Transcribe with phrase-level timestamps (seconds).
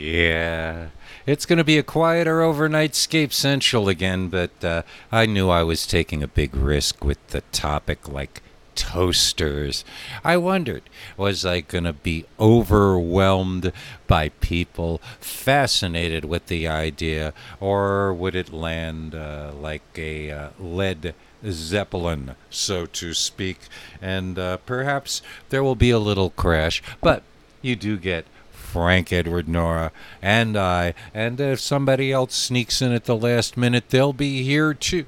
[0.00, 0.88] Yeah.
[1.26, 5.86] It's going to be a quieter Overnightscape Central again, but uh, I knew I was
[5.86, 8.40] taking a big risk with the topic like
[8.74, 9.84] toasters.
[10.24, 10.84] I wondered,
[11.18, 13.72] was I going to be overwhelmed
[14.06, 21.14] by people fascinated with the idea, or would it land uh, like a uh, lead
[21.46, 23.58] zeppelin, so to speak?
[24.00, 25.20] And uh, perhaps
[25.50, 27.22] there will be a little crash, but
[27.60, 28.24] you do get
[28.70, 29.90] Frank Edward Nora
[30.22, 34.72] and I, and if somebody else sneaks in at the last minute, they'll be here
[34.74, 35.06] too.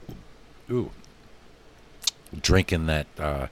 [0.68, 0.90] Ooh,
[2.40, 3.46] drinking that uh,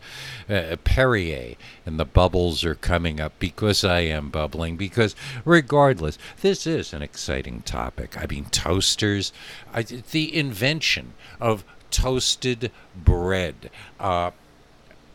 [0.48, 1.55] uh, Perrier,
[1.86, 4.77] and the bubbles are coming up because I am bubbling.
[4.77, 5.14] Because
[5.45, 8.20] regardless, this is an exciting topic.
[8.20, 9.33] I mean, toasters,
[9.72, 13.70] I, the invention of toasted bread.
[14.00, 14.33] Uh,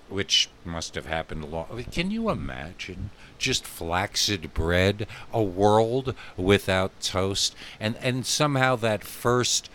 [0.07, 1.83] which must have happened a long.
[1.91, 9.69] Can you imagine just flaccid bread, a world without toast, and and somehow that first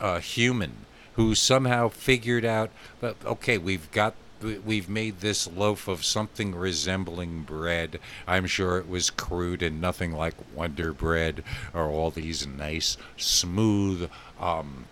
[0.00, 6.04] uh, human who somehow figured out that okay, we've got we've made this loaf of
[6.04, 7.98] something resembling bread.
[8.26, 14.10] I'm sure it was crude and nothing like Wonder Bread or all these nice, smooth,
[14.38, 14.84] um,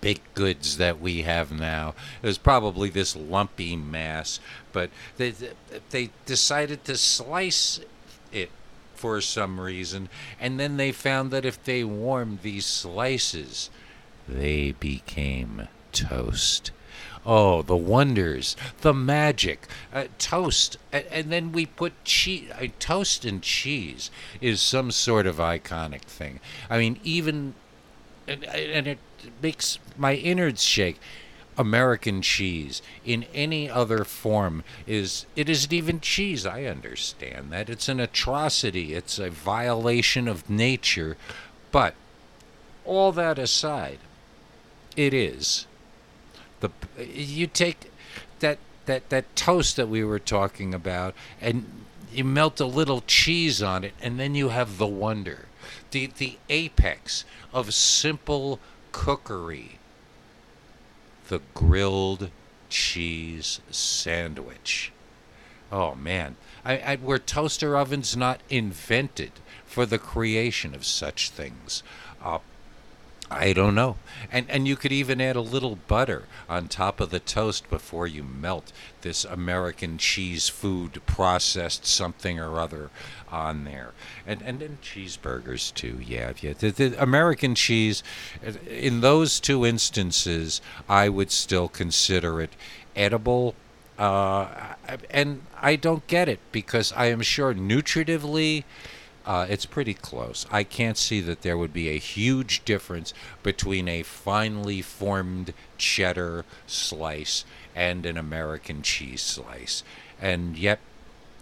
[0.00, 1.94] baked goods that we have now.
[2.22, 4.40] It was probably this lumpy mass,
[4.72, 5.34] but they
[5.90, 7.80] they decided to slice
[8.32, 8.50] it
[8.94, 10.08] for some reason,
[10.40, 13.70] and then they found that if they warmed these slices
[14.28, 16.70] they became toast.
[17.24, 19.68] Oh, the wonders, the magic.
[19.92, 22.50] Uh, toast, and, and, then we put cheese.
[22.50, 26.40] Uh, toast and cheese is some sort of iconic thing.
[26.68, 27.54] I mean, even,
[28.26, 28.98] and, and it
[29.40, 30.98] makes my innards shake.
[31.58, 36.46] American cheese in any other form is it isn't even cheese.
[36.46, 38.94] I understand that it's an atrocity.
[38.94, 41.18] It's a violation of nature,
[41.70, 41.94] but
[42.84, 43.98] all that aside,
[44.96, 45.66] it is.
[46.60, 47.90] The you take
[48.40, 51.66] that that that toast that we were talking about and
[52.12, 55.46] you melt a little cheese on it and then you have the wonder.
[55.92, 58.58] The the apex of simple
[58.90, 59.78] cookery.
[61.28, 62.30] The grilled
[62.68, 64.90] cheese sandwich.
[65.70, 69.32] Oh man, I, I, were toaster ovens not invented
[69.64, 71.82] for the creation of such things?
[72.22, 72.38] Uh,
[73.30, 73.96] I don't know.
[74.30, 78.06] And and you could even add a little butter on top of the toast before
[78.06, 82.90] you melt this American cheese food processed something or other
[83.32, 83.92] on there.
[84.26, 85.98] And and then cheeseburgers too.
[86.04, 86.52] Yeah, yeah.
[86.52, 88.02] The, the American cheese
[88.68, 92.52] in those two instances, I would still consider it
[92.94, 93.54] edible
[93.98, 94.74] uh,
[95.10, 98.64] and I don't get it because I am sure nutritively
[99.24, 100.46] uh, it's pretty close.
[100.50, 106.44] I can't see that there would be a huge difference between a finely formed cheddar
[106.66, 107.44] slice
[107.74, 109.84] and an American cheese slice.
[110.20, 110.80] And yet,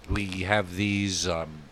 [0.08, 1.62] we have these um,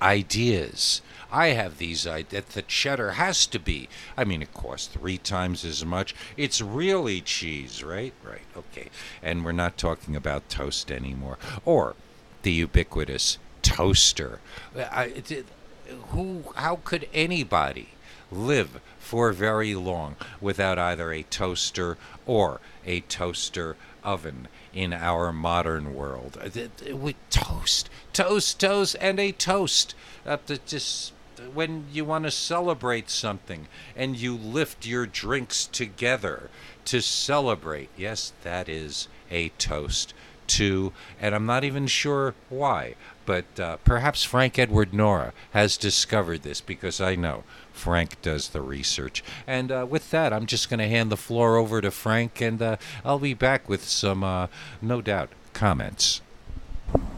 [0.00, 1.02] ideas.
[1.30, 3.88] I have these ideas that the cheddar has to be.
[4.16, 6.14] I mean, it costs three times as much.
[6.36, 8.14] It's really cheese, right?
[8.24, 8.88] Right, okay.
[9.22, 11.38] And we're not talking about toast anymore.
[11.64, 11.96] Or
[12.42, 14.40] the ubiquitous toaster.
[14.76, 15.12] I,
[16.08, 16.44] who?
[16.56, 17.88] How could anybody
[18.30, 24.48] live for very long without either a toaster or a toaster oven
[24.78, 26.38] in our modern world?
[26.88, 29.96] We toast, toast, toast, and a toast.
[30.24, 31.12] Uh, just
[31.52, 36.48] when you want to celebrate something and you lift your drinks together
[36.84, 37.88] to celebrate.
[37.96, 40.14] Yes, that is a toast
[40.46, 42.94] to, and I'm not even sure why,
[43.28, 47.44] but uh, perhaps Frank Edward Nora has discovered this because I know
[47.74, 49.22] Frank does the research.
[49.46, 52.62] And uh, with that, I'm just going to hand the floor over to Frank, and
[52.62, 54.46] uh, I'll be back with some, uh,
[54.80, 56.22] no doubt, comments.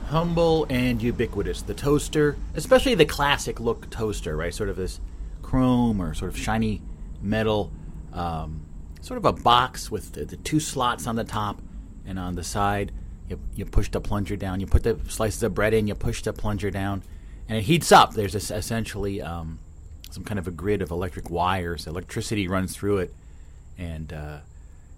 [0.06, 1.62] Humble and ubiquitous.
[1.62, 4.52] The toaster, especially the classic look toaster, right?
[4.52, 4.98] Sort of this
[5.42, 6.82] chrome or sort of shiny
[7.22, 7.70] metal,
[8.12, 8.62] um,
[9.00, 11.62] sort of a box with the, the two slots on the top
[12.04, 12.90] and on the side
[13.30, 14.60] you, you push the plunger down.
[14.60, 15.86] You put the slices of bread in.
[15.86, 17.02] You push the plunger down,
[17.48, 18.14] and it heats up.
[18.14, 19.60] There's this essentially um,
[20.10, 21.86] some kind of a grid of electric wires.
[21.86, 23.14] Electricity runs through it,
[23.78, 24.38] and uh,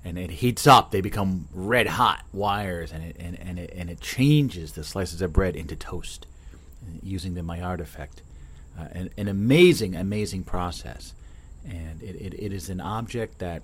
[0.05, 0.91] and it heats up.
[0.91, 5.21] They become red hot wires, and it and, and it and it changes the slices
[5.21, 6.27] of bread into toast
[7.03, 8.23] using the Maillard effect.
[8.79, 11.13] Uh, an, an amazing, amazing process,
[11.69, 13.61] and it, it, it is an object that,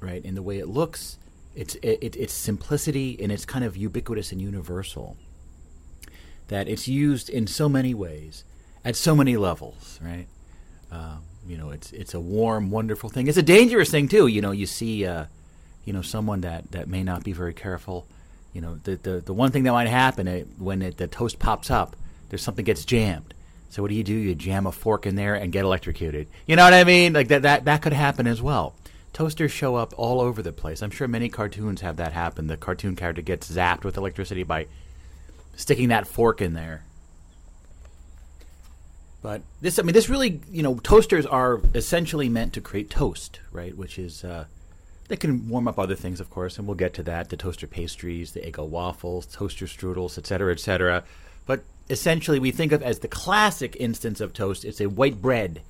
[0.00, 1.16] right, in the way it looks
[1.54, 5.16] it's it, it's simplicity and it's kind of ubiquitous and universal.
[6.48, 8.44] That it's used in so many ways,
[8.84, 10.26] at so many levels, right?
[10.90, 13.26] Um, you know, it's it's a warm, wonderful thing.
[13.26, 14.26] It's a dangerous thing too.
[14.26, 15.26] You know, you see, uh,
[15.84, 18.06] you know, someone that, that may not be very careful.
[18.52, 21.38] You know, the the, the one thing that might happen uh, when it, the toast
[21.38, 21.96] pops up,
[22.28, 23.34] there's something gets jammed.
[23.70, 24.12] So what do you do?
[24.14, 26.26] You jam a fork in there and get electrocuted.
[26.46, 27.12] You know what I mean?
[27.12, 28.74] Like that that that could happen as well.
[29.12, 30.82] Toasters show up all over the place.
[30.82, 32.46] I'm sure many cartoons have that happen.
[32.46, 34.66] The cartoon character gets zapped with electricity by
[35.56, 36.84] sticking that fork in there.
[39.22, 43.40] But this, I mean, this really, you know, toasters are essentially meant to create toast,
[43.52, 43.76] right?
[43.76, 44.46] Which is, uh,
[45.08, 47.66] they can warm up other things, of course, and we'll get to that the toaster
[47.66, 51.04] pastries, the Eggo waffles, toaster strudels, etc., etc.
[51.44, 55.60] But essentially, we think of as the classic instance of toast, it's a white bread,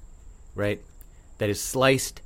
[0.54, 0.80] right?
[1.38, 2.20] That is sliced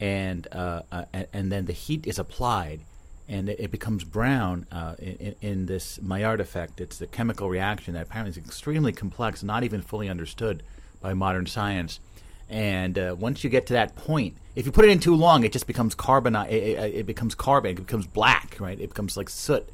[0.00, 2.80] and, uh, uh, and then the heat is applied
[3.28, 6.80] and it, becomes brown uh, in, in, this Maillard effect.
[6.80, 10.62] It's the chemical reaction that apparently is extremely complex, not even fully understood
[11.02, 12.00] by modern science.
[12.48, 15.44] And uh, once you get to that point, if you put it in too long,
[15.44, 16.34] it just becomes carbon.
[16.34, 17.72] It, it, it, becomes carbon.
[17.72, 18.80] It becomes black, right?
[18.80, 19.68] It becomes like soot.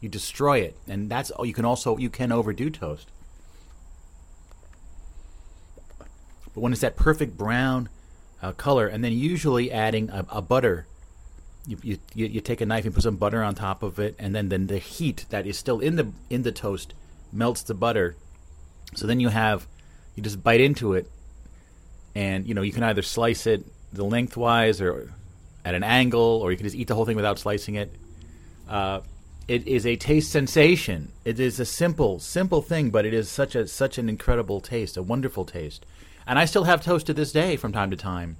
[0.00, 3.08] You destroy it, and that's you can also you can overdo toast.
[5.98, 7.88] But when it's that perfect brown
[8.42, 10.86] uh, color, and then usually adding a, a butter
[11.66, 14.34] you, you, you take a knife and put some butter on top of it, and
[14.34, 16.94] then, then the heat that is still in the in the toast
[17.32, 18.16] melts the butter.
[18.94, 19.66] So then you have
[20.14, 21.10] you just bite into it,
[22.14, 25.12] and you know you can either slice it the lengthwise or
[25.64, 27.92] at an angle, or you can just eat the whole thing without slicing it.
[28.68, 29.00] Uh,
[29.48, 31.12] it is a taste sensation.
[31.24, 34.96] It is a simple, simple thing, but it is such a such an incredible taste,
[34.96, 35.84] a wonderful taste.
[36.26, 38.36] And I still have toast to this day from time to time.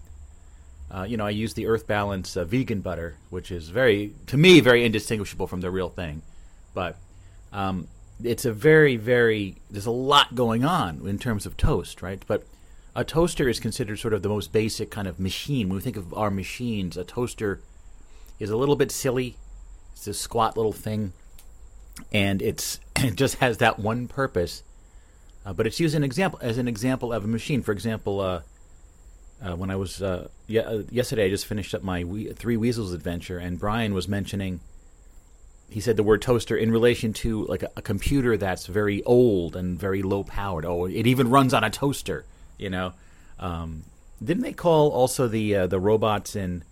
[0.90, 4.36] Uh, you know, I use the Earth Balance uh, vegan butter, which is very, to
[4.36, 6.22] me, very indistinguishable from the real thing.
[6.74, 6.96] But
[7.52, 7.88] um,
[8.22, 12.22] it's a very, very, there's a lot going on in terms of toast, right?
[12.26, 12.44] But
[12.94, 15.68] a toaster is considered sort of the most basic kind of machine.
[15.68, 17.60] When we think of our machines, a toaster
[18.38, 19.36] is a little bit silly.
[19.92, 21.12] It's this squat little thing,
[22.12, 24.62] and it's it just has that one purpose.
[25.46, 27.62] Uh, but it's used an example as an example of a machine.
[27.62, 28.42] For example, uh,
[29.40, 32.56] uh, when I was uh, yeah, uh, yesterday, I just finished up my we- Three
[32.56, 34.58] Weasels adventure, and Brian was mentioning.
[35.70, 39.54] He said the word toaster in relation to like a, a computer that's very old
[39.54, 40.64] and very low powered.
[40.64, 42.24] Oh, it even runs on a toaster.
[42.58, 42.92] You know,
[43.38, 43.84] um,
[44.22, 46.64] didn't they call also the uh, the robots in?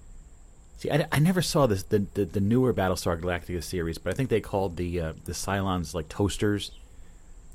[0.79, 4.17] See, I, I never saw this the, the, the newer Battlestar Galactica series, but I
[4.17, 6.73] think they called the the Cylons like toasters.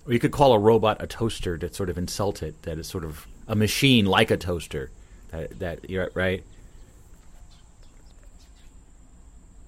[0.10, 2.64] Or you could call a robot a toaster to sort of insult it.
[2.64, 4.90] That is sort of a machine like a toaster.
[5.30, 6.44] That, that you're right.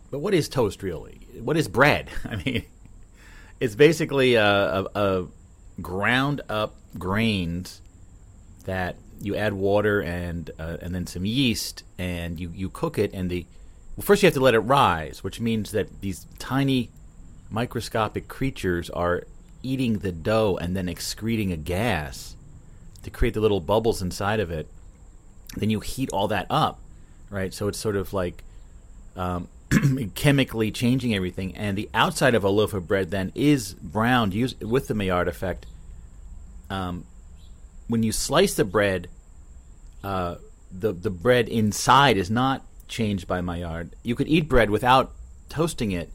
[0.10, 1.20] But what is toast really?
[1.40, 2.10] What is bread?
[2.26, 2.64] I mean,
[3.60, 5.28] it's basically a, a, a
[5.80, 7.80] ground up grains
[8.66, 13.14] that you add water and uh, and then some yeast and you, you cook it
[13.14, 13.46] and the
[13.96, 16.90] well first you have to let it rise which means that these tiny
[17.52, 19.24] microscopic creatures are
[19.64, 22.36] eating the dough and then excreting a gas
[23.04, 24.68] to create the little bubbles inside of it
[25.56, 26.80] then you heat all that up,
[27.30, 27.54] right?
[27.54, 28.44] So it's sort of like
[29.16, 29.48] um,
[30.16, 34.58] chemically changing everything, and the outside of a loaf of bread then is browned use,
[34.60, 35.66] with the Maillard effect.
[36.70, 37.06] Um,
[37.88, 39.10] when you slice the bread,
[40.04, 40.36] uh,
[40.72, 43.94] the the bread inside is not changed by Maillard.
[44.04, 45.12] You could eat bread without
[45.50, 46.10] toasting it,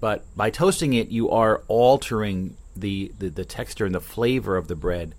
[0.00, 4.68] but by toasting it, you are altering the, the, the texture and the flavor of
[4.68, 5.14] the bread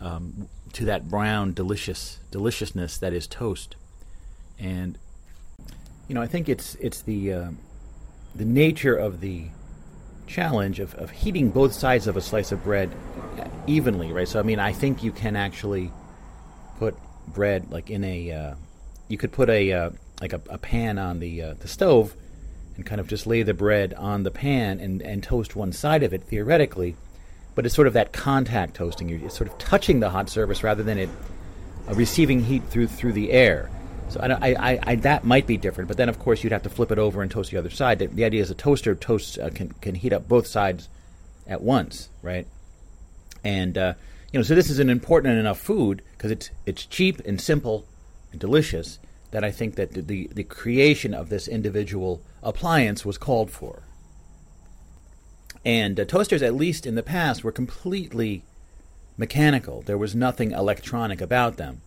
[0.00, 3.76] um, to that brown, delicious deliciousness that is toast.
[4.58, 4.98] And
[6.08, 7.50] you know, I think it's it's the uh,
[8.34, 9.46] the nature of the
[10.26, 12.92] challenge of, of heating both sides of a slice of bread
[13.66, 14.28] evenly, right?
[14.28, 15.92] So I mean, I think you can actually
[16.78, 16.96] put
[17.28, 18.54] bread like in a uh,
[19.08, 22.14] you could put a uh, like a, a, pan on the uh, the stove
[22.76, 26.02] and kind of just lay the bread on the pan and, and toast one side
[26.02, 26.96] of it theoretically
[27.56, 29.08] but it's sort of that contact toasting.
[29.08, 31.08] It's sort of touching the hot surface rather than it
[31.88, 33.70] uh, receiving heat through through the air.
[34.08, 36.70] So I, I, I, that might be different, but then of course you'd have to
[36.70, 37.98] flip it over and toast the other side.
[37.98, 40.88] The, the idea is a toaster toasts uh, can can heat up both sides
[41.46, 42.46] at once, right?
[43.42, 43.94] And uh,
[44.32, 47.86] you know, so this is an important enough food because it's it's cheap and simple
[48.32, 48.98] and delicious
[49.30, 53.82] that I think that the, the, the creation of this individual appliance was called for.
[55.64, 58.44] And uh, toasters, at least in the past, were completely
[59.18, 59.82] mechanical.
[59.82, 61.82] There was nothing electronic about them.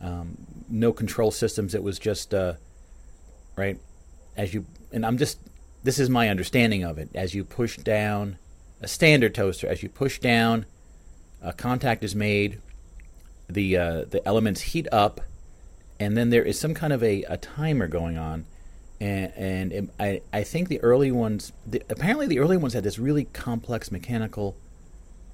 [0.00, 0.36] Um,
[0.68, 1.74] no control systems.
[1.74, 2.54] It was just uh,
[3.56, 3.78] right
[4.36, 4.66] as you.
[4.92, 5.38] And I'm just.
[5.82, 7.08] This is my understanding of it.
[7.14, 8.38] As you push down
[8.82, 10.66] a standard toaster, as you push down
[11.40, 12.60] a contact is made,
[13.48, 15.22] the uh, the elements heat up,
[15.98, 18.44] and then there is some kind of a, a timer going on,
[19.00, 22.84] and and it, I I think the early ones the, apparently the early ones had
[22.84, 24.56] this really complex mechanical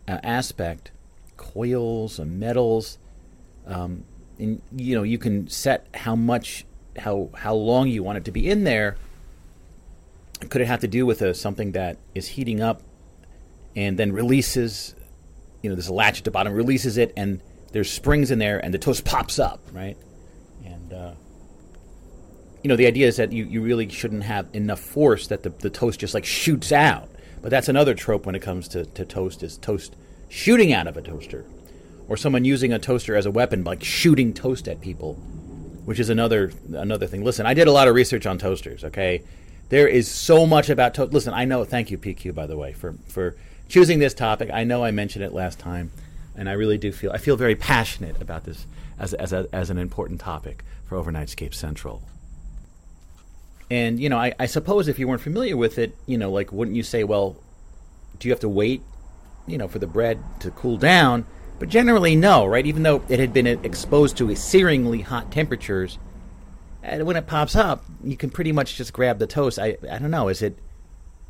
[0.09, 0.91] uh, aspect,
[1.37, 2.99] coils and metals,
[3.67, 4.05] um,
[4.39, 6.65] and you know you can set how much
[6.99, 8.97] how how long you want it to be in there.
[10.49, 12.83] Could it have to do with a, something that is heating up
[13.77, 14.95] and then releases?
[15.63, 17.41] You know, there's a latch at the bottom, releases it, and
[17.71, 19.97] there's springs in there, and the toast pops up, right?
[20.65, 21.13] And uh,
[22.63, 25.51] you know, the idea is that you, you really shouldn't have enough force that the,
[25.51, 27.09] the toast just like shoots out.
[27.41, 29.97] But that's another trope when it comes to, to toast is toast
[30.29, 31.45] shooting out of a toaster,
[32.09, 35.15] or someone using a toaster as a weapon, like shooting toast at people,
[35.85, 37.25] which is another another thing.
[37.25, 38.85] Listen, I did a lot of research on toasters.
[38.85, 39.25] Okay,
[39.71, 41.13] there is so much about toast.
[41.13, 41.65] Listen, I know.
[41.65, 43.37] Thank you, PQ, by the way, for for
[43.69, 44.49] choosing this topic.
[44.53, 45.91] I know I mentioned it last time,
[46.37, 48.67] and I really do feel I feel very passionate about this
[49.01, 52.03] as as a, as an important topic for Overnightscape Central.
[53.73, 56.53] And you know, I, I suppose if you weren't familiar with it, you know, like
[56.53, 57.39] wouldn't you say, well,
[58.19, 58.83] do you have to wait,
[59.47, 61.25] you know, for the bread to cool down?
[61.59, 62.67] But generally, no, right?
[62.67, 65.99] Even though it had been exposed to searingly hot temperatures,
[66.83, 69.59] and when it pops up, you can pretty much just grab the toast.
[69.59, 70.59] I I don't know, is it?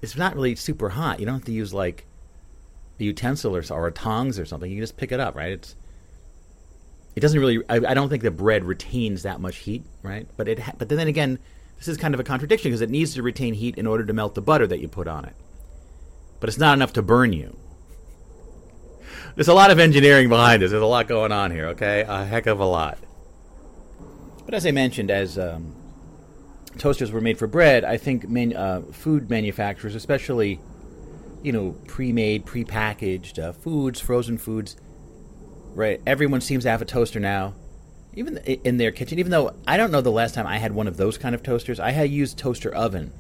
[0.00, 1.20] It's not really super hot.
[1.20, 2.06] You don't have to use like
[2.98, 4.68] a utensil or, or a tongs or something.
[4.68, 5.52] You can just pick it up, right?
[5.52, 5.76] It's
[7.14, 7.60] it doesn't really.
[7.68, 10.26] I, I don't think the bread retains that much heat, right?
[10.36, 10.58] But it.
[10.76, 11.38] But then again,
[11.82, 14.12] this is kind of a contradiction because it needs to retain heat in order to
[14.12, 15.34] melt the butter that you put on it.
[16.38, 17.56] But it's not enough to burn you.
[19.34, 20.70] There's a lot of engineering behind this.
[20.70, 22.04] There's a lot going on here, okay?
[22.06, 22.98] A heck of a lot.
[24.44, 25.74] But as I mentioned, as um,
[26.78, 30.60] toasters were made for bread, I think man, uh, food manufacturers, especially,
[31.42, 34.76] you know, pre-made, pre-packaged uh, foods, frozen foods,
[35.74, 36.00] right?
[36.06, 37.54] Everyone seems to have a toaster now
[38.14, 39.18] even in their kitchen.
[39.18, 41.42] Even though I don't know the last time I had one of those kind of
[41.42, 43.12] toasters, I had used toaster oven,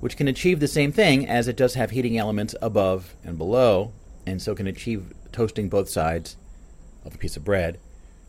[0.00, 3.92] which can achieve the same thing as it does have heating elements above and below,
[4.26, 6.36] and so can achieve toasting both sides
[7.04, 7.78] of a piece of bread.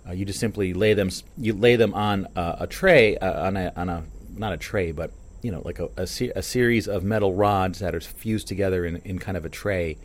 [0.08, 3.72] Uh, you just simply lay them you lay them on a tray uh, on a
[3.76, 4.04] on a
[4.36, 5.12] not a tray but
[5.44, 8.84] you know like a, a, se- a, series of metal rods that are fused together
[8.84, 9.98] in, in kind of a tray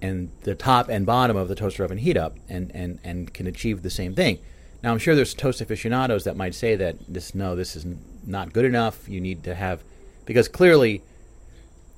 [0.00, 3.48] and the top and bottom of the toaster oven heat up and, and, and can
[3.48, 4.38] achieve the same thing
[4.82, 7.86] now, I'm sure there's toast aficionados that might say that this no, this is
[8.26, 9.08] not good enough.
[9.08, 9.84] You need to have
[10.26, 11.02] because clearly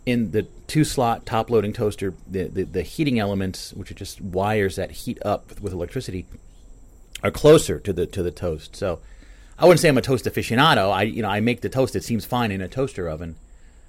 [0.05, 4.21] in the two slot top loading toaster, the, the, the heating elements, which are just
[4.21, 6.27] wires that heat up with electricity,
[7.23, 8.77] are closer to the to the toast.
[8.77, 9.01] So
[9.59, 10.93] I wouldn't say I'm a toast aficionado.
[10.93, 11.97] I you know I make the toast.
[11.97, 13.37] It seems fine in a toaster oven,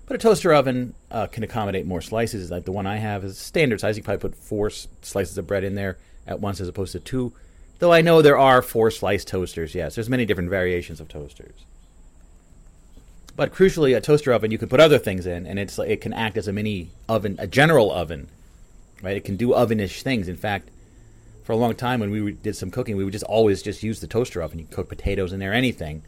[0.06, 2.50] but a toaster oven uh, can accommodate more slices.
[2.50, 3.98] Like the one I have is standard size.
[3.98, 7.34] You probably put four slices of bread in there at once, as opposed to two
[7.80, 9.96] Though I know there are four slice toasters, yes.
[9.96, 11.66] There's many different variations of toasters.
[13.36, 16.14] But crucially, a toaster oven you can put other things in, and it's it can
[16.14, 18.30] act as a mini oven, a general oven,
[19.04, 19.18] right?
[19.18, 20.30] It can do ovenish things.
[20.30, 20.70] In fact,
[21.44, 24.00] for a long time when we did some cooking, we would just always just use
[24.00, 24.60] the toaster oven.
[24.60, 26.04] You cook potatoes in there, anything.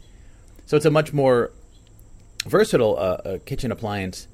[0.64, 1.52] So it's a much more
[2.46, 4.26] versatile uh, uh, kitchen appliance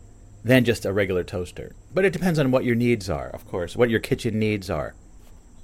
[0.44, 1.74] than just a regular toaster.
[1.92, 4.94] But it depends on what your needs are, of course, what your kitchen needs are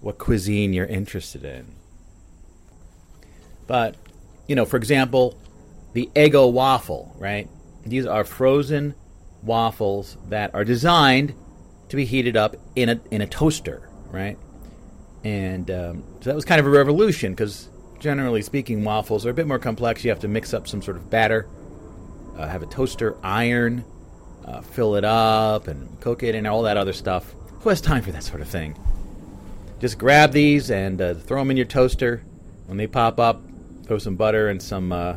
[0.00, 1.66] what cuisine you're interested in.
[3.66, 3.96] But,
[4.46, 5.38] you know, for example,
[5.92, 7.48] the Eggo waffle, right?
[7.84, 8.94] These are frozen
[9.42, 11.34] waffles that are designed
[11.88, 14.38] to be heated up in a in a toaster, right?
[15.24, 19.34] And um, so that was kind of a revolution because, generally speaking, waffles are a
[19.34, 20.04] bit more complex.
[20.04, 21.46] You have to mix up some sort of batter,
[22.36, 23.84] uh, have a toaster iron,
[24.44, 27.34] uh, fill it up, and cook it, and all that other stuff.
[27.60, 28.76] Who has time for that sort of thing?
[29.80, 32.22] Just grab these and uh, throw them in your toaster.
[32.66, 33.42] When they pop up,
[33.84, 35.16] throw some butter and some uh,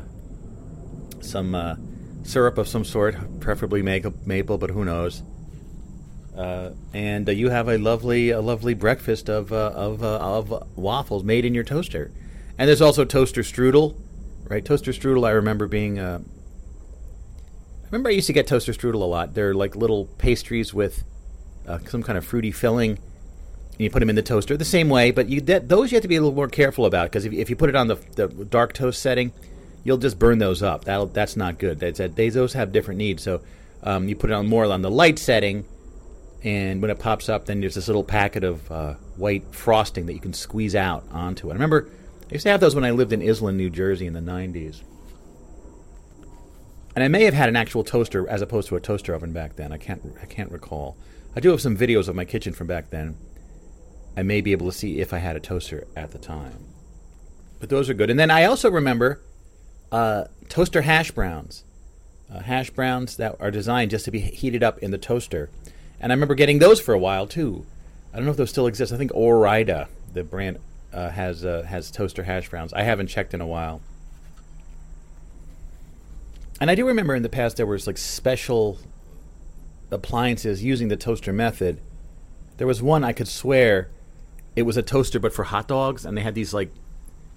[1.20, 1.76] some uh,
[2.24, 5.22] syrup of some sort, preferably maple, but who knows.
[6.36, 11.24] Uh, and uh, you have a lovely a lovely breakfast of uh, of, of waffles
[11.24, 12.12] made in your toaster.
[12.58, 13.96] And there's also toaster strudel,
[14.46, 14.64] right?
[14.64, 15.28] Toaster strudel.
[15.28, 16.00] I remember being.
[16.00, 16.20] I
[17.88, 19.36] remember I used to get toaster strudel a lot.
[19.36, 21.04] They're like little pastries with
[21.86, 22.98] some kind of fruity filling
[23.74, 25.96] and you put them in the toaster the same way, but you that, those you
[25.96, 27.88] have to be a little more careful about because if, if you put it on
[27.88, 29.34] the, the dark toast setting,
[29.84, 30.86] you'll just burn those up.
[30.86, 31.80] That that's not good.
[31.80, 33.24] That's they those have different needs.
[33.24, 33.42] So
[33.82, 35.66] um, you put it on more on the light setting,
[36.44, 40.14] and when it pops up, then there's this little packet of uh, white frosting that
[40.14, 41.52] you can squeeze out onto it.
[41.52, 41.90] I remember
[42.30, 44.82] I used to have those when I lived in Iselin, New Jersey, in the '90s.
[46.96, 49.56] And I may have had an actual toaster as opposed to a toaster oven back
[49.56, 49.72] then.
[49.72, 50.96] I can't I can't recall.
[51.36, 53.18] I do have some videos of my kitchen from back then
[54.16, 56.66] I may be able to see if I had a toaster at the time.
[57.60, 58.10] But those are good.
[58.10, 59.22] And then I also remember
[59.92, 61.64] uh, toaster hash browns.
[62.32, 65.50] Uh, hash browns that are designed just to be heated up in the toaster.
[66.00, 67.66] And I remember getting those for a while too.
[68.14, 68.92] I don't know if those still exist.
[68.92, 70.60] I think Ore-Ida, the brand,
[70.92, 72.74] uh, has uh, has toaster hash browns.
[72.74, 73.82] I haven't checked in a while.
[76.62, 78.78] And I do remember in the past there was like special
[79.90, 81.80] appliances using the toaster method.
[82.58, 83.90] There was one I could swear
[84.56, 86.72] it was a toaster but for hot dogs and they had these like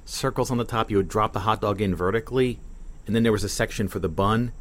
[0.04, 2.58] circles on the top you would drop the hot dog in vertically
[3.06, 4.52] and then there was a section for the bun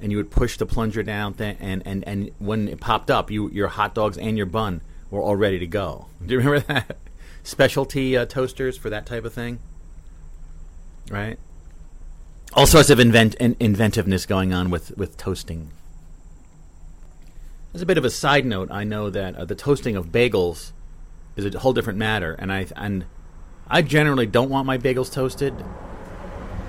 [0.00, 3.30] and you would push the plunger down th- and, and, and when it popped up
[3.30, 4.80] you your hot dogs and your bun
[5.10, 6.06] were all ready to go.
[6.26, 6.96] Do you remember that?
[7.42, 9.58] Specialty uh, toasters for that type of thing?
[11.10, 11.38] Right?
[12.54, 15.70] all sorts of invent in, inventiveness going on with, with toasting.
[17.74, 20.72] As a bit of a side note, I know that uh, the toasting of bagels
[21.36, 23.04] is a whole different matter, and I and
[23.68, 25.54] I generally don't want my bagels toasted,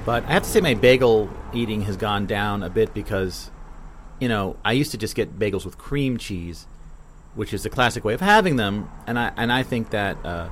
[0.05, 3.51] but I have to say my bagel eating has gone down a bit because,
[4.19, 6.67] you know, I used to just get bagels with cream cheese,
[7.35, 10.17] which is the classic way of having them, and I and I think that.
[10.25, 10.49] Uh,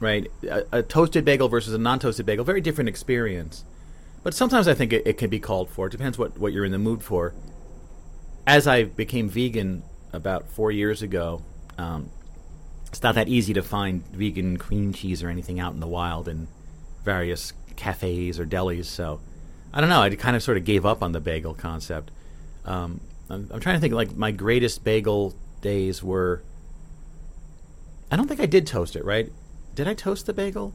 [0.00, 0.30] right?
[0.44, 3.66] A, a, toasted bagel versus a non-toasted bagel, very different experience.
[4.22, 5.88] But sometimes I think it, it, can be called for.
[5.88, 7.34] It depends what, what you're in the mood for.
[8.46, 11.42] As I became vegan about four years ago,
[11.78, 12.10] um,
[12.86, 16.28] it's not that easy to find vegan cream cheese or anything out in the wild
[16.28, 16.48] in
[17.04, 18.86] various cafes or delis.
[18.86, 19.20] So
[19.72, 20.00] I don't know.
[20.00, 22.10] I kind of sort of gave up on the bagel concept.
[22.64, 23.94] Um, I'm, I'm trying to think.
[23.94, 26.42] Like my greatest bagel days were.
[28.10, 29.04] I don't think I did toast it.
[29.04, 29.30] Right?
[29.74, 30.74] did I toast the bagel?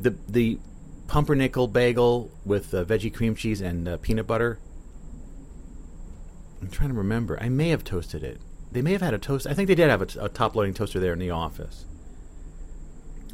[0.00, 0.58] The the
[1.06, 4.58] pumpernickel bagel with uh, veggie cream cheese and uh, peanut butter.
[6.62, 7.38] I'm trying to remember.
[7.42, 8.40] I may have toasted it.
[8.70, 9.46] They may have had a toast.
[9.46, 11.84] I think they did have a top loading toaster there in the office.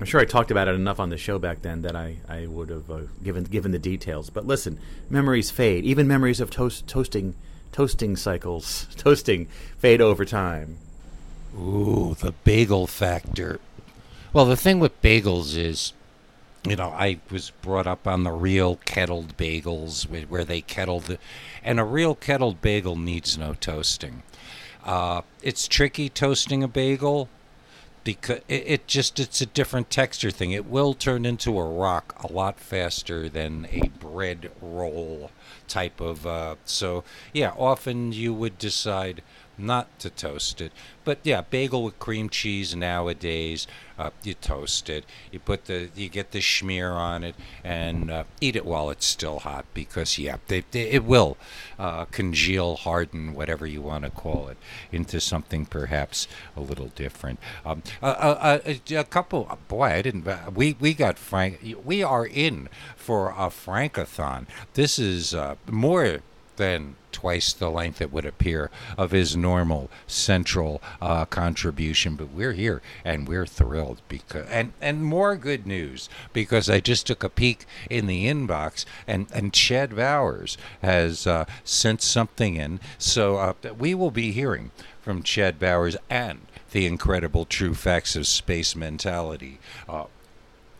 [0.00, 2.46] I'm sure I talked about it enough on the show back then that I, I
[2.46, 4.30] would have uh, given given the details.
[4.30, 4.78] But listen,
[5.10, 5.84] memories fade.
[5.84, 7.34] Even memories of toast, toasting
[7.70, 10.78] toasting cycles toasting fade over time.
[11.56, 13.60] Ooh, the bagel factor.
[14.32, 15.92] Well, the thing with bagels is,
[16.64, 21.18] you know, I was brought up on the real kettled bagels where they kettle the,
[21.62, 24.22] and a real kettled bagel needs no toasting.
[24.84, 27.28] Uh, it's tricky toasting a bagel
[28.04, 30.52] because it, it, just it's a different texture thing.
[30.52, 35.30] It will turn into a rock a lot faster than a bread roll
[35.68, 36.26] type of.
[36.26, 39.22] Uh, so yeah, often you would decide
[39.58, 40.72] not to toast it.
[41.04, 43.66] But yeah, bagel with cream cheese nowadays,
[43.98, 45.04] uh, you toast it.
[45.32, 47.34] You put the you get the schmear on it
[47.64, 51.36] and uh, eat it while it's still hot because yeah, they, they, it will
[51.78, 54.56] uh, congeal, harden, whatever you want to call it,
[54.92, 57.38] into something perhaps a little different.
[57.64, 60.26] Um, a, a, couple, boy, I didn't.
[60.54, 61.76] We we got Frank.
[61.84, 64.46] We are in for a Frankathon.
[64.74, 66.20] This is uh, more
[66.58, 72.14] than twice the length it would appear of his normal central uh, contribution.
[72.14, 77.06] But we're here and we're thrilled because and and more good news because I just
[77.06, 82.80] took a peek in the inbox and and Chad Bowers has uh, sent something in,
[82.98, 86.40] so uh, we will be hearing from Chad Bowers and
[86.72, 90.04] the incredible true facts of space mentality uh,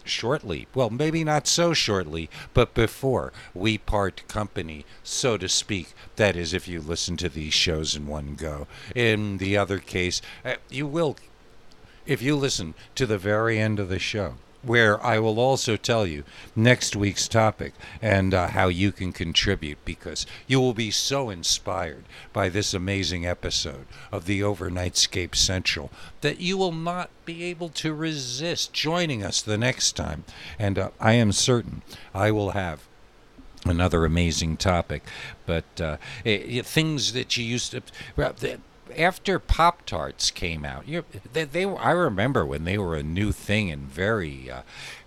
[0.09, 0.67] shortly.
[0.75, 5.93] Well, maybe not so shortly, but before we part company, so to speak.
[6.17, 8.67] That is, if you listen to these shows in one go.
[8.95, 11.17] In the other case, uh, you will,
[12.07, 16.07] if you listen to the very end of the show where I will also tell
[16.07, 16.25] you
[16.57, 22.05] next week's topic and uh, how you can contribute because you will be so inspired
[22.33, 25.91] by this amazing episode of the Overnightscape Central
[26.21, 30.25] that you will not be able to resist joining us the next time.
[30.59, 32.81] And uh, I am certain I will have
[33.65, 35.03] another amazing topic.
[35.47, 37.83] But uh, it, things that you used to,
[38.99, 43.03] after Pop Tarts came out, you they, they were, I remember when they were a
[43.03, 44.63] new thing and very, uh,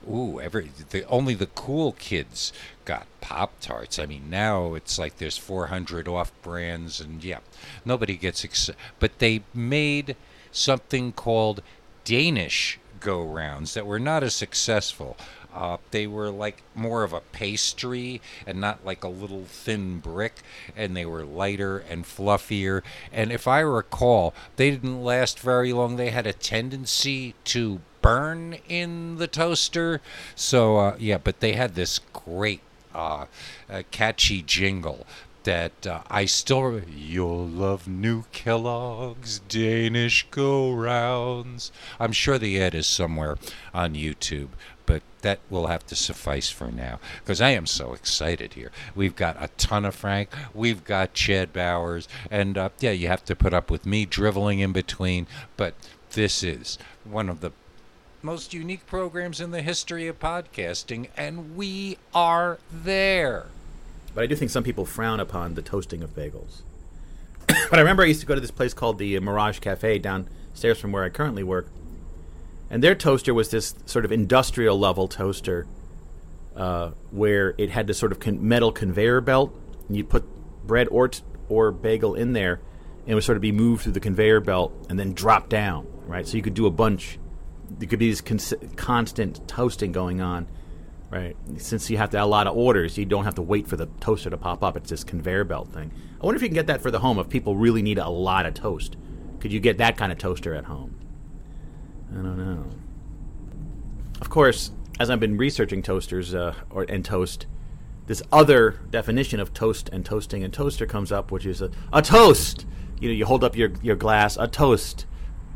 [0.10, 2.54] ooh, every the, only the cool kids
[2.86, 4.00] got Pop Tarts.
[4.00, 7.40] I mean, now it's like there's 400 off brands, and yeah,
[7.84, 8.80] nobody gets excited.
[9.00, 10.16] But they made
[10.52, 11.62] something called
[12.06, 15.18] Danish go rounds that were not as successful.
[15.54, 20.36] Uh, they were like more of a pastry and not like a little thin brick,
[20.76, 22.82] and they were lighter and fluffier.
[23.12, 25.96] And if I recall, they didn't last very long.
[25.96, 30.02] They had a tendency to burn in the toaster.
[30.36, 32.62] So, uh, yeah, but they had this great,
[32.94, 33.26] uh,
[33.92, 35.06] catchy jingle
[35.44, 41.72] that uh, I still you'll love new Kellogg's Danish go rounds.
[42.00, 43.38] I'm sure the ad is somewhere
[43.74, 44.50] on YouTube,
[44.86, 48.72] but that will have to suffice for now because I am so excited here.
[48.96, 53.26] We've got a ton of Frank, we've got Chad Bowers, and uh, yeah, you have
[53.26, 55.74] to put up with me driveling in between, but
[56.12, 57.52] this is one of the
[58.24, 63.48] most unique programs in the history of podcasting, and we are there.
[64.14, 66.62] But I do think some people frown upon the toasting of bagels.
[67.48, 70.80] but I remember I used to go to this place called the Mirage Cafe downstairs
[70.80, 71.68] from where I currently work.
[72.72, 75.68] And their toaster was this sort of industrial level toaster
[76.56, 79.54] uh, where it had this sort of con- metal conveyor belt.
[79.88, 80.26] And you'd put
[80.66, 82.62] bread or, t- or bagel in there
[83.02, 85.86] and it would sort of be moved through the conveyor belt and then drop down,
[86.08, 86.28] right?
[86.28, 87.20] So you could do a bunch.
[87.70, 90.48] There could be this cons- constant toasting going on
[91.12, 91.36] Right.
[91.58, 93.76] Since you have to have a lot of orders, you don't have to wait for
[93.76, 94.78] the toaster to pop up.
[94.78, 95.92] It's this conveyor belt thing.
[96.22, 98.08] I wonder if you can get that for the home if people really need a
[98.08, 98.96] lot of toast.
[99.42, 100.96] Could you get that kind of toaster at home?
[102.12, 102.66] I don't know.
[104.20, 107.48] Of course, as I've been researching toasters uh, or and toast,
[108.08, 112.02] this other definition of toast and toasting and toaster comes up, which is a, a
[112.02, 112.66] toast.
[113.00, 115.06] You know, you hold up your, your glass, a toast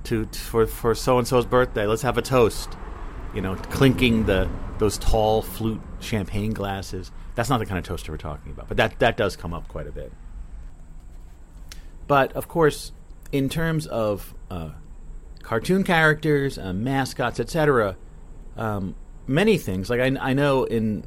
[0.06, 1.86] to, to for for so and so's birthday.
[1.86, 2.76] Let's have a toast.
[3.34, 7.12] You know, clinking the those tall flute champagne glasses.
[7.36, 9.68] That's not the kind of toaster we're talking about, but that that does come up
[9.68, 10.12] quite a bit.
[12.08, 12.94] But of course,
[13.32, 14.70] in terms of uh,
[15.46, 17.96] cartoon characters, uh, mascots, etc.,
[18.58, 18.96] um,
[19.28, 19.92] many things.
[19.92, 21.06] Like I, I, know in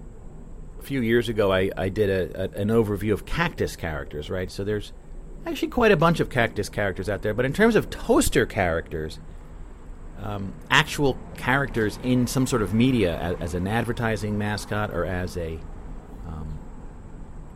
[0.79, 4.31] a few years ago, I, I did a, a, an overview of cactus characters.
[4.31, 4.93] Right, so there's
[5.45, 7.35] actually quite a bunch of cactus characters out there.
[7.35, 9.19] But in terms of toaster characters,
[10.23, 15.37] um, actual characters in some sort of media as, as an advertising mascot or as
[15.37, 15.59] a
[16.29, 16.61] um,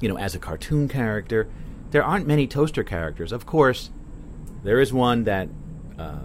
[0.01, 1.49] you know as a cartoon character
[1.91, 3.91] there aren't many toaster characters of course
[4.63, 5.49] there is one that
[5.99, 6.21] uh,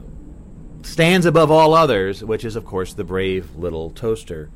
[0.88, 4.50] stands above all others which is of course the brave little toaster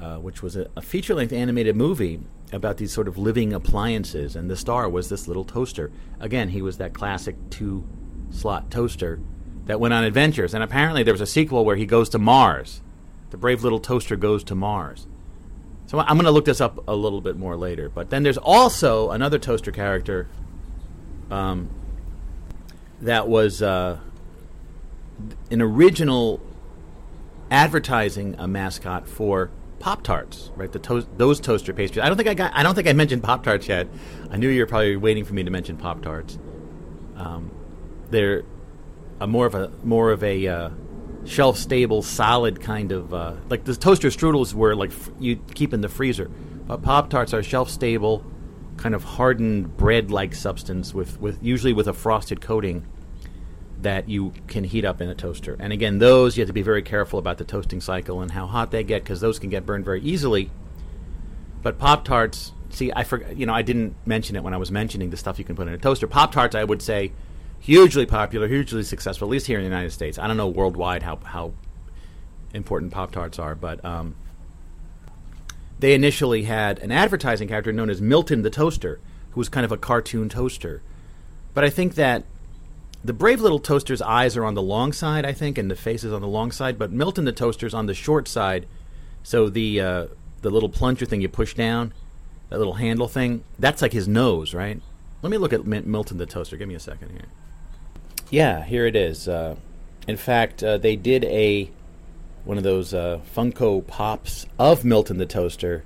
[0.00, 2.20] uh, which was a, a feature-length animated movie
[2.52, 6.60] about these sort of living appliances and the star was this little toaster again he
[6.60, 7.86] was that classic two
[8.30, 9.20] slot toaster
[9.66, 10.54] that went on adventures.
[10.54, 12.80] And apparently there was a sequel where he goes to Mars.
[13.30, 15.06] The brave little toaster goes to Mars.
[15.86, 17.88] So I'm going to look this up a little bit more later.
[17.88, 20.28] But then there's also another toaster character
[21.30, 21.70] um,
[23.00, 23.98] that was uh,
[25.50, 26.40] an original
[27.50, 30.70] advertising a mascot for Pop Tarts, right?
[30.70, 32.04] The to- those toaster pastries.
[32.04, 32.52] I don't think I got.
[32.54, 33.88] I don't think I mentioned Pop Tarts yet.
[34.30, 36.38] I knew you were probably waiting for me to mention Pop Tarts.
[37.16, 37.50] Um,
[38.10, 38.44] they're
[39.20, 40.70] a more of a more of a uh,
[41.24, 45.74] shelf stable, solid kind of uh, like the toaster strudels were like f- you keep
[45.74, 46.30] in the freezer.
[46.66, 48.24] But Pop Tarts are shelf stable,
[48.76, 52.86] kind of hardened bread like substance with, with usually with a frosted coating
[53.82, 55.56] that you can heat up in a toaster.
[55.58, 58.46] And again, those you have to be very careful about the toasting cycle and how
[58.46, 60.50] hot they get because those can get burned very easily.
[61.62, 63.36] But Pop Tarts, see, I forgot.
[63.36, 65.68] You know, I didn't mention it when I was mentioning the stuff you can put
[65.68, 66.06] in a toaster.
[66.06, 67.12] Pop Tarts, I would say
[67.60, 70.18] hugely popular, hugely successful, at least here in the United States.
[70.18, 71.52] I don't know worldwide how how
[72.54, 74.14] important Pop Tarts are, but um,
[75.78, 79.72] they initially had an advertising character known as Milton the Toaster, who was kind of
[79.72, 80.82] a cartoon toaster.
[81.54, 82.24] But I think that
[83.04, 86.04] the brave little toaster's eyes are on the long side, I think, and the face
[86.04, 86.78] is on the long side.
[86.78, 88.66] But Milton the Toaster's on the short side,
[89.22, 90.06] so the uh,
[90.42, 91.92] the little plunger thing you push down,
[92.48, 94.80] that little handle thing, that's like his nose, right?
[95.22, 96.56] Let me look at Milton the Toaster.
[96.56, 97.26] Give me a second here.
[98.30, 99.28] Yeah, here it is.
[99.28, 99.56] Uh,
[100.08, 101.70] in fact, uh, they did a
[102.44, 105.84] one of those uh, Funko Pops of Milton the Toaster.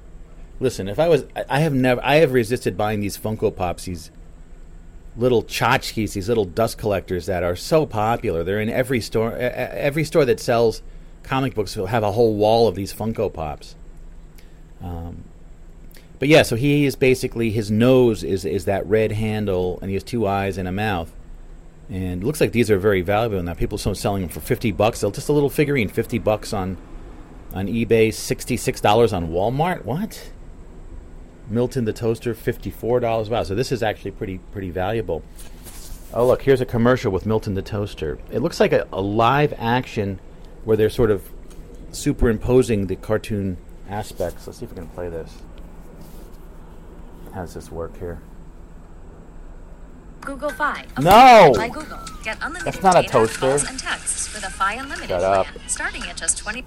[0.59, 3.85] Listen, if I was, I, I have never, I have resisted buying these Funko Pops,
[3.85, 4.11] these
[5.17, 8.45] little tchotchkes, these little dust collectors that are so popular.
[8.45, 9.35] They're in every store.
[9.37, 10.83] Every store that sells
[11.23, 13.75] comic books will have a whole wall of these Funko Pops.
[14.83, 15.25] Um,
[16.19, 19.95] but yeah, so he is basically his nose is is that red handle, and he
[19.95, 21.13] has two eyes and a mouth.
[21.89, 23.55] And looks like these are very valuable now.
[23.55, 25.01] People are selling them for 50 bucks.
[25.01, 26.77] They'll just a little figurine, 50 bucks on
[27.55, 29.85] on eBay, $66 on Walmart.
[29.85, 30.31] What?
[31.49, 33.31] Milton the toaster, $54.
[33.31, 35.23] Wow, so this is actually pretty pretty valuable.
[36.13, 38.19] Oh, look, here's a commercial with Milton the toaster.
[38.31, 40.19] It looks like a, a live action
[40.65, 41.23] where they're sort of
[41.93, 43.57] superimposing the cartoon
[43.89, 44.47] aspects.
[44.47, 45.37] Let's see if we can play this.
[47.35, 48.21] How does this work here?
[50.23, 50.85] Google Fi.
[50.99, 51.53] No!
[51.55, 51.99] By Google.
[52.25, 53.47] Get unlimited That's not a toaster.
[53.69, 55.47] and texts with a Fi Unlimited Shut up.
[55.47, 56.65] plan, starting at just 20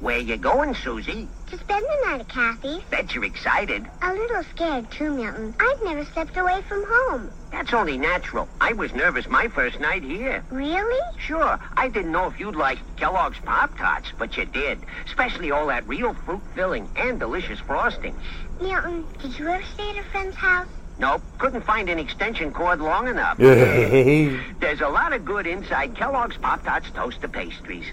[0.00, 1.28] Where you going, Susie?
[1.50, 2.82] To spend the night at Kathy's.
[2.90, 3.86] Bet you're excited.
[4.00, 5.54] A little scared, too, Milton.
[5.60, 7.30] I've never stepped away from home.
[7.52, 8.48] That's only natural.
[8.62, 10.42] I was nervous my first night here.
[10.50, 11.00] Really?
[11.18, 14.78] Sure, I didn't know if you'd like Kellogg's Pop Tarts, but you did.
[15.04, 18.16] Especially all that real fruit filling and delicious frosting.
[18.58, 20.68] Milton, did you ever stay at a friend's house?
[20.98, 23.36] Nope, couldn't find an extension cord long enough.
[23.38, 27.86] There's a lot of good inside Kellogg's Pop Tarts toaster pastries.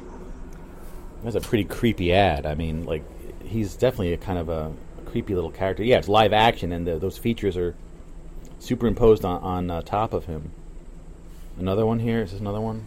[1.23, 2.45] That's a pretty creepy ad.
[2.45, 3.03] I mean, like,
[3.43, 4.71] he's definitely a kind of a,
[5.07, 5.83] creepy little character.
[5.83, 7.75] Yeah, it's live action, and the, those features are
[8.59, 10.51] superimposed on, on uh, top of him.
[11.57, 12.21] Another one here.
[12.21, 12.85] Is this another one?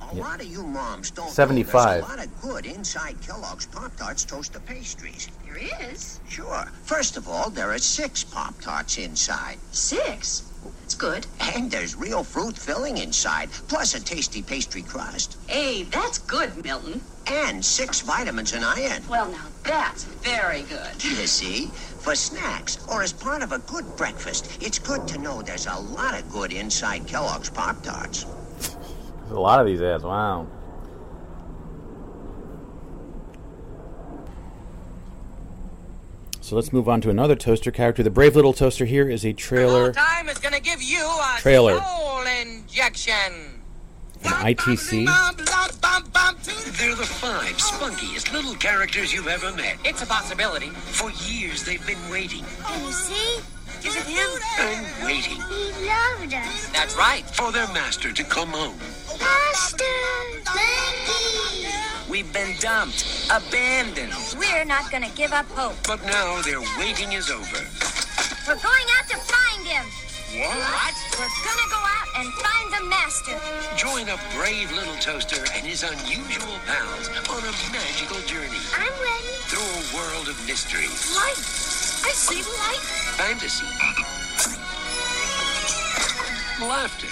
[0.00, 1.74] A lot of you moms don't 75.
[1.74, 5.28] know there's a lot of good inside Kellogg's Pop Tarts toaster pastries.
[5.44, 6.18] There is?
[6.28, 6.64] Sure.
[6.82, 9.58] First of all, there are six Pop Tarts inside.
[9.70, 10.49] Six?
[10.84, 11.26] It's good.
[11.54, 15.36] And there's real fruit filling inside, plus a tasty pastry crust.
[15.46, 17.00] Hey, that's good, Milton.
[17.26, 19.02] And six vitamins and iron.
[19.08, 20.90] Well, now that's very good.
[21.04, 21.66] You see?
[22.00, 25.78] For snacks or as part of a good breakfast, it's good to know there's a
[25.78, 28.24] lot of good inside Kellogg's Pop Tarts.
[28.24, 30.02] There's a lot of these ads.
[30.02, 30.46] Wow.
[36.50, 38.02] So let's move on to another toaster character.
[38.02, 41.78] The brave little toaster here is a trailer, time is gonna give you a Trailer.
[41.78, 43.62] soul injection.
[44.24, 45.06] an ITC.
[45.06, 49.76] They're the five spunkiest little characters you've ever met.
[49.84, 50.70] It's a possibility.
[50.70, 53.38] For years, they've been waiting Can you see?
[53.84, 54.28] Is it him?
[54.60, 56.68] and waiting He loved us.
[56.72, 57.24] That's right.
[57.34, 58.76] for their master to come home.
[59.18, 59.84] Master!
[60.54, 61.66] Lanky!
[62.08, 64.12] We've been dumped, abandoned.
[64.38, 65.76] We're not gonna give up hope.
[65.86, 67.60] But now their waiting is over.
[68.46, 69.84] We're going out to find him.
[70.30, 70.94] What?
[71.18, 73.36] We're gonna go out and find the master.
[73.76, 79.34] Join a brave little toaster and his unusual pals on a magical journey I'm ready.
[79.50, 81.38] through a world of mystery, Light.
[82.02, 82.80] I see the light.
[83.16, 83.66] fantasy,
[86.64, 87.06] laughter,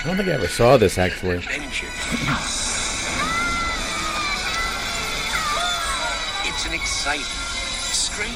[0.00, 1.36] I don't think I ever saw this actually.
[1.36, 1.86] adventure.
[6.48, 7.24] It's an exciting,
[7.92, 8.34] strange,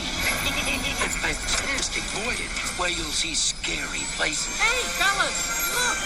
[1.02, 4.60] and fantastic voyage where you'll see scary places.
[4.60, 5.38] Hey, fellas,
[5.74, 5.98] look!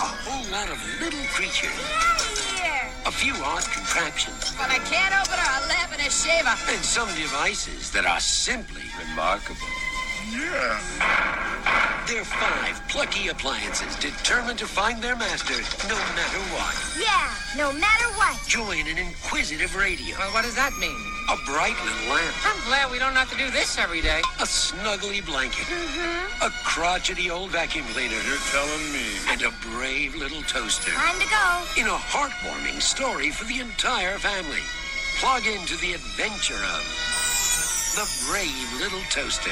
[0.00, 2.45] A whole lot of little creatures.
[3.06, 3.08] Here.
[3.08, 4.52] A few odd contraptions.
[4.58, 6.54] But I can't open a lamp and a shaver.
[6.68, 9.68] And some devices that are simply remarkable.
[10.30, 10.78] Yeah.
[12.08, 15.54] They're five plucky appliances determined to find their master
[15.88, 16.74] no matter what.
[16.98, 18.36] Yeah, no matter what.
[18.46, 21.15] Join an inquisitive radio, Well, what does that mean?
[21.28, 24.20] A bright little lamp, I'm glad we don't have to do this every day.
[24.40, 26.42] a snuggly blanket, Mm-hmm.
[26.46, 28.14] a crotchety old vacuum cleaner.
[28.26, 29.06] You're telling me.
[29.28, 30.90] And a brave little toaster.
[30.92, 31.80] Time to go.
[31.80, 34.62] In a heartwarming story for the entire family.
[35.18, 36.84] Plug into the adventure of
[37.96, 39.50] The Brave Little Toaster.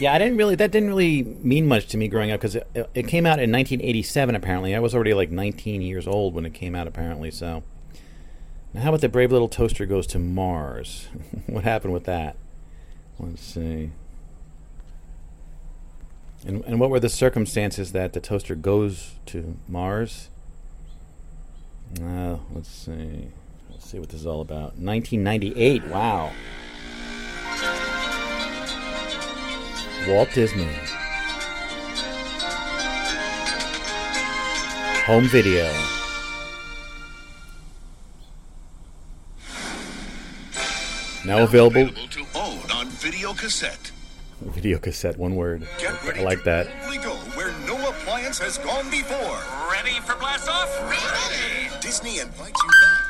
[0.00, 0.54] Yeah, I didn't really.
[0.54, 3.52] That didn't really mean much to me growing up because it, it came out in
[3.52, 4.34] 1987.
[4.34, 6.86] Apparently, I was already like 19 years old when it came out.
[6.86, 7.62] Apparently, so.
[8.72, 11.08] Now, how about the brave little toaster goes to Mars?
[11.46, 12.36] what happened with that?
[13.18, 13.90] Let's see.
[16.46, 20.30] And and what were the circumstances that the toaster goes to Mars?
[22.00, 23.28] Uh, let's see.
[23.70, 24.78] Let's see what this is all about.
[24.78, 25.86] 1998.
[25.88, 26.32] Wow.
[30.08, 30.68] Walt Disney.
[35.06, 35.99] Home video.
[41.24, 41.88] Now available.
[41.88, 43.92] to own on video cassette.
[44.40, 45.66] Video cassette, one word.
[45.78, 46.66] Get ready I like to that.
[46.80, 49.38] boldly go where no appliance has gone before.
[49.70, 50.70] Ready for blast off?
[51.82, 53.09] Disney invites you back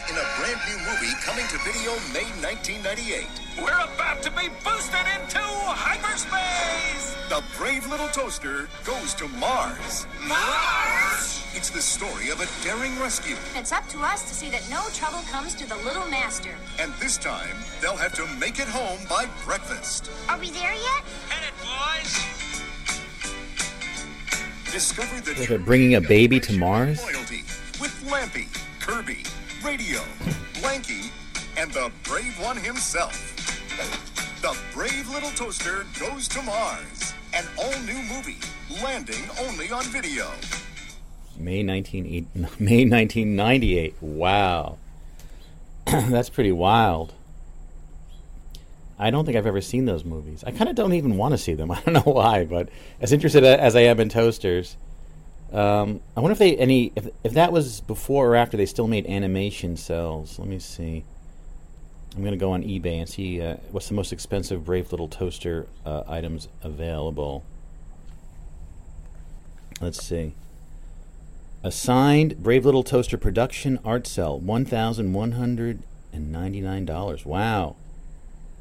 [0.00, 3.26] favorite in a brand new movie coming to video May 1998.
[3.60, 7.14] We're about to be boosted into hyperspace.
[7.28, 10.06] The brave little toaster goes to Mars.
[10.26, 11.42] Mars!
[11.54, 14.82] It's the story of a daring rescue, It's up to us to see that no
[14.92, 16.54] trouble comes to the little master.
[16.78, 20.10] and this time they'll have to make it home by breakfast.
[20.28, 21.02] Are we there yet?
[21.30, 22.22] Hit it, boys.
[24.72, 27.02] Discover the Like they're bringing a baby to Mars?
[27.02, 27.42] Loyalty
[27.80, 28.46] with Lampy,
[28.80, 29.22] Kirby,
[29.66, 29.98] Radio,
[30.62, 31.10] Blanky,
[31.56, 33.12] and the brave one himself.
[34.40, 37.14] The Brave Little Toaster goes to Mars.
[37.34, 38.38] An all-new movie,
[38.80, 40.30] landing only on video.
[41.36, 42.28] May 19
[42.60, 43.96] May 1998.
[44.00, 44.78] Wow.
[45.86, 47.12] That's pretty wild.
[49.00, 50.44] I don't think I've ever seen those movies.
[50.46, 51.70] I kind of don't even want to see them.
[51.72, 52.68] I don't know why, but
[53.00, 54.76] as interested as I am in toasters,
[55.52, 58.88] um, I wonder if they any if if that was before or after they still
[58.88, 60.38] made animation cels.
[60.38, 61.04] Let me see.
[62.16, 65.66] I'm gonna go on eBay and see uh, what's the most expensive Brave Little Toaster
[65.84, 67.44] uh, items available.
[69.80, 70.32] Let's see.
[71.62, 75.82] A signed Brave Little Toaster production art cel, one thousand one hundred
[76.12, 77.26] and ninety nine dollars.
[77.26, 77.76] Wow.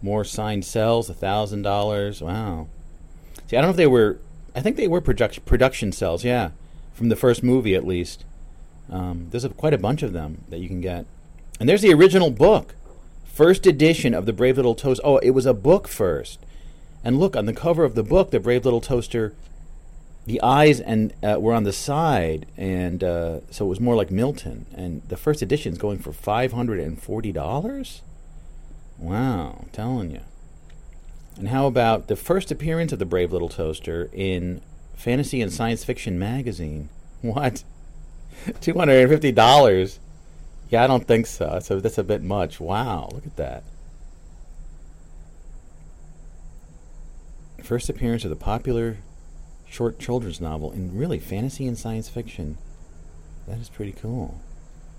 [0.01, 2.21] More signed cels, thousand dollars.
[2.21, 2.67] Wow.
[3.47, 4.19] See, I don't know if they were.
[4.53, 6.23] I think they were production production cels.
[6.23, 6.51] Yeah,
[6.95, 8.25] from the first movie at least.
[8.89, 11.05] Um, there's a, quite a bunch of them that you can get.
[11.59, 12.73] And there's the original book,
[13.23, 15.03] first edition of the Brave Little Toaster.
[15.05, 16.39] Oh, it was a book first.
[17.03, 19.33] And look on the cover of the book, the Brave Little Toaster.
[20.25, 24.09] The eyes and uh, were on the side, and uh, so it was more like
[24.09, 24.65] Milton.
[24.75, 28.01] And the first edition is going for five hundred and forty dollars.
[28.97, 30.21] Wow, I'm telling you.
[31.37, 34.61] And how about the first appearance of the Brave Little Toaster in
[34.95, 36.89] Fantasy and Science Fiction magazine?
[37.21, 37.63] What?
[38.61, 39.99] Two hundred and fifty dollars?
[40.69, 41.59] Yeah, I don't think so.
[41.61, 42.59] So that's a bit much.
[42.59, 43.63] Wow, look at that.
[47.63, 48.97] First appearance of the popular
[49.67, 52.57] short children's novel in really fantasy and science fiction.
[53.47, 54.39] That is pretty cool.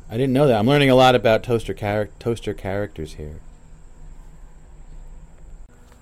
[0.09, 0.59] I didn't know that.
[0.59, 3.41] I'm learning a lot about toaster char- toaster characters here.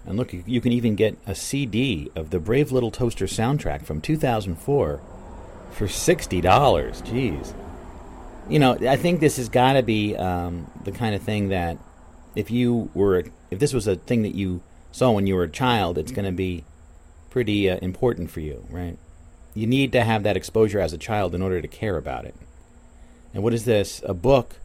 [0.06, 4.00] And look, you, can even get a CD of the Brave Little Toaster soundtrack from
[4.00, 5.00] 2004
[5.70, 6.42] for $60.
[6.42, 7.54] Jeez.
[8.48, 11.78] You know, I think this has got to be um, the kind of thing that
[12.36, 14.62] if you were, if this was a thing that you
[14.92, 16.64] saw when you were a child, it's going to be
[17.30, 18.98] pretty uh, important for you, right?
[19.54, 22.34] You need to have that exposure as a child in order to care about it.
[23.32, 24.02] And what is this?
[24.04, 24.56] A book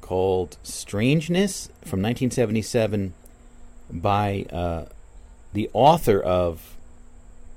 [0.00, 3.12] called Strangeness from 1977
[3.90, 4.86] by uh,
[5.52, 6.76] the author of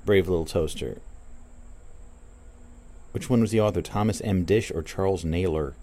[0.04, 0.98] Brave Little Toaster.
[3.12, 3.82] Which one was the author?
[3.82, 4.44] Thomas M.
[4.44, 5.74] Disch or Charles Naylor?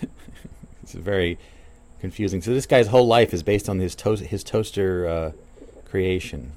[0.82, 1.38] it's very
[2.00, 2.42] confusing.
[2.42, 5.32] So this guy's whole life is based on his his toaster uh,
[5.86, 6.52] creation.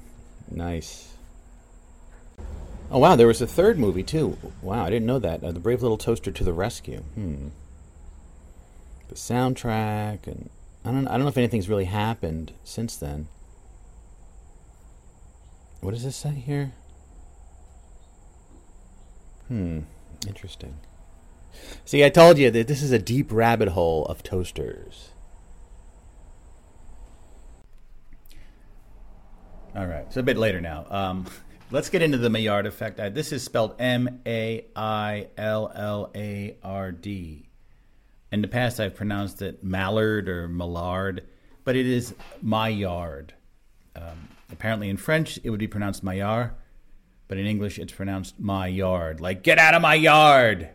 [0.50, 1.08] Nice.
[2.90, 4.36] Oh wow, there was a third movie too.
[4.60, 5.42] Wow, I didn't know that.
[5.42, 6.98] Uh, the Brave Little Toaster to the Rescue.
[7.14, 7.48] Hmm.
[9.08, 10.50] The soundtrack and
[10.84, 13.28] I don't I don't know if anything's really happened since then.
[15.80, 16.72] What does this say here?
[19.48, 19.80] Hmm,
[20.26, 20.78] interesting.
[21.84, 25.10] See, I told you that this is a deep rabbit hole of toasters.
[29.74, 30.86] All right, so a bit later now.
[30.90, 31.26] Um,
[31.70, 33.00] let's get into the Maillard effect.
[33.00, 37.48] Uh, this is spelled M A I L L A R D.
[38.32, 41.22] In the past, I've pronounced it Mallard or Mallard,
[41.64, 43.34] but it is Maillard.
[43.94, 46.52] Um, apparently, in French, it would be pronounced Maillard,
[47.28, 49.20] but in English, it's pronounced my yard.
[49.20, 50.70] Like, get out of my yard!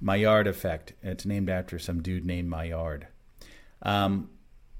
[0.00, 0.92] Maillard effect.
[1.02, 3.08] It's named after some dude named Maillard.
[3.82, 4.30] Um,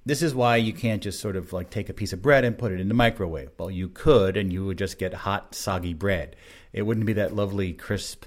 [0.07, 2.59] this is why you can't just sort of like take a piece of bread and
[2.59, 3.51] put it in the microwave.
[3.59, 6.37] Well, you could, and you would just get hot, soggy bread.
[6.73, 8.27] It wouldn't be that lovely, crisp,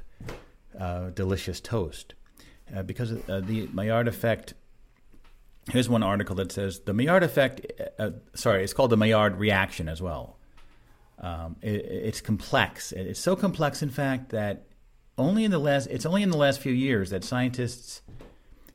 [0.77, 2.14] uh, delicious toast.
[2.73, 4.53] Uh, because uh, the Maillard effect.
[5.71, 7.71] Here's one article that says the Maillard effect.
[7.99, 10.37] Uh, sorry, it's called the Maillard reaction as well.
[11.19, 12.91] Um, it, it's complex.
[12.91, 14.65] It's so complex, in fact, that
[15.17, 18.01] only in the last it's only in the last few years that scientists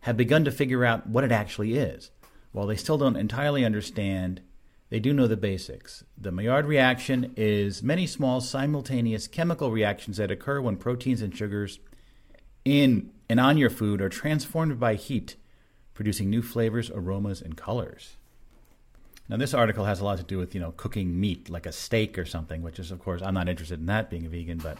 [0.02, 2.10] have begun to figure out what it actually is.
[2.52, 4.40] While they still don't entirely understand,
[4.88, 6.04] they do know the basics.
[6.16, 11.78] The Maillard reaction is many small simultaneous chemical reactions that occur when proteins and sugars
[12.64, 15.36] in and on your food are transformed by heat,
[15.94, 18.16] producing new flavors, aromas, and colors.
[19.28, 21.70] Now, this article has a lot to do with you know cooking meat, like a
[21.70, 24.58] steak or something, which is of course I'm not interested in that being a vegan,
[24.58, 24.78] but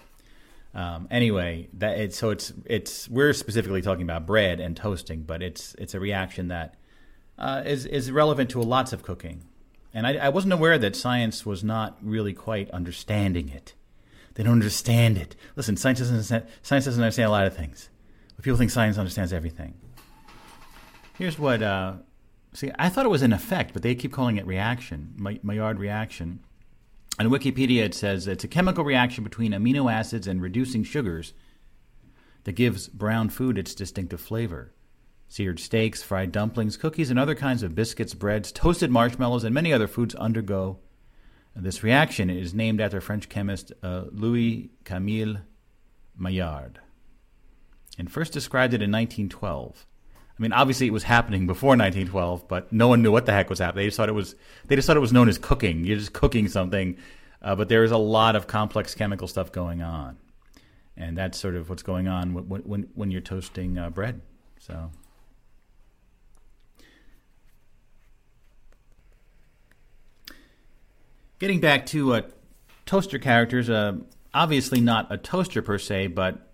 [0.75, 5.45] um, anyway, that it's so it's it's we're specifically talking about bread and toasting, but
[5.45, 6.75] it's it's a reaction that
[7.39, 9.45] uh, is is relevant to lots of cooking,
[9.95, 13.75] and I, I wasn't aware that science was not really quite understanding it.
[14.35, 15.37] They don't understand it.
[15.55, 16.25] Listen, science doesn't
[16.63, 17.89] science doesn't understand a lot of things,
[18.41, 19.75] but people think science understands everything.
[21.19, 21.63] Here's what.
[21.63, 21.97] Uh,
[22.55, 26.41] see, I thought it was an effect, but they keep calling it reaction, Maillard reaction.
[27.19, 31.35] On Wikipedia, it says it's a chemical reaction between amino acids and reducing sugars
[32.45, 34.73] that gives brown food its distinctive flavor.
[35.29, 39.71] Seared steaks, fried dumplings, cookies, and other kinds of biscuits, breads, toasted marshmallows, and many
[39.71, 40.79] other foods undergo
[41.55, 42.31] this reaction.
[42.31, 45.43] It is named after French chemist uh, Louis Camille
[46.17, 46.81] Maillard
[48.01, 49.87] and first described it in 1912.
[50.27, 53.51] I mean, obviously it was happening before 1912, but no one knew what the heck
[53.51, 53.83] was happening.
[53.83, 54.35] They just thought it was
[54.67, 55.85] they just thought it was known as cooking.
[55.85, 56.97] You're just cooking something,
[57.43, 60.17] uh, but there is a lot of complex chemical stuff going on,
[60.97, 64.23] and that's sort of what's going on when when, when you're toasting uh, bread.
[64.59, 64.91] So.
[71.39, 72.23] Getting back to uh,
[72.85, 73.95] toaster characters, uh,
[74.33, 76.50] obviously not a toaster per se, but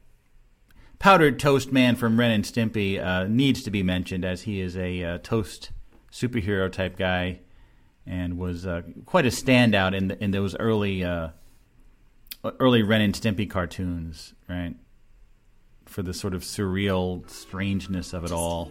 [0.99, 4.77] powdered toast man from Ren and Stimpy uh, needs to be mentioned as he is
[4.77, 5.71] a uh, toast
[6.11, 7.41] superhero type guy
[8.07, 11.29] and was uh, quite a standout in the, in those early uh,
[12.61, 14.75] early Ren and Stimpy cartoons, right?
[15.87, 18.71] For the sort of surreal strangeness of it all.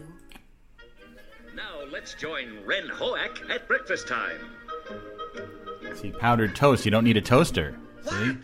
[1.56, 4.40] Now let's join Ren Hoek at breakfast time.
[5.96, 6.86] See, powdered toast.
[6.86, 7.78] You don't need a toaster.
[8.04, 8.38] See?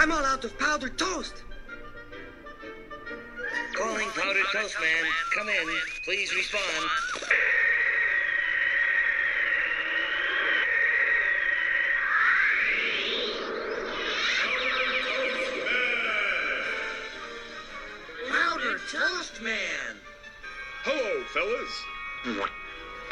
[0.00, 1.42] I'm all out of powdered toast.
[3.74, 5.04] Calling powdered toast man.
[5.36, 5.68] Come in.
[6.04, 6.90] Please respond.
[18.30, 19.96] Powdered toast man.
[20.82, 22.48] Hello, fellas.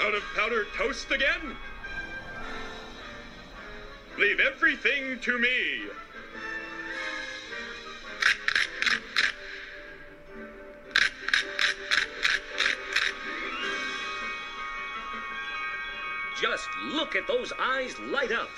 [0.01, 1.55] Out of powdered toast again?
[4.17, 5.83] Leave everything to me.
[16.41, 18.49] Just look at those eyes light up.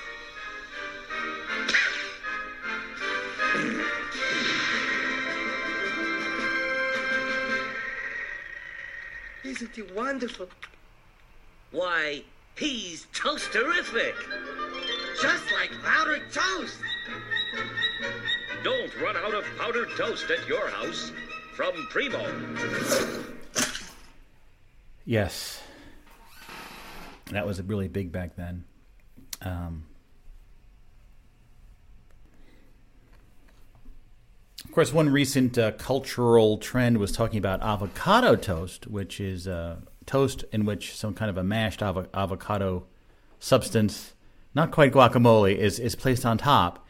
[9.45, 10.49] Isn't he wonderful?
[11.71, 12.23] Why,
[12.55, 14.15] he's toasterific.
[15.23, 16.77] Just like powdered toast.
[18.63, 21.13] Don't run out of powdered toast at your house.
[21.55, 22.27] From Primo.
[25.07, 25.60] Yes.
[27.31, 28.65] That was really big back then.
[29.43, 29.85] Um,
[34.65, 39.77] of course, one recent uh, cultural trend was talking about avocado toast, which is uh,
[40.07, 42.85] toast in which some kind of a mashed avo- avocado
[43.39, 44.13] substance,
[44.55, 46.87] not quite guacamole, is, is placed on top.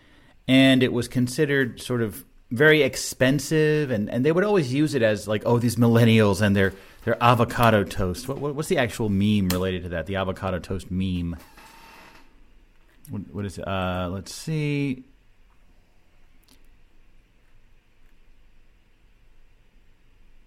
[0.48, 5.02] And it was considered sort of very expensive, and, and they would always use it
[5.02, 6.72] as like, oh, these millennials and their
[7.04, 8.28] their avocado toast.
[8.28, 10.06] What, what, what's the actual meme related to that?
[10.06, 11.36] The avocado toast meme.
[13.08, 13.66] What, what is it?
[13.66, 15.04] Uh, let's see.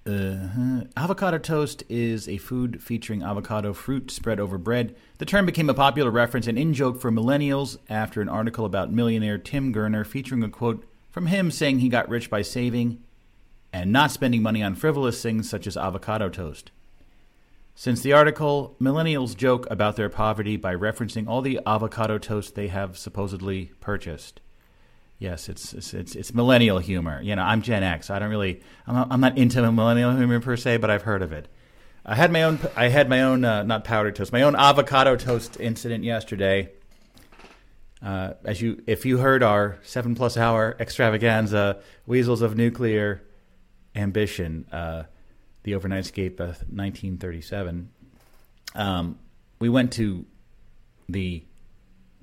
[0.06, 0.82] Uh-huh.
[0.97, 4.95] Avocado toast is a food featuring avocado fruit spread over bread.
[5.18, 8.91] The term became a popular reference and in joke for millennials after an article about
[8.91, 13.01] millionaire Tim Gurner featuring a quote from him saying he got rich by saving
[13.74, 16.71] and not spending money on frivolous things such as avocado toast.
[17.76, 22.67] Since the article, millennials joke about their poverty by referencing all the avocado toast they
[22.67, 24.41] have supposedly purchased.
[25.17, 27.19] Yes, it's it's it's, it's millennial humor.
[27.21, 28.11] You know, I'm Gen X.
[28.11, 31.24] I don't really, I'm not, I'm not into millennial humor per se, but I've heard
[31.24, 31.47] of it.
[32.05, 35.15] I had my own, I had my own, uh, not powdered toast, my own avocado
[35.15, 36.69] toast incident yesterday.
[38.03, 43.24] Uh, as you, if you heard our seven plus hour extravaganza, Weasels of Nuclear
[43.96, 45.04] Ambition, uh,
[45.64, 47.89] the Overnightscape of 1937,
[48.76, 49.20] um,
[49.60, 50.26] we went to
[51.08, 51.44] the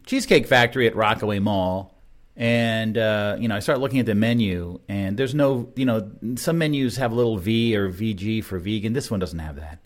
[0.07, 1.95] Cheesecake Factory at Rockaway Mall
[2.41, 6.11] and uh, you know I start looking at the menu, and there's no, you know,
[6.37, 8.95] some menus have a little V or VG for vegan.
[8.95, 9.81] This one doesn't have that.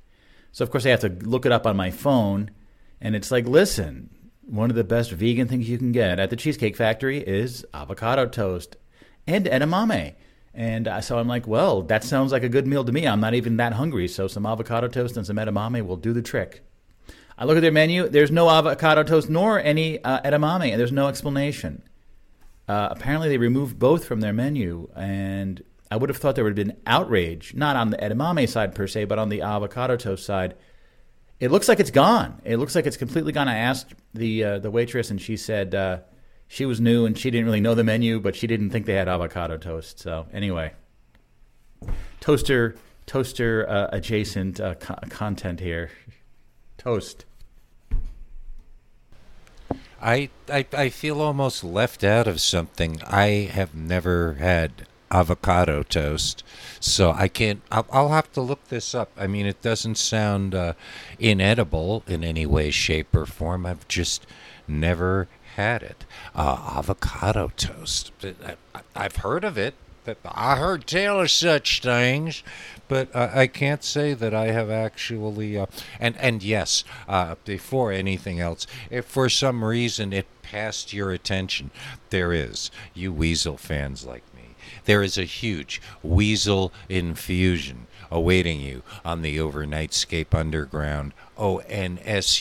[0.52, 2.52] So of course I have to look it up on my phone,
[3.00, 4.08] and it's like, listen,
[4.42, 8.26] one of the best vegan things you can get at the Cheesecake Factory is avocado
[8.26, 8.76] toast
[9.26, 10.14] and edamame.
[10.54, 13.08] And uh, so I'm like, well, that sounds like a good meal to me.
[13.08, 16.22] I'm not even that hungry, so some avocado toast and some edamame will do the
[16.22, 16.62] trick.
[17.36, 18.08] I look at their menu.
[18.08, 21.82] There's no avocado toast nor any uh, edamame, and there's no explanation.
[22.68, 26.56] Uh, apparently, they removed both from their menu, and I would have thought there would
[26.56, 30.24] have been outrage, not on the edamame side per se, but on the avocado toast
[30.24, 30.54] side.
[31.40, 32.40] It looks like it's gone.
[32.44, 33.48] It looks like it's completely gone.
[33.48, 35.98] I asked the uh, the waitress, and she said uh,
[36.48, 38.94] she was new and she didn't really know the menu, but she didn't think they
[38.94, 39.98] had avocado toast.
[39.98, 40.72] So anyway,
[42.20, 42.76] toaster
[43.06, 45.90] toaster uh, adjacent uh, co- content here.
[46.78, 47.24] Toast.
[50.00, 53.00] I, I I feel almost left out of something.
[53.06, 56.44] I have never had avocado toast,
[56.78, 57.62] so I can't.
[57.70, 59.10] I'll, I'll have to look this up.
[59.16, 60.74] I mean, it doesn't sound uh,
[61.18, 63.64] inedible in any way, shape, or form.
[63.64, 64.26] I've just
[64.68, 66.04] never had it.
[66.34, 68.12] Uh, avocado toast.
[68.94, 69.74] I've heard of it.
[70.24, 72.42] I heard tell of such things,
[72.88, 75.56] but uh, I can't say that I have actually.
[75.56, 75.66] Uh,
[75.98, 81.70] and and yes, uh, before anything else, if for some reason it passed your attention,
[82.10, 84.56] there is you Weasel fans like me.
[84.84, 92.40] There is a huge Weasel infusion awaiting you on the Overnightscape Underground onsug.com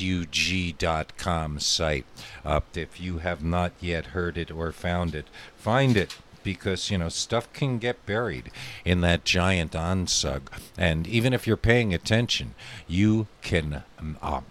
[1.60, 2.06] site.
[2.46, 5.26] Uh, if you have not yet heard it or found it,
[5.58, 8.52] find it because you know stuff can get buried
[8.84, 10.42] in that giant onsug
[10.78, 12.54] and even if you're paying attention
[12.86, 14.42] you can um, uh,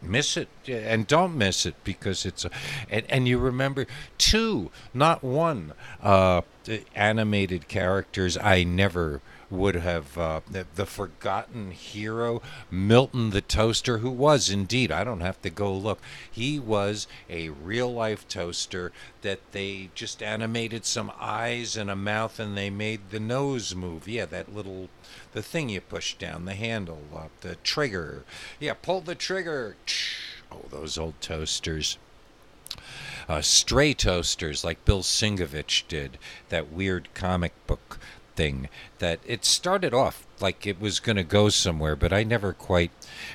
[0.00, 2.50] miss it and don't miss it because it's a,
[2.88, 6.40] and, and you remember two not one uh,
[6.94, 9.20] animated characters i never
[9.54, 15.20] would have uh, the, the, forgotten hero, Milton the Toaster, who was indeed, I don't
[15.20, 16.00] have to go look,
[16.30, 18.92] he was a real life toaster
[19.22, 24.08] that they just animated some eyes and a mouth and they made the nose move.
[24.08, 24.88] Yeah, that little,
[25.32, 28.24] the thing you push down, the handle, uh, the trigger.
[28.58, 29.76] Yeah, pull the trigger.
[30.50, 31.96] Oh, those old toasters.
[33.28, 36.18] Uh, stray toasters like Bill Sienkiewicz did,
[36.50, 37.98] that weird comic book
[38.36, 38.68] thing
[38.98, 42.90] that it started off like it was going to go somewhere, but I never quite.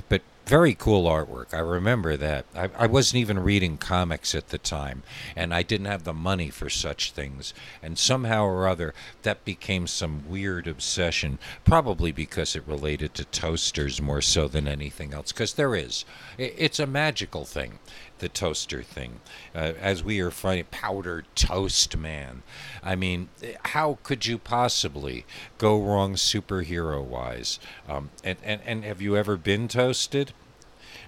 [0.07, 1.53] But very cool artwork.
[1.53, 2.43] I remember that.
[2.55, 5.03] I, I, wasn't even reading comics at the time,
[5.35, 7.53] and I didn't have the money for such things.
[7.83, 14.01] And somehow or other, that became some weird obsession, probably because it related to toasters
[14.01, 15.31] more so than anything else.
[15.31, 16.03] Because there is.
[16.39, 17.77] It's a magical thing
[18.19, 19.19] the toaster thing,
[19.55, 22.43] uh, as we are finding powder toast man.
[22.83, 23.29] I mean,
[23.65, 25.25] how could you possibly
[25.57, 27.59] go wrong superhero wise?
[27.87, 30.33] Um, and, and and have you ever been toasted?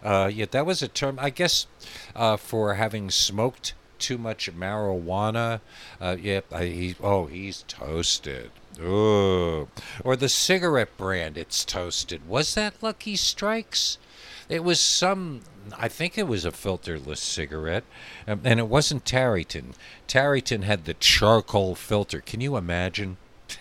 [0.03, 1.68] Uh, yeah, that was a term, I guess,
[2.16, 5.62] uh, for having smoked too much marijuana.
[5.99, 8.51] Uh, yep, yeah, he, oh, he's toasted.
[8.82, 9.68] Oh,
[10.03, 12.28] or the cigarette brand, it's toasted.
[12.28, 13.97] Was that Lucky Strikes?
[14.49, 15.41] It was some
[15.78, 17.84] I think it was a filterless cigarette,
[18.28, 19.74] um, and it wasn't Tareyton.
[20.07, 22.22] Tareyton had the charcoal filter.
[22.22, 23.18] Can you imagine?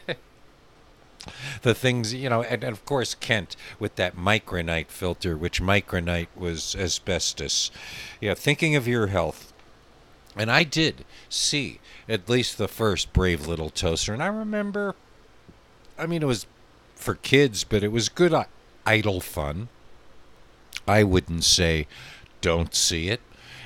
[1.63, 6.29] the things, you know, and, and, of course Kent with that micronite filter, which micronite
[6.35, 7.71] was asbestos.
[8.21, 9.53] Yeah, thinking of your health.
[10.37, 14.95] And I did see at least the first Brave Little Toaster, and I remember,
[15.99, 16.47] I mean, it was
[16.95, 18.35] for kids, but it was good
[18.87, 19.69] idle fun.
[20.91, 21.87] I wouldn't say
[22.41, 23.21] don't see it.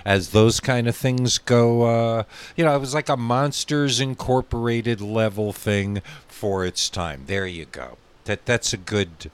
[0.04, 2.24] As those kind of things go, uh,
[2.56, 7.22] you know, it was like a Monsters Incorporated level thing for its time.
[7.26, 7.96] There you go.
[8.26, 9.30] That that's a good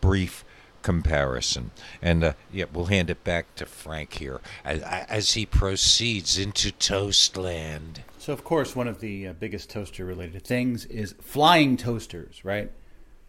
[0.00, 0.44] brief
[0.80, 1.72] comparison.
[2.00, 6.70] And uh, yeah, we'll hand it back to Frank here as, as he proceeds into
[6.70, 8.02] Toastland.
[8.18, 12.70] So, of course, one of the uh, biggest toaster related things is flying toasters, right?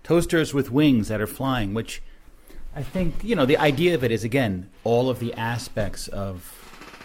[0.03, 2.01] Toasters with wings that are flying, which
[2.77, 6.53] I think you know the idea of it is again all of the aspects of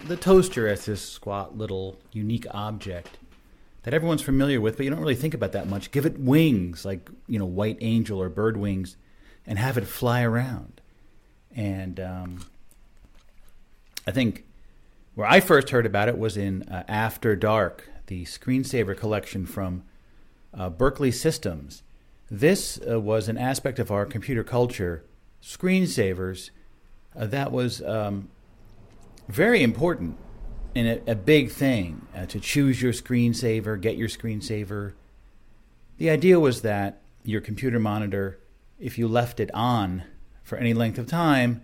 [0.07, 3.17] the toaster as this squat little unique object
[3.85, 5.91] that everyone's familiar with, but you don't really think about that much.
[5.91, 8.99] Give it wings, like you know, white angel or bird wings,
[9.47, 10.83] and have it fly around.
[11.57, 12.45] And um,
[14.07, 14.45] I think
[15.15, 19.85] where I first heard about it was in uh, After Dark, the screensaver collection from
[20.53, 21.83] uh, Berkeley Systems.
[22.31, 25.07] This uh, was an aspect of our computer culture
[25.43, 26.51] screensavers,
[27.17, 28.29] uh, that was um,
[29.29, 30.17] very important
[30.75, 34.95] and a, a big thing uh, to choose your screensaver, get your screensaver.
[35.99, 38.39] The idea was that your computer monitor,
[38.79, 40.05] if you left it on
[40.43, 41.63] for any length of time,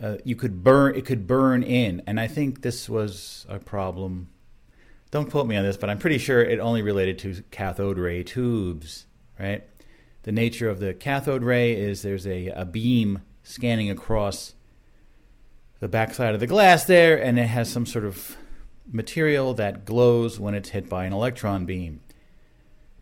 [0.00, 4.28] uh, you could burn it could burn in, and I think this was a problem.
[5.10, 8.22] Don't quote me on this, but I'm pretty sure it only related to cathode ray
[8.22, 9.06] tubes,
[9.38, 9.64] right?
[10.22, 14.54] The nature of the cathode ray is there's a, a beam scanning across
[15.80, 18.36] the backside of the glass there, and it has some sort of
[18.90, 22.00] material that glows when it's hit by an electron beam.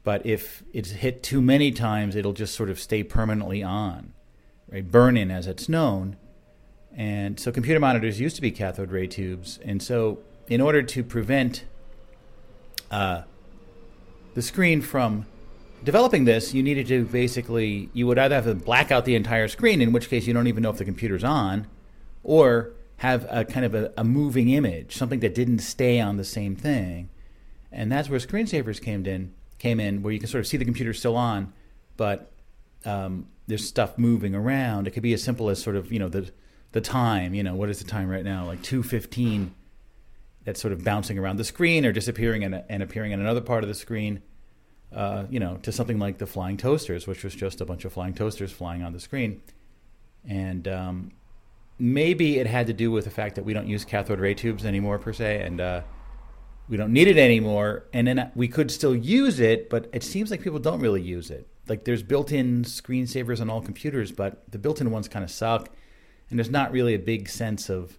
[0.05, 4.12] But if it's hit too many times, it'll just sort of stay permanently on,
[4.71, 4.89] right?
[4.89, 6.16] Burn in, as it's known.
[6.95, 9.59] And so computer monitors used to be cathode ray tubes.
[9.64, 11.64] And so, in order to prevent
[12.91, 13.23] uh,
[14.35, 15.27] the screen from
[15.89, 19.49] developing this, you needed to basically you would either have to black out the entire
[19.49, 21.66] screen, in which case you don't even know if the computer's on,
[22.22, 26.24] or have a kind of a, a moving image, something that didn't stay on the
[26.24, 27.09] same thing,
[27.72, 29.32] and that's where screensavers came in.
[29.59, 31.55] Came in where you can sort of see the computer still on,
[31.97, 32.32] but
[32.84, 34.86] um, there's stuff moving around.
[34.86, 36.30] It could be as simple as sort of you know the
[36.72, 37.32] the time.
[37.32, 38.45] You know what is the time right now?
[38.45, 39.55] Like two fifteen.
[40.45, 43.64] That's sort of bouncing around the screen or disappearing and, and appearing in another part
[43.64, 44.20] of the screen
[44.93, 47.93] uh, you know, to something like the flying toasters, which was just a bunch of
[47.93, 49.43] flying toasters flying on the screen.
[50.26, 51.12] And um,
[51.78, 54.64] maybe it had to do with the fact that we don't use cathode ray tubes
[54.64, 55.82] anymore per se, and uh,
[56.68, 57.84] we don't need it anymore.
[57.93, 61.30] And then we could still use it, but it seems like people don't really use
[61.30, 61.47] it.
[61.68, 65.68] Like there's built-in screensavers on all computers, but the built-in ones kind of suck,
[66.30, 67.99] and there's not really a big sense of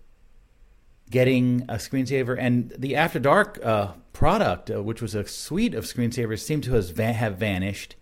[1.10, 2.38] getting a screensaver.
[2.39, 6.74] And the After Dark uh, product, uh, which was a suite of screensavers, seemed to
[6.74, 7.95] have vanished.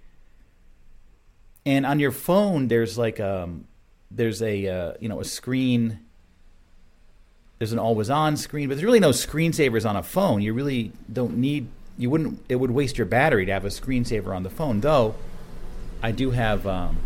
[1.66, 3.68] And on your phone, there's like um,
[4.10, 6.00] there's a uh, you know a screen.
[7.60, 10.42] There's an always on screen, but there's really no screensavers on a phone.
[10.42, 11.68] You really don't need.
[11.98, 12.44] You wouldn't.
[12.48, 14.80] It would waste your battery to have a screensaver on the phone.
[14.80, 15.16] Though,
[16.02, 16.98] I do have um,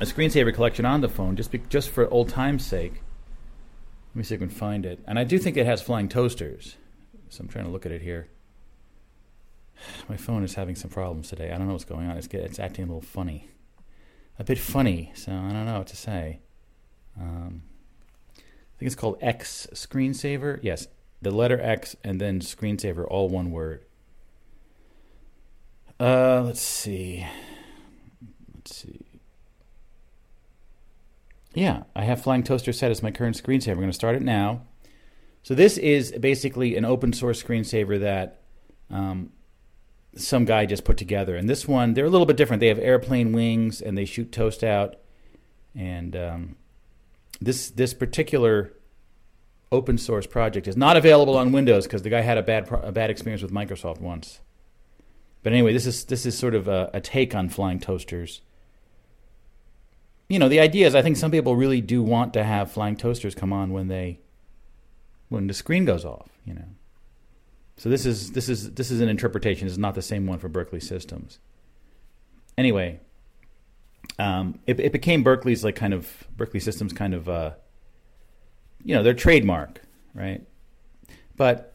[0.00, 3.00] a screensaver collection on the phone just be, just for old time's sake.
[4.14, 5.00] Let me see if I can find it.
[5.08, 6.76] And I do think it has flying toasters.
[7.30, 8.28] So I'm trying to look at it here.
[10.08, 11.50] My phone is having some problems today.
[11.50, 12.16] I don't know what's going on.
[12.16, 13.48] It's, it's acting a little funny.
[14.38, 16.38] A bit funny, so I don't know what to say.
[17.20, 17.62] Um,
[18.38, 20.60] I think it's called X Screensaver.
[20.62, 20.86] Yes,
[21.20, 23.84] the letter X and then screensaver, all one word.
[25.98, 27.26] Uh, let's see.
[28.54, 29.03] Let's see.
[31.54, 33.72] Yeah, I have Flying Toaster set as my current screensaver.
[33.72, 34.62] I'm going to start it now.
[35.42, 38.40] So this is basically an open source screensaver that
[38.90, 39.30] um,
[40.16, 41.36] some guy just put together.
[41.36, 42.60] And this one, they're a little bit different.
[42.60, 44.96] They have airplane wings and they shoot toast out.
[45.74, 46.56] And um,
[47.40, 48.72] this this particular
[49.70, 52.92] open source project is not available on Windows because the guy had a bad a
[52.92, 54.40] bad experience with Microsoft once.
[55.42, 58.40] But anyway, this is this is sort of a, a take on flying toasters
[60.28, 62.96] you know, the idea is I think some people really do want to have flying
[62.96, 64.20] toasters come on when they
[65.28, 66.68] when the screen goes off, you know.
[67.76, 69.66] So this is this is this is an interpretation.
[69.66, 71.38] Is not the same one for Berkeley Systems.
[72.56, 73.00] Anyway,
[74.18, 77.50] um, it, it became Berkeley's like kind of Berkeley Systems kind of uh,
[78.84, 79.82] you know their trademark,
[80.14, 80.46] right?
[81.36, 81.74] But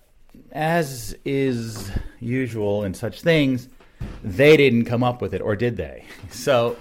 [0.52, 3.68] as is usual in such things,
[4.24, 6.06] they didn't come up with it, or did they?
[6.32, 6.78] So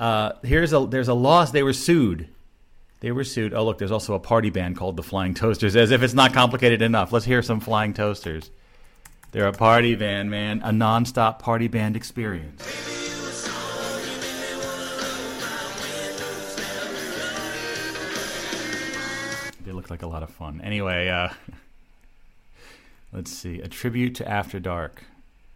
[0.00, 1.50] uh, here's a there's a loss.
[1.50, 2.26] They were sued.
[3.00, 3.52] They were sued.
[3.52, 5.76] Oh look, there's also a party band called the Flying Toasters.
[5.76, 7.12] As if it's not complicated enough.
[7.12, 8.50] Let's hear some Flying Toasters.
[9.32, 10.62] They're a party band, man.
[10.62, 12.64] A nonstop party band experience.
[19.66, 20.62] They look like a lot of fun.
[20.64, 21.28] Anyway, uh,
[23.12, 23.60] let's see.
[23.60, 25.04] A tribute to After Dark.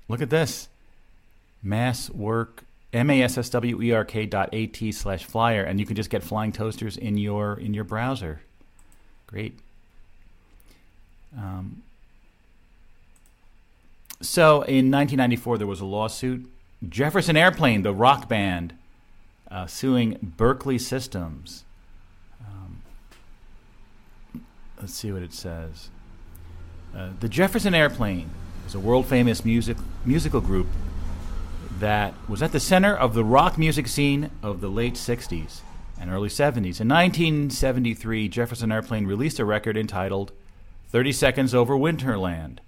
[0.07, 0.69] Look at this.
[1.63, 2.64] Mass work
[3.03, 7.75] masswerk dot at slash flyer, and you can just get flying toasters in your in
[7.75, 8.41] your browser.
[9.27, 9.59] Great.
[11.37, 11.83] Um,
[14.21, 16.49] so in 1994, there was a lawsuit.
[16.89, 18.75] Jefferson Airplane, the rock band,
[19.51, 21.65] uh, suing Berkeley Systems.
[22.41, 22.83] Um,
[24.81, 25.91] let's see what it says.
[26.97, 28.31] Uh, the Jefferson Airplane
[28.67, 30.69] is a world famous music musical group
[31.85, 35.61] that was at the center of the rock music scene of the late 60s
[36.01, 36.81] and early 70s.
[36.81, 40.33] In 1973, Jefferson Airplane released a record entitled
[40.89, 42.61] 30 Seconds Over Winterland.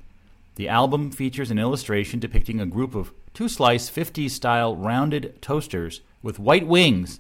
[0.57, 6.03] The album features an illustration depicting a group of two slice 50s style rounded toasters
[6.23, 7.19] with white wings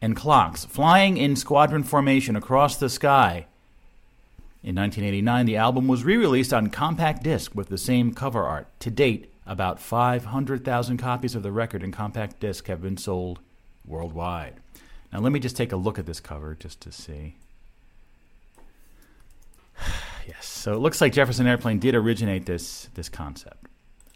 [0.00, 3.46] and clocks flying in squadron formation across the sky.
[4.62, 8.68] In 1989, the album was re released on compact disc with the same cover art.
[8.78, 13.40] To date, about 500,000 copies of the record in compact disc have been sold
[13.86, 14.54] worldwide.
[15.12, 17.36] Now, let me just take a look at this cover just to see.
[20.26, 23.66] yes, so it looks like Jefferson Airplane did originate this, this concept.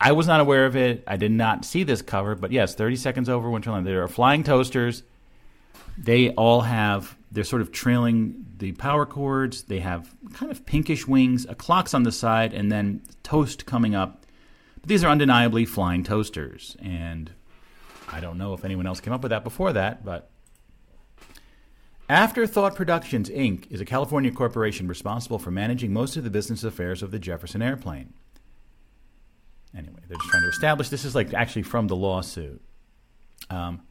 [0.00, 1.02] I was not aware of it.
[1.06, 3.84] I did not see this cover, but yes, 30 Seconds Over Winterland.
[3.84, 5.02] There are flying toasters.
[5.96, 9.62] They all have, they're sort of trailing the power cords.
[9.62, 13.96] They have kind of pinkish wings, a clock's on the side, and then toast coming
[13.96, 14.24] up
[14.80, 17.32] but these are undeniably flying toasters, and
[18.10, 20.30] I don't know if anyone else came up with that before that, but
[22.08, 23.70] Afterthought Productions, Inc.
[23.70, 27.60] is a California corporation responsible for managing most of the business affairs of the Jefferson
[27.60, 28.14] Airplane.
[29.76, 32.62] Anyway, they're just trying to establish this is like actually from the lawsuit.
[33.50, 33.82] Um,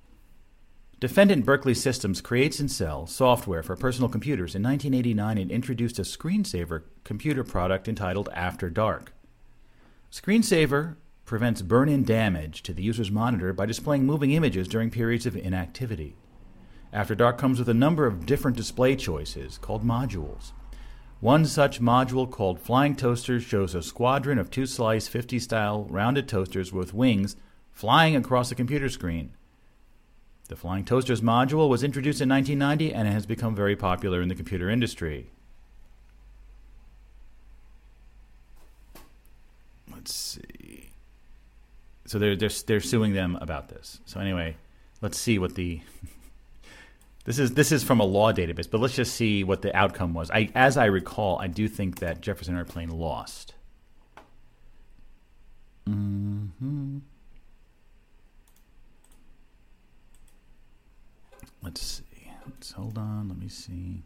[1.00, 4.56] Defendant Berkeley Systems creates and sells software for personal computers.
[4.56, 9.14] In 1989, it introduced a screensaver computer product entitled After Dark.
[10.12, 10.96] Screensaver
[11.26, 15.36] prevents burn in damage to the user's monitor by displaying moving images during periods of
[15.36, 16.16] inactivity.
[16.94, 20.54] After Dark comes with a number of different display choices called modules.
[21.20, 26.28] One such module called Flying Toasters shows a squadron of two slice 50 style rounded
[26.28, 27.36] toasters with wings
[27.72, 29.34] flying across the computer screen.
[30.48, 34.36] The Flying Toasters module was introduced in 1990 and has become very popular in the
[34.36, 35.32] computer industry.
[40.08, 40.90] Let's see.
[42.06, 44.00] So they're, they're, they're suing them about this.
[44.06, 44.56] So anyway,
[45.02, 45.82] let's see what the
[47.26, 50.14] this is this is from a law database, but let's just see what the outcome
[50.14, 50.32] was.
[50.32, 53.54] I, as I recall, I do think that Jefferson Airplane lost.
[55.90, 57.00] Mm-hmm.
[61.62, 62.32] Let's see.
[62.46, 63.28] Let's hold on.
[63.28, 64.04] Let me see.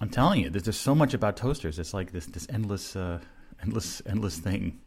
[0.00, 1.78] I'm telling you, there's, there's so much about toasters.
[1.78, 3.20] It's like this this endless, uh,
[3.64, 4.78] endless, endless thing.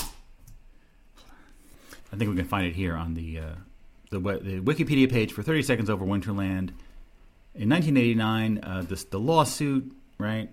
[0.00, 0.06] I
[2.16, 3.54] think we can find it here on the uh,
[4.10, 6.70] the, the, Wikipedia page for 30 Seconds Over Winterland.
[7.54, 10.48] In 1989, uh, this, the lawsuit, right?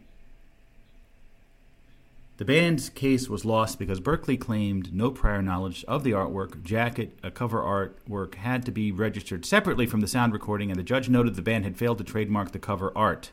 [2.37, 6.61] The band's case was lost because Berkeley claimed no prior knowledge of the artwork.
[6.63, 10.83] Jacket, a cover artwork, had to be registered separately from the sound recording, and the
[10.83, 13.31] judge noted the band had failed to trademark the cover art.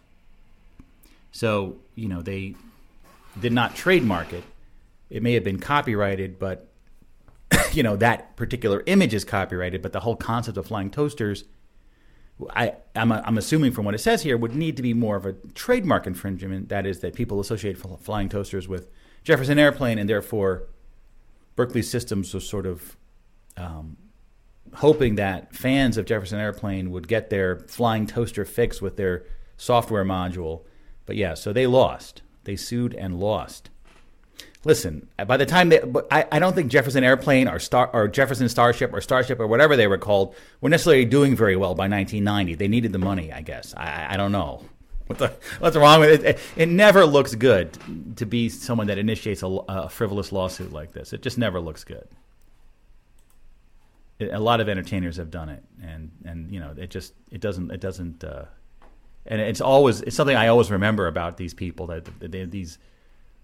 [1.32, 2.54] So, you know, they
[3.40, 4.44] did not trademark it.
[5.10, 6.68] It may have been copyrighted, but
[7.72, 11.44] you know that particular image is copyrighted, but the whole concept of flying toasters,
[12.50, 15.26] I I'm, I'm assuming from what it says here, would need to be more of
[15.26, 16.68] a trademark infringement.
[16.68, 18.90] That is, that people associate flying toasters with
[19.24, 20.64] Jefferson Airplane, and therefore
[21.56, 22.96] Berkeley Systems was sort of
[23.56, 23.96] um,
[24.74, 29.24] hoping that fans of Jefferson Airplane would get their flying toaster fix with their
[29.56, 30.64] software module.
[31.04, 32.22] But yeah, so they lost.
[32.44, 33.70] They sued and lost
[34.64, 35.80] listen, by the time they,
[36.10, 39.76] I, I don't think Jefferson Airplane or Star or Jefferson Starship or Starship or whatever
[39.76, 42.54] they were called were necessarily doing very well by 1990.
[42.54, 43.74] They needed the money, I guess.
[43.74, 44.64] I, I don't know.
[45.06, 46.38] What the, what's wrong with it?
[46.56, 46.68] it?
[46.68, 47.76] never looks good
[48.16, 51.12] to be someone that initiates a, a frivolous lawsuit like this.
[51.12, 52.06] It just never looks good.
[54.20, 57.72] A lot of entertainers have done it, and and you know it just it doesn't
[57.72, 58.22] it doesn't.
[58.22, 58.44] Uh,
[59.26, 62.78] and it's always it's something I always remember about these people that they, these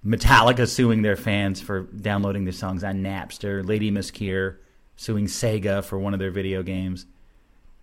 [0.04, 3.66] Metallica suing their fans for downloading their songs on Napster.
[3.66, 4.56] Lady Miss Kier
[4.96, 7.06] suing Sega for one of their video games.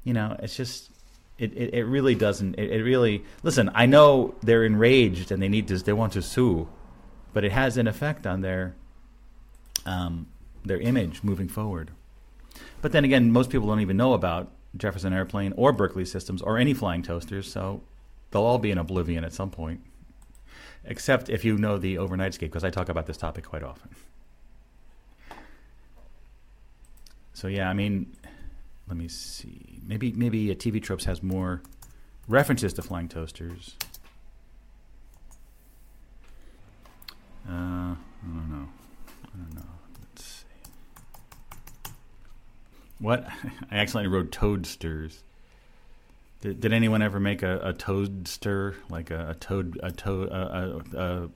[0.04, 0.92] You know, it's just
[1.38, 5.50] it, it, it really doesn't it, it, really listen, I know they're enraged and they
[5.50, 6.68] need to they want to sue,
[7.34, 8.76] but it has an effect on their
[9.86, 10.28] um,
[10.64, 11.92] their image moving forward.
[12.82, 16.58] But then again, most people don't even know about Jefferson Airplane or Berkeley Systems or
[16.58, 17.82] any flying toasters, so
[18.32, 19.82] they'll all be in oblivion at some point
[20.86, 23.90] except if you know the overnightscape, because I talk about this topic quite often.
[27.34, 28.16] So yeah, I mean,
[28.88, 29.80] let me see.
[29.86, 31.62] Maybe maybe a TV Tropes has more
[32.28, 33.76] references to flying toasters.
[37.48, 38.68] Uh, I don't know.
[39.26, 39.62] I don't know.
[40.00, 41.92] Let's see.
[43.00, 43.28] What?
[43.72, 45.24] I accidentally wrote toadsters.
[46.42, 50.82] Did, did anyone ever make a, a toadster, like a, a toad, a toad, a,
[50.96, 51.30] a, a,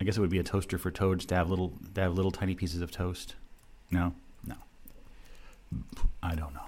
[0.00, 2.30] I guess it would be a toaster for toads to have little, to have little
[2.30, 3.34] tiny pieces of toast?
[3.90, 4.14] No,
[4.46, 4.54] no.
[6.22, 6.60] I don't know.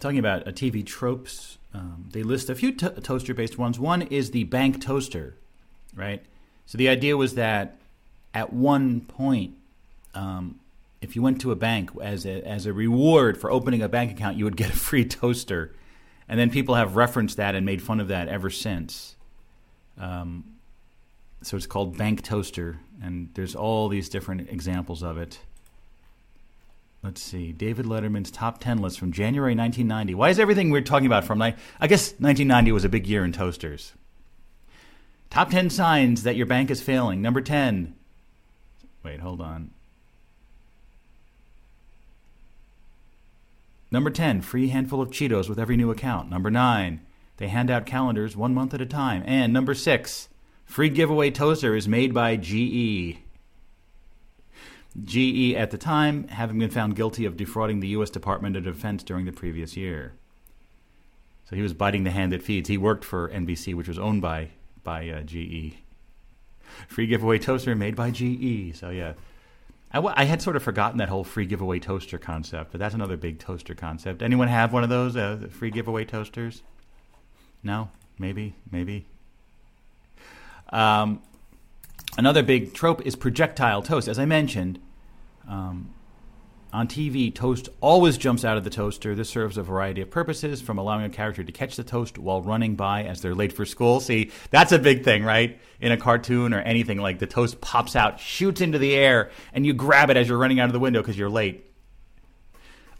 [0.00, 3.78] Talking about a TV tropes, um, they list a few toaster-based ones.
[3.78, 5.34] One is the bank toaster,
[5.94, 6.22] right?
[6.66, 7.76] So the idea was that
[8.32, 9.54] at one point,
[10.14, 10.60] um,
[11.00, 14.12] if you went to a bank as a, as a reward for opening a bank
[14.12, 15.74] account, you would get a free toaster.
[16.28, 19.16] And then people have referenced that and made fun of that ever since.
[19.98, 20.44] Um,
[21.42, 25.40] so it's called Bank Toaster, and there's all these different examples of it.
[27.02, 27.50] Let's see.
[27.50, 30.14] David Letterman's top 10 list from January 1990.
[30.14, 33.24] Why is everything we're talking about from, like, I guess 1990 was a big year
[33.24, 33.92] in toasters.
[35.28, 37.20] Top 10 signs that your bank is failing.
[37.20, 37.94] Number 10.
[39.02, 39.72] Wait, hold on.
[43.92, 46.30] Number 10, free handful of Cheetos with every new account.
[46.30, 47.02] Number 9,
[47.36, 49.22] they hand out calendars one month at a time.
[49.26, 50.30] And number 6,
[50.64, 53.18] free giveaway toaster is made by GE.
[55.04, 58.08] GE at the time, having been found guilty of defrauding the U.S.
[58.08, 60.14] Department of Defense during the previous year.
[61.44, 62.70] So he was biting the hand that feeds.
[62.70, 64.48] He worked for NBC, which was owned by,
[64.82, 65.74] by uh, GE.
[66.88, 68.74] Free giveaway toaster made by GE.
[68.74, 69.12] So, yeah.
[69.92, 72.94] I, w- I had sort of forgotten that whole free giveaway toaster concept, but that's
[72.94, 74.22] another big toaster concept.
[74.22, 76.62] Anyone have one of those uh, free giveaway toasters?
[77.62, 79.04] No, maybe, maybe.
[80.70, 81.22] Um,
[82.16, 84.08] another big trope is projectile toast.
[84.08, 84.78] As I mentioned,
[85.46, 85.90] um,
[86.72, 89.14] on TV, toast always jumps out of the toaster.
[89.14, 92.40] This serves a variety of purposes, from allowing a character to catch the toast while
[92.40, 94.00] running by as they're late for school.
[94.00, 95.60] See, that's a big thing, right?
[95.80, 99.66] In a cartoon or anything, like the toast pops out, shoots into the air, and
[99.66, 101.68] you grab it as you're running out of the window because you're late.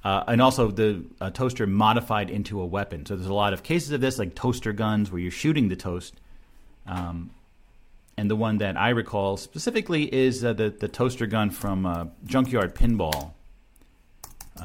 [0.04, 3.06] Uh, and also the uh, toaster modified into a weapon.
[3.06, 5.76] So there's a lot of cases of this, like toaster guns, where you're shooting the
[5.76, 6.20] toast.
[6.86, 7.30] Um,
[8.18, 12.06] and the one that I recall specifically is uh, the the toaster gun from uh,
[12.26, 13.32] Junkyard Pinball,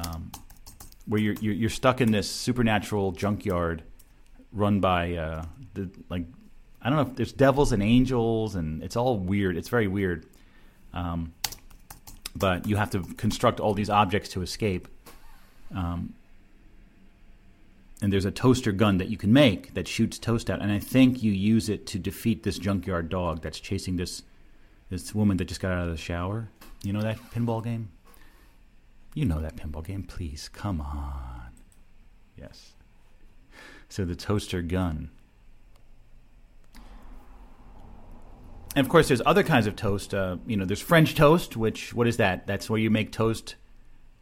[0.04, 0.30] um,
[1.06, 3.82] where you're, you're, stuck in this supernatural junkyard
[4.52, 5.44] run by uh,
[5.74, 6.24] the like
[6.80, 9.56] I don't know if there's devils and angels and it's all weird.
[9.56, 10.26] It's very weird.
[10.92, 11.32] Um,
[12.36, 14.88] but you have to construct all these objects to escape.
[15.74, 16.14] Um,
[18.00, 20.78] and there's a toaster gun that you can make that shoots toast out, and I
[20.78, 24.22] think you use it to defeat this junkyard dog that's chasing this
[24.88, 26.48] this woman that just got out of the shower.
[26.82, 27.90] You know that pinball game?
[29.14, 30.04] You know that pinball game.
[30.04, 31.50] Please, come on.
[32.36, 32.74] Yes.
[33.88, 35.10] So the toaster gun.
[38.76, 40.14] And of course, there's other kinds of toast.
[40.14, 42.46] Uh, you know, there's French toast, which what is that?
[42.46, 43.56] That's where you make toast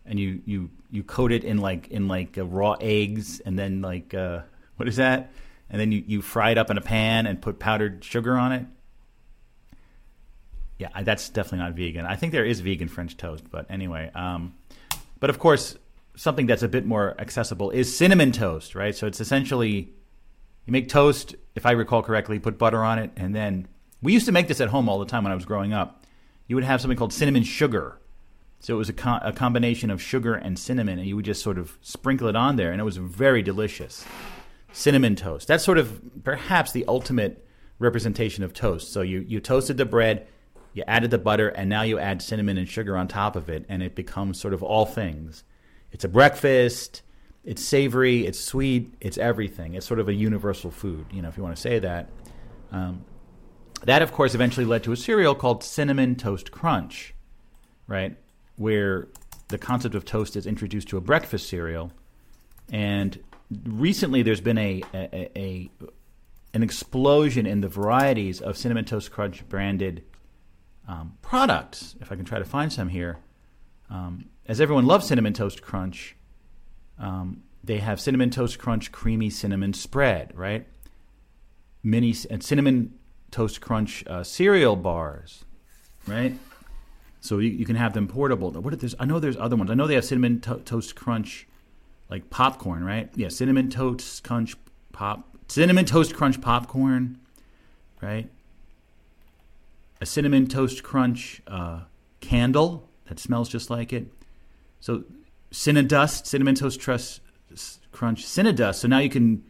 [0.07, 3.83] and you you you coat it in like in like uh, raw eggs, and then
[3.83, 4.41] like uh,
[4.77, 5.33] what is that?
[5.69, 8.53] And then you you fry it up in a pan and put powdered sugar on
[8.53, 8.67] it.
[10.79, 12.07] Yeah, that's definitely not vegan.
[12.07, 14.11] I think there is vegan French toast, but anyway.
[14.15, 14.55] Um,
[15.27, 15.77] but of course,
[16.15, 18.95] something that's a bit more accessible is cinnamon toast, right?
[18.95, 19.93] So it's essentially
[20.67, 23.67] you make toast, if I recall correctly, put butter on it, and then
[24.01, 26.07] we used to make this at home all the time when I was growing up.
[26.47, 28.01] You would have something called cinnamon sugar,
[28.61, 31.43] so it was a, co- a combination of sugar and cinnamon, and you would just
[31.43, 34.05] sort of sprinkle it on there, and it was very delicious.
[34.71, 35.49] Cinnamon toast.
[35.49, 37.45] That's sort of perhaps the ultimate
[37.81, 38.93] representation of toast.
[38.93, 40.29] So you, you toasted the bread,
[40.77, 43.65] you added the butter, and now you add cinnamon and sugar on top of it,
[43.69, 45.43] and it becomes sort of all things.
[45.91, 47.03] It's a breakfast.
[47.45, 48.27] It's savory.
[48.27, 48.95] It's sweet.
[49.01, 49.75] It's everything.
[49.75, 52.11] It's sort of a universal food, you know, if you want to say that.
[52.71, 53.05] Um,
[53.85, 57.15] that, of course, eventually led to a cereal called Cinnamon Toast Crunch,
[57.87, 58.17] right?
[58.57, 59.09] where
[59.49, 61.93] the concept of toast is introduced to a breakfast cereal,
[62.73, 63.23] and
[63.65, 65.71] recently there's been a, a, a
[66.53, 70.03] an explosion in the varieties of cinnamon toast crunch branded
[70.89, 71.97] um, products.
[72.01, 73.19] If I can try to find some here,
[73.91, 76.17] um, as everyone loves cinnamon toast crunch,
[76.99, 80.67] um, they have cinnamon toast crunch creamy cinnamon spread, right?
[81.83, 82.95] Mini and cinnamon
[83.31, 85.45] toast crunch uh, cereal bars,
[86.07, 86.35] right?
[87.21, 88.51] So you, you can have them portable.
[88.53, 88.95] What if there's?
[88.99, 89.71] I know there's other ones.
[89.71, 91.47] I know they have cinnamon to- toast crunch,
[92.09, 93.11] like popcorn, right?
[93.17, 94.55] Yeah, cinnamon toast crunch
[94.93, 97.19] pop, cinnamon toast crunch popcorn,
[98.01, 98.31] right?
[100.01, 101.81] A cinnamon toast crunch uh,
[102.21, 104.13] candle that smells just like it.
[104.81, 105.05] So
[105.53, 107.21] Cinnadust, cinnamon toast trust,
[107.93, 108.77] crunch, Cinnadust.
[108.77, 109.45] So now you can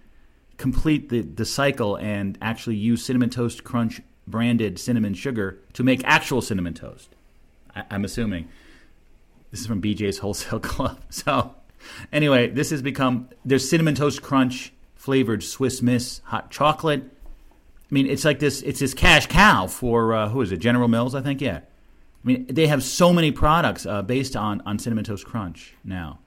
[0.56, 6.02] complete the, the cycle and actually use cinnamon toast crunch branded cinnamon sugar to make
[6.04, 7.14] actual cinnamon toast.
[7.74, 8.48] I, am assuming.
[9.50, 11.00] This is from BJ's Wholesale Club.
[11.10, 11.54] So,
[12.12, 17.04] anyway, this has become there's cinnamon toast crunch flavored Swiss Miss hot chocolate.
[17.90, 18.62] I mean, it's like this.
[18.62, 20.58] It's this cash cow for uh, who is it?
[20.58, 21.40] General Mills, I think.
[21.40, 21.58] Yeah.
[21.58, 26.18] I mean, they have so many products uh, based on on cinnamon toast crunch now.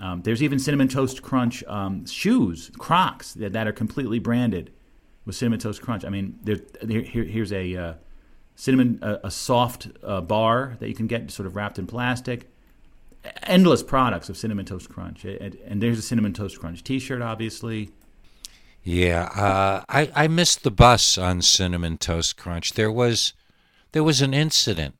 [0.00, 4.72] Um, there's even cinnamon toast crunch um, shoes, Crocs that, that, are completely branded
[5.26, 6.06] with cinnamon toast crunch.
[6.06, 7.94] I mean, there, here, here's a uh,
[8.56, 12.50] cinnamon, a, a soft uh, bar that you can get sort of wrapped in plastic.
[13.42, 17.90] Endless products of cinnamon toast crunch, and, and there's a cinnamon toast crunch T-shirt, obviously.
[18.90, 22.72] Yeah, uh, I I missed the bus on cinnamon toast crunch.
[22.72, 23.34] There was
[23.92, 24.96] there was an incident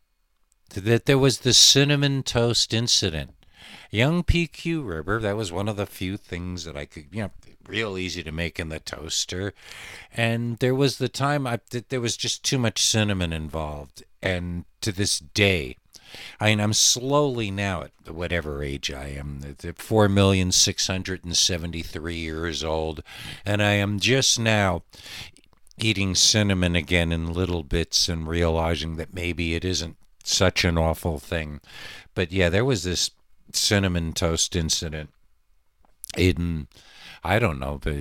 [0.77, 3.33] that there was the cinnamon toast incident.
[3.91, 7.31] Young PQ rubber, that was one of the few things that I could, you know,
[7.67, 9.55] real easy to make in the toaster.
[10.17, 14.05] And there was the time I, that there was just too much cinnamon involved.
[14.23, 15.77] And to this day,
[16.39, 21.37] I mean, I'm slowly now at whatever age I am, four million six hundred and
[21.37, 23.03] seventy-three years old,
[23.45, 24.83] and I am just now
[25.79, 31.19] eating cinnamon again in little bits and realizing that maybe it isn't such an awful
[31.19, 31.61] thing.
[32.15, 33.11] But yeah, there was this
[33.53, 35.11] cinnamon toast incident
[36.17, 36.69] in
[37.23, 37.95] I don't know, but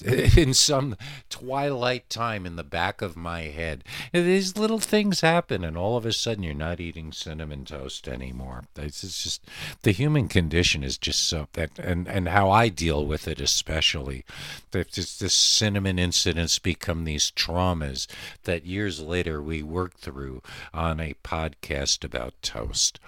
[0.04, 0.96] in some
[1.28, 6.06] twilight time in the back of my head, these little things happen, and all of
[6.06, 8.64] a sudden you're not eating cinnamon toast anymore.
[8.76, 9.44] It's just
[9.82, 14.24] the human condition is just so that, and and how I deal with it, especially
[14.70, 18.06] that just cinnamon incidents become these traumas
[18.44, 20.42] that years later we work through
[20.72, 22.98] on a podcast about toast.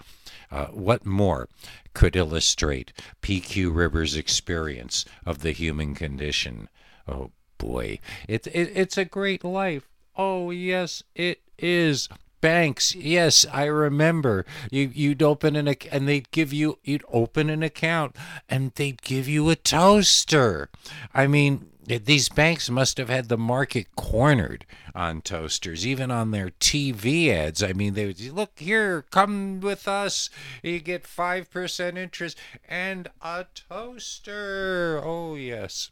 [0.52, 1.48] Uh, what more
[1.94, 2.92] could illustrate
[3.22, 6.68] PQ Rivers' experience of the human condition?
[7.08, 7.98] Oh boy,
[8.28, 9.88] it, it it's a great life.
[10.16, 12.08] Oh yes, it is.
[12.42, 14.44] Banks, yes, I remember.
[14.70, 18.16] You you'd open an and they'd give you you'd open an account
[18.48, 20.68] and they'd give you a toaster.
[21.14, 24.64] I mean, these banks must have had the market cornered
[24.94, 27.62] on toasters, even on their TV ads.
[27.62, 30.30] I mean, they would look here, come with us.
[30.62, 35.00] You get five percent interest and a toaster.
[35.02, 35.90] Oh yes,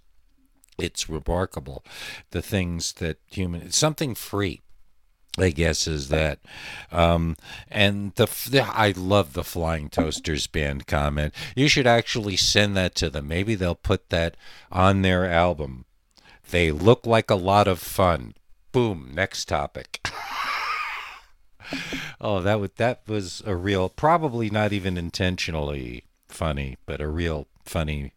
[0.78, 1.84] it's remarkable
[2.30, 4.60] the things that human something free.
[5.38, 6.40] I guess is that,
[6.90, 7.36] um,
[7.70, 11.32] and the, the I love the Flying Toasters band comment.
[11.54, 13.28] You should actually send that to them.
[13.28, 14.36] Maybe they'll put that
[14.72, 15.84] on their album.
[16.50, 18.34] They look like a lot of fun.
[18.72, 19.12] Boom.
[19.14, 20.06] Next topic.
[22.20, 27.46] oh, that would that was a real, probably not even intentionally funny, but a real
[27.64, 28.12] funny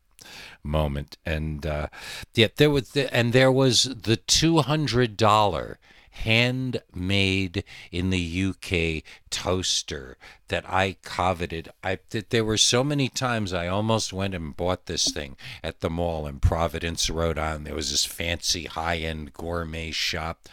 [0.64, 1.18] moment.
[1.26, 1.88] And uh,
[2.34, 5.80] yeah, there was the, and there was the two hundred dollar
[6.14, 11.70] handmade in the UK toaster that I coveted.
[11.84, 15.82] I that there were so many times I almost went and bought this thing at
[15.82, 17.66] the mall in Providence, Rhode Island.
[17.66, 20.47] There was this fancy high-end gourmet shop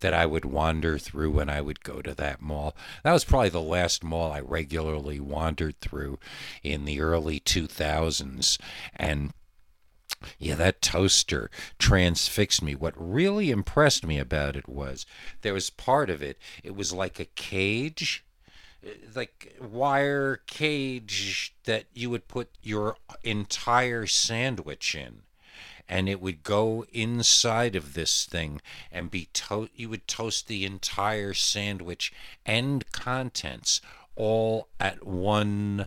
[0.00, 2.76] that I would wander through when I would go to that mall.
[3.02, 6.18] That was probably the last mall I regularly wandered through
[6.62, 8.58] in the early 2000s
[8.94, 9.32] and
[10.38, 12.74] yeah, that toaster transfixed me.
[12.74, 15.06] What really impressed me about it was
[15.42, 18.24] there was part of it, it was like a cage,
[19.14, 25.22] like wire cage that you would put your entire sandwich in.
[25.88, 28.60] And it would go inside of this thing
[28.90, 32.12] and be to- you would toast the entire sandwich
[32.44, 33.80] and contents
[34.16, 35.86] all at one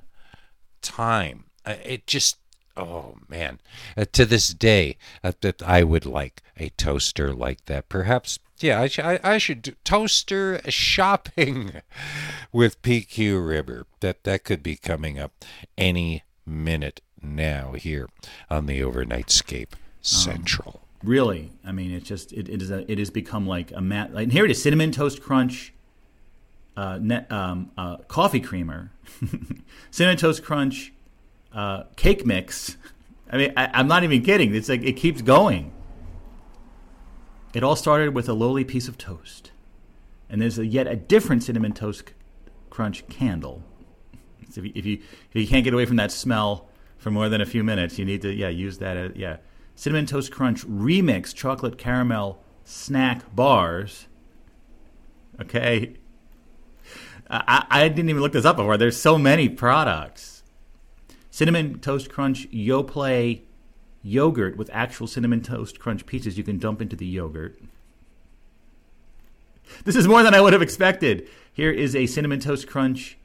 [0.81, 1.45] time.
[1.65, 2.37] Uh, It just
[2.79, 3.59] Oh man,
[3.97, 7.89] uh, to this day, uh, that I would like a toaster like that.
[7.89, 11.81] Perhaps, yeah, I, sh- I, I should do toaster shopping
[12.53, 13.85] with PQ River.
[13.99, 15.43] That that could be coming up
[15.77, 18.07] any minute now here
[18.49, 20.79] on the Overnightscape Central.
[21.03, 24.13] Really, I mean, it's just it, it is a, it has become like a mat.
[24.13, 25.73] Like, here it is: cinnamon toast crunch,
[26.77, 28.93] uh, net, um, uh, coffee creamer,
[29.91, 30.93] cinnamon toast crunch,
[31.53, 32.77] uh, cake mix.
[33.29, 34.53] I mean, I, I'm not even kidding.
[34.55, 35.73] It's like it keeps going.
[37.53, 39.51] It all started with a lowly piece of toast,
[40.29, 42.13] and there's a, yet a different cinnamon toast
[42.69, 43.63] crunch candle.
[44.51, 44.99] So if you, if you
[45.31, 48.05] if you can't get away from that smell for more than a few minutes, you
[48.05, 49.37] need to yeah use that as, yeah
[49.75, 54.07] cinnamon toast crunch remix chocolate caramel snack bars.
[55.41, 55.95] Okay,
[57.29, 58.77] I, I didn't even look this up before.
[58.77, 60.38] There's so many products.
[61.39, 63.43] Cinnamon Toast Crunch Yoplait
[64.03, 67.57] yogurt with actual cinnamon toast crunch pieces you can dump into the yogurt.
[69.85, 71.29] This is more than I would have expected.
[71.53, 73.17] Here is a cinnamon toast crunch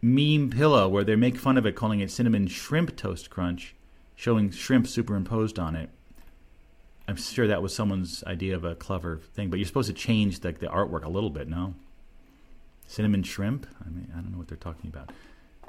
[0.00, 3.74] meme pillow where they make fun of it, calling it cinnamon shrimp toast crunch,
[4.16, 5.90] showing shrimp superimposed on it.
[7.06, 10.40] I'm sure that was someone's idea of a clever thing, but you're supposed to change
[10.40, 11.74] the, the artwork a little bit, no?
[12.86, 13.66] Cinnamon shrimp?
[13.84, 15.10] I mean, I don't know what they're talking about.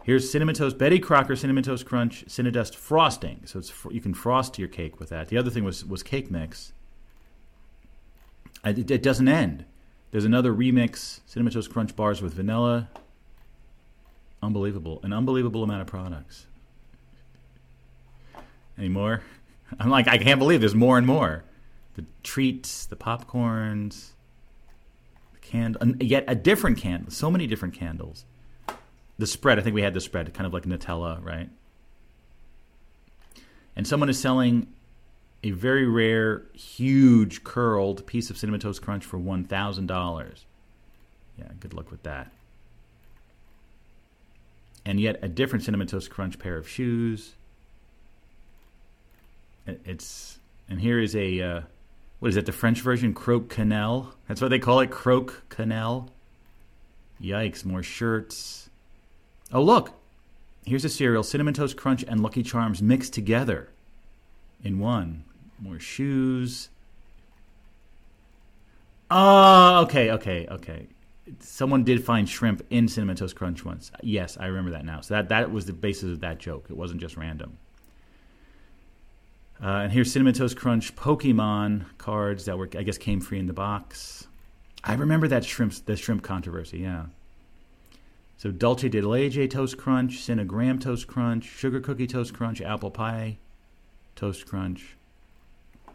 [0.03, 3.41] Here's cinnamon toast, Betty Crocker cinnamon toast crunch, Cinnadust frosting.
[3.45, 5.27] So it's you can frost your cake with that.
[5.27, 6.73] The other thing was was cake mix.
[8.63, 9.65] It, it doesn't end.
[10.11, 12.89] There's another remix, cinnamon toast crunch bars with vanilla.
[14.41, 16.47] Unbelievable, an unbelievable amount of products.
[18.77, 19.21] Any more?
[19.79, 21.43] I'm like, I can't believe there's more and more.
[21.95, 24.11] The treats, the popcorns,
[25.33, 27.11] the candle, and yet a different candle.
[27.11, 28.25] So many different candles.
[29.19, 31.49] The spread, I think we had the spread, kind of like Nutella, right?
[33.75, 34.67] And someone is selling
[35.43, 40.45] a very rare, huge curled piece of cinnamon toast crunch for one thousand dollars.
[41.37, 42.31] Yeah, good luck with that.
[44.85, 47.35] And yet a different cinnamon toast crunch pair of shoes.
[49.67, 50.39] It's
[50.69, 51.61] and here is a uh,
[52.19, 52.45] what is it?
[52.45, 54.13] The French version, croque cannelle.
[54.27, 56.07] That's what they call it, croque cannelle.
[57.21, 57.65] Yikes!
[57.65, 58.68] More shirts.
[59.51, 59.93] Oh look,
[60.65, 63.69] here's a cereal: cinnamon toast crunch and Lucky Charms mixed together
[64.63, 65.23] in one.
[65.59, 66.69] More shoes.
[69.11, 70.87] Oh, okay, okay, okay.
[71.39, 73.91] Someone did find shrimp in cinnamon toast crunch once.
[74.01, 75.01] Yes, I remember that now.
[75.01, 76.67] So that that was the basis of that joke.
[76.69, 77.57] It wasn't just random.
[79.61, 83.47] Uh, and here's cinnamon toast crunch Pokemon cards that were, I guess, came free in
[83.47, 84.27] the box.
[84.83, 86.79] I remember that shrimp, the shrimp controversy.
[86.79, 87.07] Yeah.
[88.39, 92.89] So Dulce de leche toast crunch, Cinnamon graham toast crunch, sugar cookie toast crunch, apple
[92.89, 93.37] pie
[94.15, 94.95] toast crunch.
[95.87, 95.91] I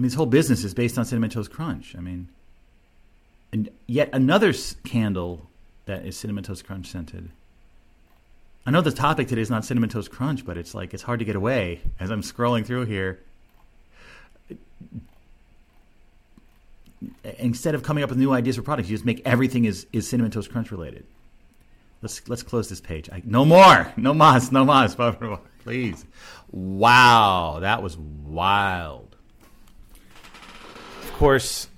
[0.00, 1.94] mean, this whole business is based on cinnamon toast crunch.
[1.94, 2.30] I mean,
[3.52, 5.46] and yet another candle
[5.84, 7.28] that is cinnamon toast crunch scented.
[8.64, 11.18] I know the topic today is not cinnamon toast crunch, but it's like it's hard
[11.18, 13.20] to get away as I'm scrolling through here.
[17.38, 20.06] Instead of coming up with new ideas for products, you just make everything is, is
[20.06, 21.06] cinnamon toast crunch related.
[22.02, 23.08] Let's let's close this page.
[23.10, 24.94] I, no more, no mas, no mas,
[25.64, 26.04] please.
[26.50, 29.16] Wow, that was wild.
[31.02, 31.68] Of course,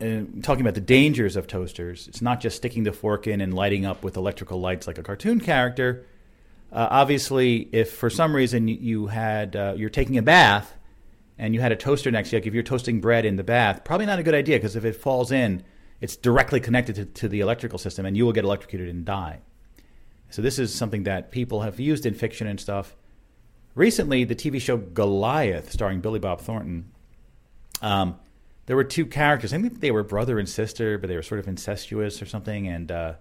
[0.00, 3.54] uh, talking about the dangers of toasters, it's not just sticking the fork in and
[3.54, 6.04] lighting up with electrical lights like a cartoon character.
[6.72, 10.74] Uh, obviously, if for some reason you- had uh, you're taking a bath
[11.40, 13.42] and you had a toaster next to you, like if you're toasting bread in the
[13.42, 15.64] bath, probably not a good idea because if it falls in,
[16.02, 19.40] it's directly connected to, to the electrical system and you will get electrocuted and die.
[20.28, 22.94] So this is something that people have used in fiction and stuff.
[23.74, 26.92] Recently, the TV show Goliath, starring Billy Bob Thornton,
[27.80, 28.16] um,
[28.66, 29.54] there were two characters.
[29.54, 32.68] I think they were brother and sister, but they were sort of incestuous or something.
[32.68, 33.14] And uh,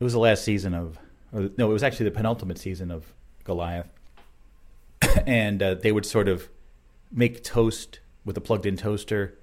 [0.00, 0.98] it was the last season of,
[1.32, 3.14] or, no, it was actually the penultimate season of
[3.44, 3.86] Goliath.
[5.26, 6.48] and uh, they would sort of
[7.10, 9.38] make toast with a plugged-in toaster.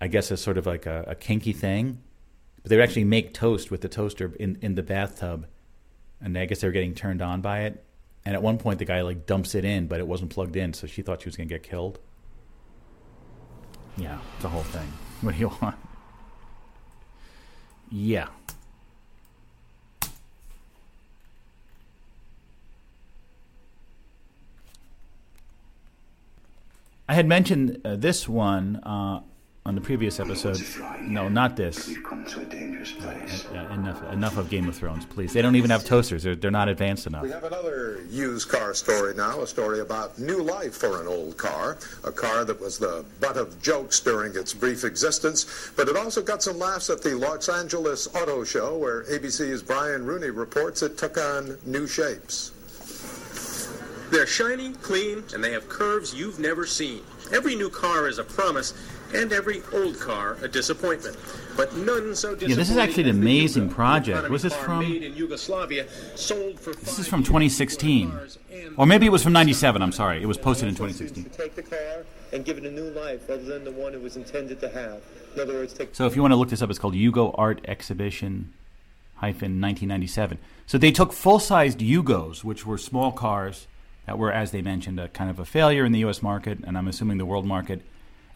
[0.00, 2.02] I guess as sort of like a, a kinky thing,
[2.62, 5.46] but they would actually make toast with the toaster in in the bathtub,
[6.20, 7.84] and I guess they were getting turned on by it.
[8.24, 10.72] And at one point, the guy like dumps it in, but it wasn't plugged in,
[10.72, 11.98] so she thought she was going to get killed.
[13.96, 14.92] Yeah, a whole thing.
[15.20, 15.76] What do you want?
[17.90, 18.28] Yeah.
[27.08, 29.20] I had mentioned uh, this one uh,
[29.66, 30.58] on the previous episode.
[31.02, 31.88] No, not this.
[31.88, 31.94] Uh,
[33.72, 35.34] enough, enough of Game of Thrones, please.
[35.34, 36.22] They don't even have toasters.
[36.22, 37.22] They're, they're not advanced enough.
[37.22, 41.36] We have another used car story now, a story about new life for an old
[41.36, 45.96] car, a car that was the butt of jokes during its brief existence, but it
[45.96, 50.82] also got some laughs at the Los Angeles Auto Show, where ABC's Brian Rooney reports
[50.82, 52.52] it took on new shapes.
[54.14, 57.00] They're shiny, clean, and they have curves you've never seen.
[57.34, 58.72] Every new car is a promise,
[59.12, 61.16] and every old car a disappointment.
[61.56, 62.50] But none so disappointing.
[62.50, 64.28] Yeah, this is actually an amazing project.
[64.30, 68.16] Was this from- Made in Yugoslavia, sold for This is from 2016.
[68.76, 69.82] Or maybe it was from 97.
[69.82, 70.22] I'm sorry.
[70.22, 71.24] It was posted in 2016.
[71.36, 74.14] Take the car and give it a new life other than the one it was
[74.14, 75.02] intended to have.
[75.34, 77.34] In other words, take So if you want to look this up, it's called Yugo
[77.36, 78.52] Art Exhibition
[79.16, 80.38] hyphen 1997.
[80.66, 83.66] So they took full-sized Yugos, which were small cars
[84.06, 86.22] that were, as they mentioned, a kind of a failure in the U.S.
[86.22, 87.80] market, and I'm assuming the world market,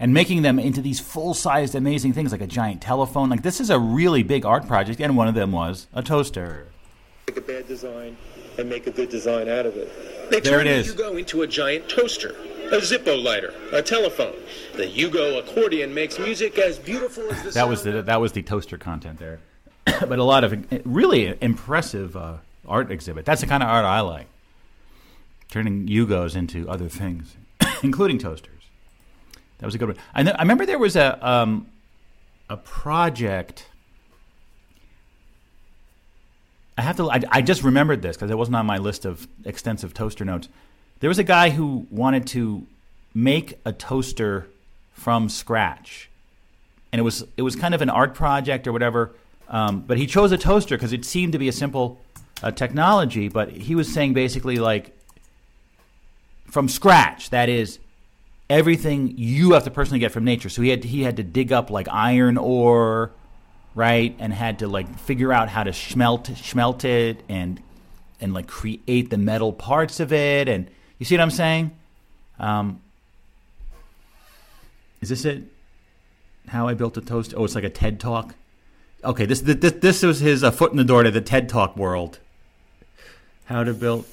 [0.00, 3.28] and making them into these full-sized, amazing things like a giant telephone.
[3.30, 6.68] Like this is a really big art project, and one of them was a toaster.
[7.26, 8.16] take a bad design
[8.58, 10.30] and make a good design out of it.
[10.30, 10.94] They There it turned is.
[10.94, 12.30] the Yugo into a giant toaster,
[12.70, 14.34] a Zippo lighter, a telephone.
[14.76, 18.42] The Yugo accordion makes music as beautiful as the That was the that was the
[18.42, 19.40] toaster content there,
[19.86, 23.24] but a lot of really impressive uh, art exhibit.
[23.24, 24.26] That's the kind of art I like.
[25.50, 27.36] Turning Yugos into other things,
[27.82, 28.58] including toasters.
[29.58, 29.96] That was a good one.
[30.14, 31.66] I, know, I remember there was a um,
[32.48, 33.66] a project.
[36.76, 37.10] I have to.
[37.10, 40.48] I, I just remembered this because it wasn't on my list of extensive toaster notes.
[41.00, 42.66] There was a guy who wanted to
[43.14, 44.48] make a toaster
[44.92, 46.08] from scratch,
[46.92, 49.14] and it was it was kind of an art project or whatever.
[49.48, 51.98] Um, but he chose a toaster because it seemed to be a simple
[52.42, 53.28] uh, technology.
[53.28, 54.94] But he was saying basically like
[56.50, 57.30] from scratch.
[57.30, 57.78] That is
[58.50, 60.48] everything you have to personally get from nature.
[60.48, 63.12] So he had he had to dig up like iron ore,
[63.74, 67.62] right, and had to like figure out how to smelt smelt it and
[68.20, 70.48] and like create the metal parts of it.
[70.48, 71.76] And you see what I'm saying?
[72.38, 72.80] Um,
[75.00, 75.44] is this it?
[76.48, 77.34] How I built a toast?
[77.36, 78.34] Oh, it's like a TED talk.
[79.04, 81.76] Okay, this this this was his uh, foot in the door to the TED talk
[81.76, 82.18] world.
[83.44, 84.04] How to build.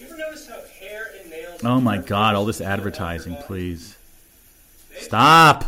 [1.66, 2.36] Oh my God!
[2.36, 3.98] All this advertising, please.
[4.98, 5.66] Stop.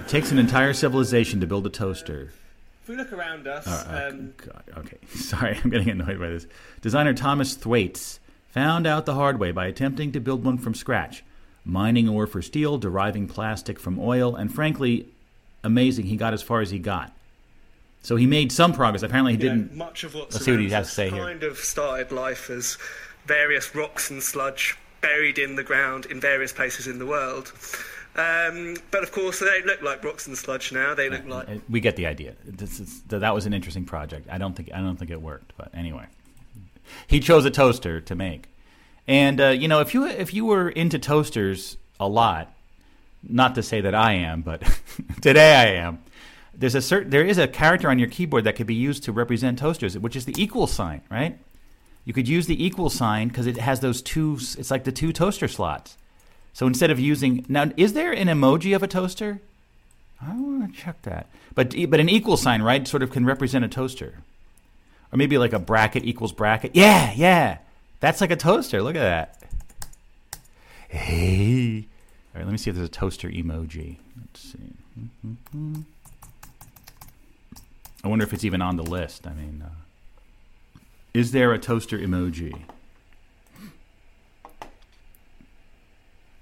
[0.00, 2.32] It takes an entire civilization to build a toaster.
[2.82, 6.46] If we look around us, Uh, um, God, okay, sorry, I'm getting annoyed by this.
[6.80, 8.18] Designer Thomas Thwaites
[8.50, 11.22] found out the hard way by attempting to build one from scratch,
[11.64, 15.06] mining ore for steel, deriving plastic from oil, and frankly,
[15.62, 17.12] amazing he got as far as he got.
[18.02, 19.04] So he made some progress.
[19.04, 19.76] Apparently, he didn't.
[19.76, 21.22] much of what's Let's see what he has to say us here.
[21.22, 22.76] kind of started life as
[23.26, 27.52] various rocks and sludge buried in the ground in various places in the world.
[28.14, 30.94] Um, but of course, they don't look like rocks and sludge now.
[30.94, 32.34] They look like Uh, We get the idea.
[32.44, 34.28] This is, that was an interesting project.
[34.30, 36.06] I don't think I don't think it worked, but anyway,
[37.06, 38.48] he chose a toaster to make.
[39.08, 42.52] And uh, you know, if you if you were into toasters a lot,
[43.26, 44.62] not to say that I am, but
[45.22, 46.00] today I am.
[46.54, 49.12] There's a certain there is a character on your keyboard that could be used to
[49.12, 51.38] represent toasters, which is the equal sign, right?
[52.04, 54.34] You could use the equal sign because it has those two.
[54.58, 55.96] It's like the two toaster slots.
[56.52, 59.40] So instead of using now, is there an emoji of a toaster?
[60.20, 61.26] I want to check that.
[61.54, 64.14] But but an equal sign, right, sort of can represent a toaster,
[65.12, 66.72] or maybe like a bracket equals bracket.
[66.74, 67.58] Yeah, yeah,
[68.00, 68.82] that's like a toaster.
[68.82, 69.38] Look at that.
[70.88, 71.86] Hey,
[72.34, 72.44] all right.
[72.44, 73.96] Let me see if there's a toaster emoji.
[74.18, 74.72] Let's see.
[75.24, 75.84] Mhm.
[78.04, 79.26] I wonder if it's even on the list.
[79.26, 79.68] I mean, uh,
[81.14, 82.62] is there a toaster emoji?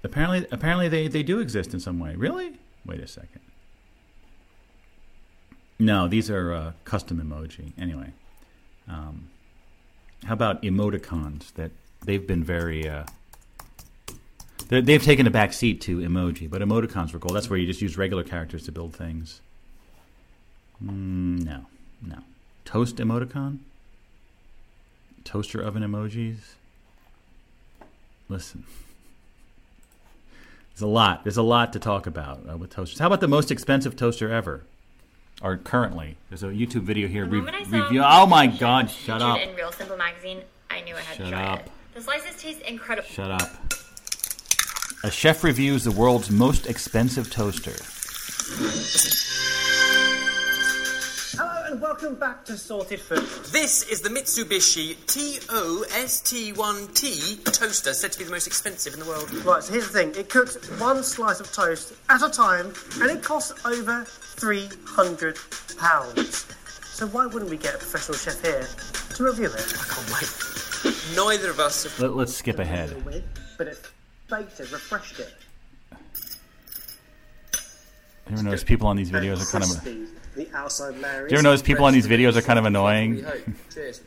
[0.03, 2.15] Apparently, apparently they, they do exist in some way.
[2.15, 2.53] Really?
[2.85, 3.41] Wait a second.
[5.77, 7.73] No, these are uh, custom emoji.
[7.77, 8.13] Anyway,
[8.87, 9.29] um,
[10.25, 11.53] how about emoticons?
[11.53, 11.71] That
[12.05, 12.87] they've been very.
[12.87, 13.05] Uh,
[14.69, 17.33] they've taken a back seat to emoji, but emoticons were cool.
[17.33, 19.41] That's where you just use regular characters to build things.
[20.83, 21.65] Mm, no,
[22.01, 22.19] no.
[22.63, 23.59] Toast emoticon?
[25.23, 26.37] Toaster oven emojis?
[28.29, 28.63] Listen.
[30.73, 31.23] There's a lot.
[31.23, 32.99] There's a lot to talk about uh, with toasters.
[32.99, 34.63] How about the most expensive toaster ever?
[35.41, 36.17] Or currently?
[36.29, 37.25] There's a YouTube video here.
[37.25, 38.03] Re- moment I saw review.
[38.05, 38.89] Oh my God!
[38.89, 39.39] Shut up!
[39.39, 41.59] In Real Simple magazine, I knew I had Shut to try up.
[41.61, 41.71] it.
[41.95, 43.07] The slices taste incredible.
[43.09, 43.49] Shut up.
[45.03, 47.73] A chef reviews the world's most expensive toaster.
[51.71, 53.25] Hello and welcome back to Sorted Food.
[53.53, 59.31] This is the Mitsubishi TOST1T toaster, said to be the most expensive in the world.
[59.45, 60.13] Right, so here's the thing.
[60.17, 66.93] It cooks one slice of toast at a time, and it costs over £300.
[66.93, 68.67] So why wouldn't we get a professional chef here
[69.15, 69.53] to review it?
[69.55, 70.29] I can't wait.
[71.15, 73.01] Neither of us have Let, let's skip ahead.
[73.05, 73.23] With,
[73.57, 73.79] but it
[74.29, 75.33] baked it, refreshed it.
[78.29, 79.81] You ever notice people on these videos are kind of.
[80.35, 83.25] The outside layer Do you ever notice people on these videos are kind of annoying?
[83.73, 84.01] Cheers.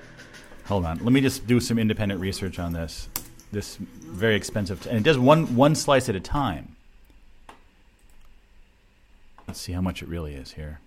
[0.66, 3.08] Hold on, let me just do some independent research on this.
[3.52, 6.76] This very expensive, and it does one one slice at a time.
[9.48, 10.78] Let's see how much it really is here.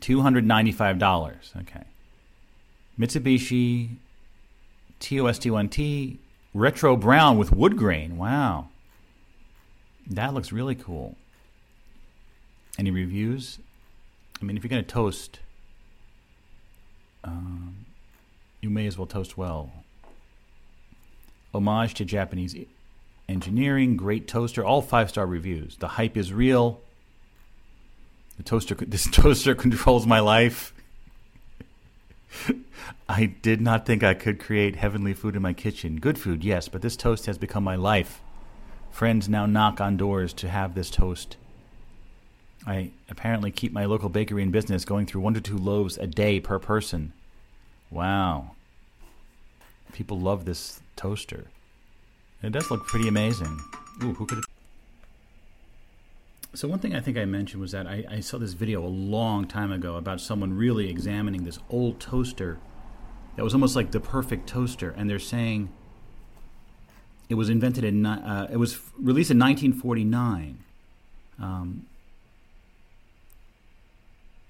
[0.00, 1.52] Two hundred ninety-five dollars.
[1.56, 1.84] Okay.
[2.98, 3.90] Mitsubishi
[5.00, 6.16] TOST1T
[6.52, 8.16] retro brown with wood grain.
[8.18, 8.68] Wow,
[10.08, 11.16] that looks really cool.
[12.80, 13.58] Any reviews?
[14.40, 15.40] I mean, if you're going to toast,
[17.22, 17.84] um,
[18.62, 19.70] you may as well toast well.
[21.52, 22.56] Homage to Japanese
[23.28, 25.76] engineering, great toaster, all five star reviews.
[25.76, 26.80] The hype is real.
[28.38, 30.72] The toaster, this toaster controls my life.
[33.10, 36.00] I did not think I could create heavenly food in my kitchen.
[36.00, 38.22] Good food, yes, but this toast has become my life.
[38.90, 41.36] Friends now knock on doors to have this toast.
[42.66, 46.06] I apparently keep my local bakery in business, going through one to two loaves a
[46.06, 47.12] day per person.
[47.90, 48.52] Wow.
[49.92, 51.46] People love this toaster.
[52.42, 53.60] It does look pretty amazing.
[54.02, 54.44] Ooh, who could
[56.54, 58.88] So one thing I think I mentioned was that I, I saw this video a
[58.88, 62.58] long time ago about someone really examining this old toaster
[63.36, 65.70] that was almost like the perfect toaster, and they're saying
[67.28, 70.58] it was invented in uh, it was released in 1949.
[71.38, 71.86] Um,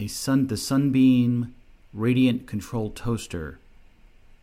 [0.01, 1.55] a sun the Sunbeam
[1.93, 3.59] Radiant Control Toaster,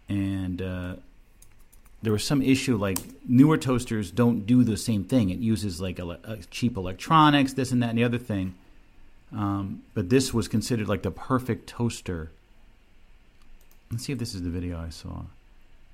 [0.08, 0.96] and uh,
[2.02, 5.30] there was some issue like newer toasters don't do the same thing.
[5.30, 8.54] It uses like ele- uh, cheap electronics, this and that and the other thing.
[9.34, 12.32] Um, but this was considered like the perfect toaster.
[13.92, 15.24] Let's see if this is the video I saw,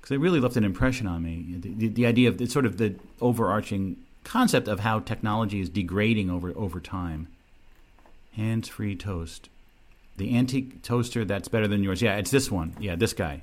[0.00, 1.56] because it really left an impression on me.
[1.58, 5.68] The, the, the idea of it's sort of the overarching concept of how technology is
[5.68, 7.28] degrading over over time.
[8.36, 9.48] Hands-free toast,
[10.16, 12.00] the antique toaster that's better than yours.
[12.02, 12.74] Yeah, it's this one.
[12.78, 13.40] Yeah, this guy.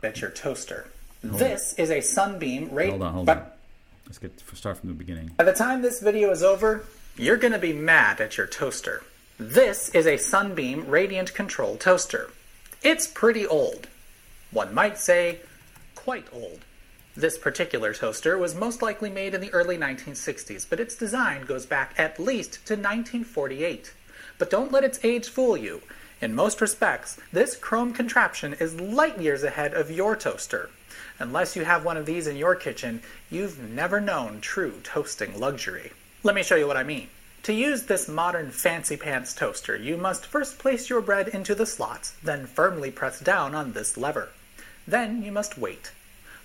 [0.00, 0.90] That's your toaster.
[1.22, 2.90] Hold this is a Sunbeam rate.
[2.90, 3.46] Hold on, hold but on.
[4.06, 5.32] Let's get start from the beginning.
[5.36, 6.84] By the time this video is over,
[7.16, 9.02] you're going to be mad at your toaster.
[9.38, 12.30] This is a Sunbeam Radiant Control toaster.
[12.82, 13.88] It's pretty old.
[14.50, 15.40] One might say,
[15.94, 16.60] quite old.
[17.16, 21.66] This particular toaster was most likely made in the early 1960s, but its design goes
[21.66, 23.92] back at least to 1948.
[24.38, 25.82] But don't let its age fool you.
[26.20, 30.70] In most respects, this chrome contraption is light years ahead of your toaster.
[31.18, 35.92] Unless you have one of these in your kitchen, you've never known true toasting luxury.
[36.22, 37.08] Let me show you what I mean.
[37.44, 41.64] To use this modern fancy pants toaster, you must first place your bread into the
[41.64, 44.30] slots, then firmly press down on this lever.
[44.86, 45.92] Then you must wait.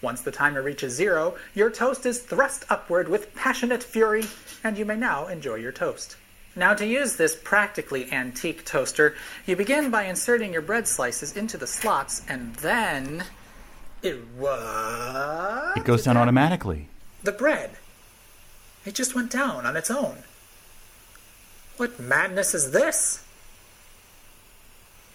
[0.01, 4.26] Once the timer reaches zero, your toast is thrust upward with passionate fury,
[4.63, 6.18] and you may now enjoy your toast.
[6.56, 9.15] Now, to use this practically antique toaster,
[9.45, 13.23] you begin by inserting your bread slices into the slots, and then.
[14.03, 15.78] It what?
[15.78, 16.88] It goes down automatically.
[17.23, 17.78] The bread.
[18.86, 20.23] It just went down on its own.
[21.78, 23.23] What madness is this?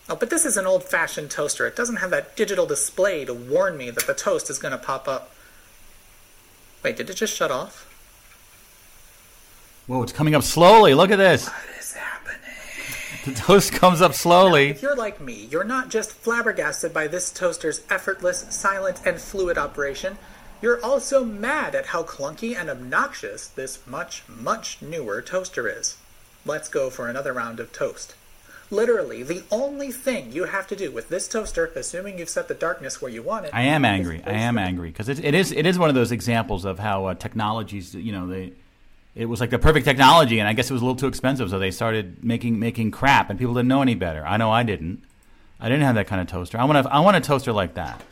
[0.09, 1.67] Oh, but this is an old fashioned toaster.
[1.67, 4.79] It doesn't have that digital display to warn me that the toast is going to
[4.79, 5.33] pop up.
[6.83, 7.93] Wait, did it just shut off?
[9.87, 10.95] Whoa, it's coming up slowly.
[10.95, 11.47] Look at this.
[11.47, 12.41] What is happening?
[13.25, 14.71] The toast comes up slowly.
[14.71, 19.57] If you're like me, you're not just flabbergasted by this toaster's effortless, silent, and fluid
[19.57, 20.19] operation.
[20.61, 25.97] You're also mad at how clunky and obnoxious this much, much newer toaster is.
[26.45, 28.17] Let's go for another round of toast.
[28.73, 32.55] Literally, the only thing you have to do with this toaster, assuming you've set the
[32.55, 33.55] darkness where you want it.
[33.55, 34.21] I am angry.
[34.27, 37.05] I am angry because it, it is it is one of those examples of how
[37.05, 38.55] uh, technologies, you know, they
[39.17, 41.49] it was like the perfect technology, and I guess it was a little too expensive,
[41.49, 44.25] so they started making making crap, and people didn't know any better.
[44.27, 45.03] I know I didn't.
[45.59, 46.59] I didn't have that kind of toaster.
[46.59, 48.03] I want a, I want a toaster like that.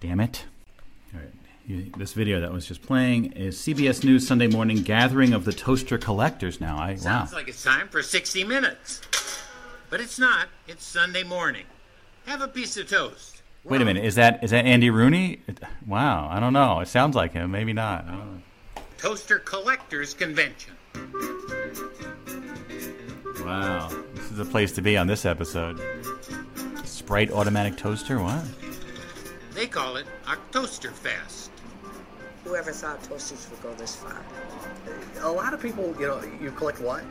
[0.00, 0.44] Damn it.
[1.14, 1.30] All right.
[1.66, 5.52] You, this video that was just playing is CBS News Sunday Morning Gathering of the
[5.52, 6.60] Toaster Collectors.
[6.60, 6.96] Now, I wow.
[6.96, 9.00] Sounds like it's time for 60 Minutes.
[9.88, 10.48] But it's not.
[10.66, 11.64] It's Sunday morning.
[12.26, 13.41] Have a piece of toast.
[13.64, 14.04] Wait a minute.
[14.04, 15.40] Is that is that Andy Rooney?
[15.86, 16.28] Wow.
[16.30, 16.80] I don't know.
[16.80, 17.50] It sounds like him.
[17.52, 18.04] Maybe not.
[18.06, 18.42] I don't know.
[18.98, 20.72] Toaster Collectors Convention.
[23.44, 23.88] Wow.
[24.14, 25.80] This is a place to be on this episode.
[26.84, 28.20] Sprite automatic toaster.
[28.20, 28.44] What?
[29.52, 31.50] They call it Octoaster Fest.
[32.44, 34.24] Whoever thought toasters would go this far?
[35.20, 37.04] A lot of people, you know, you collect what?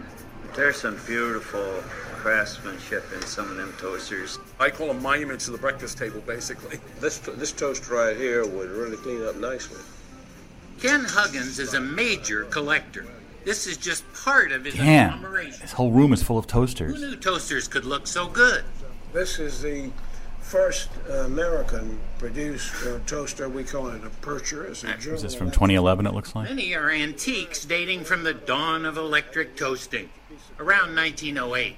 [0.56, 1.82] There's some beautiful
[2.16, 4.38] craftsmanship in some of them toasters.
[4.60, 6.80] I call them monuments to the breakfast table, basically.
[7.00, 9.80] This this toaster right here would really clean up nicely.
[10.82, 13.06] Ken Huggins is a major collector.
[13.46, 15.14] This is just part of his Damn.
[15.16, 15.60] agglomeration.
[15.62, 17.00] This whole room is full of toasters.
[17.00, 18.64] Who knew toasters could look so good?
[19.14, 19.90] This is the
[20.42, 23.48] first uh, American produced uh, toaster.
[23.50, 24.70] We call it a Percher.
[24.70, 25.22] It's a Is German.
[25.22, 26.06] this from 2011?
[26.06, 26.50] It looks like.
[26.50, 30.10] Many are antiques dating from the dawn of electric toasting,
[30.60, 31.76] around 1908.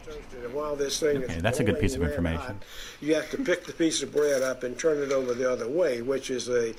[0.53, 2.41] While this thing Okay, that's a good piece of information.
[2.41, 2.55] hot,
[3.01, 5.67] you have to pick the piece of bread up and turn it over the other
[5.67, 6.73] way, which is a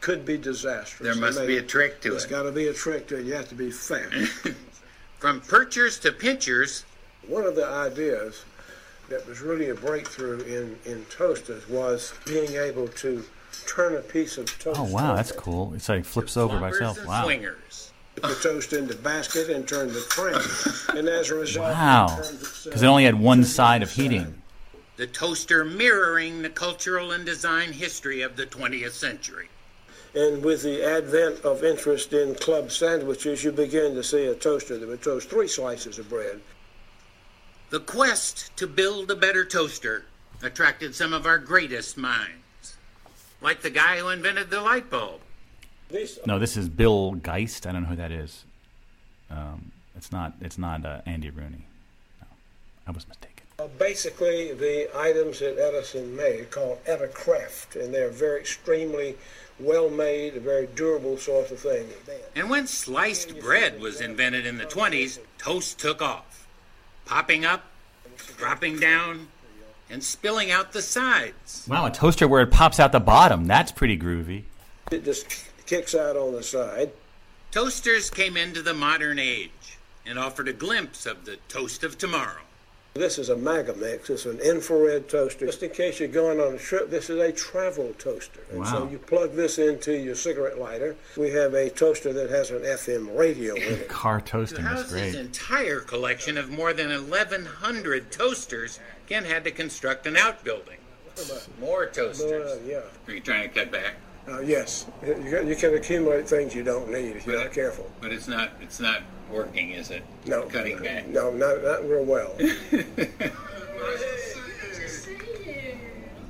[0.00, 1.00] could be disastrous.
[1.14, 2.30] There must I mean, be a trick to There's it.
[2.30, 3.24] got to be a trick to it.
[3.24, 4.12] You have to be fast.
[5.18, 6.84] From perchers to pinchers,
[7.28, 8.44] One of the ideas
[9.08, 13.24] that was really a breakthrough in, in toasters was being able to
[13.66, 14.78] turn a piece of toast.
[14.78, 15.72] Oh wow, that's cool.
[15.74, 17.04] It's like flips over by itself.
[17.06, 17.24] Wow.
[17.24, 17.92] swingers.
[18.16, 20.96] Put the toast in the basket and turn the crank.
[20.96, 22.06] And as a result, it Wow.
[22.16, 24.42] turns itself- Because it only had one side of heating.
[24.96, 29.48] The toaster mirroring the cultural and design history of the 20th century.
[30.14, 34.78] And with the advent of interest in club sandwiches, you begin to see a toaster
[34.78, 36.40] that would toast three slices of bread.
[37.70, 40.04] The quest to build a better toaster
[40.40, 42.76] attracted some of our greatest minds,
[43.40, 45.20] like the guy who invented the light bulb.
[46.26, 47.66] No, this is Bill Geist.
[47.66, 48.44] I don't know who that is.
[49.30, 50.34] Um, it's not.
[50.40, 51.66] It's not uh, Andy Rooney.
[52.20, 52.26] No,
[52.86, 53.34] I was mistaken.
[53.58, 59.16] Uh, basically, the items that Edison made called Edicraft, and they're very extremely
[59.60, 61.86] well made, very durable sort of thing.
[62.34, 66.48] And when sliced bread was invented in the 20s, toast took off,
[67.04, 67.62] popping up,
[68.36, 69.28] dropping down,
[69.88, 71.66] and spilling out the sides.
[71.70, 73.46] Wow, a toaster where it pops out the bottom.
[73.46, 74.42] That's pretty groovy.
[74.90, 75.26] It just
[75.66, 76.92] kicks out on the side.
[77.50, 82.40] Toasters came into the modern age and offered a glimpse of the toast of tomorrow.
[82.94, 84.08] This is a Megamix.
[84.08, 85.46] It's an infrared toaster.
[85.46, 88.42] Just in case you're going on a trip, this is a travel toaster.
[88.52, 90.94] And so you plug this into your cigarette lighter.
[91.16, 93.88] We have a toaster that has an FM radio in it.
[93.88, 98.78] Car To toasting is house his entire collection of more than 1,100 toasters,
[99.08, 100.78] Ken had to construct an outbuilding.
[101.60, 102.52] More toasters.
[102.52, 102.82] Uh, yeah.
[103.08, 103.94] Are you trying to cut back?
[104.26, 104.86] Uh, yes.
[105.06, 107.90] You can, you can accumulate things you don't need if you're not careful.
[108.00, 108.52] But it's not.
[108.60, 110.02] It's not working, is it?
[110.26, 110.44] No.
[110.44, 111.06] Cutting back.
[111.08, 112.34] No, not, not real well.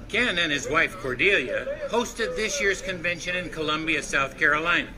[0.09, 4.89] Ken and his wife Cordelia hosted this year's convention in Columbia, South Carolina,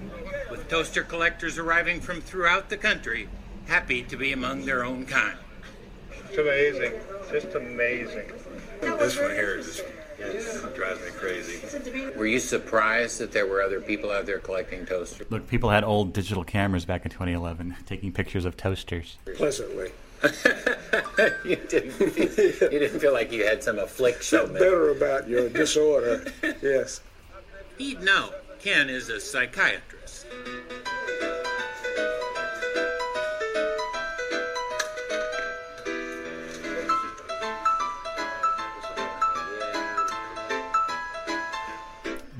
[0.50, 3.26] with toaster collectors arriving from throughout the country,
[3.66, 5.38] happy to be among their own kind.
[6.28, 6.92] It's amazing.
[7.32, 8.30] Just amazing.
[8.82, 9.82] This one here is
[10.32, 11.60] just it drives me crazy.
[12.16, 15.30] Were you surprised that there were other people out there collecting toasters?
[15.30, 19.18] Look, people had old digital cameras back in 2011 taking pictures of toasters.
[19.36, 19.92] Pleasantly.
[21.44, 22.00] you didn't.
[22.00, 24.38] You didn't feel like you had some affliction.
[24.38, 26.24] Felt better about your disorder.
[26.62, 27.00] Yes.
[27.78, 28.30] He'd know.
[28.58, 30.26] Ken is a psychiatrist.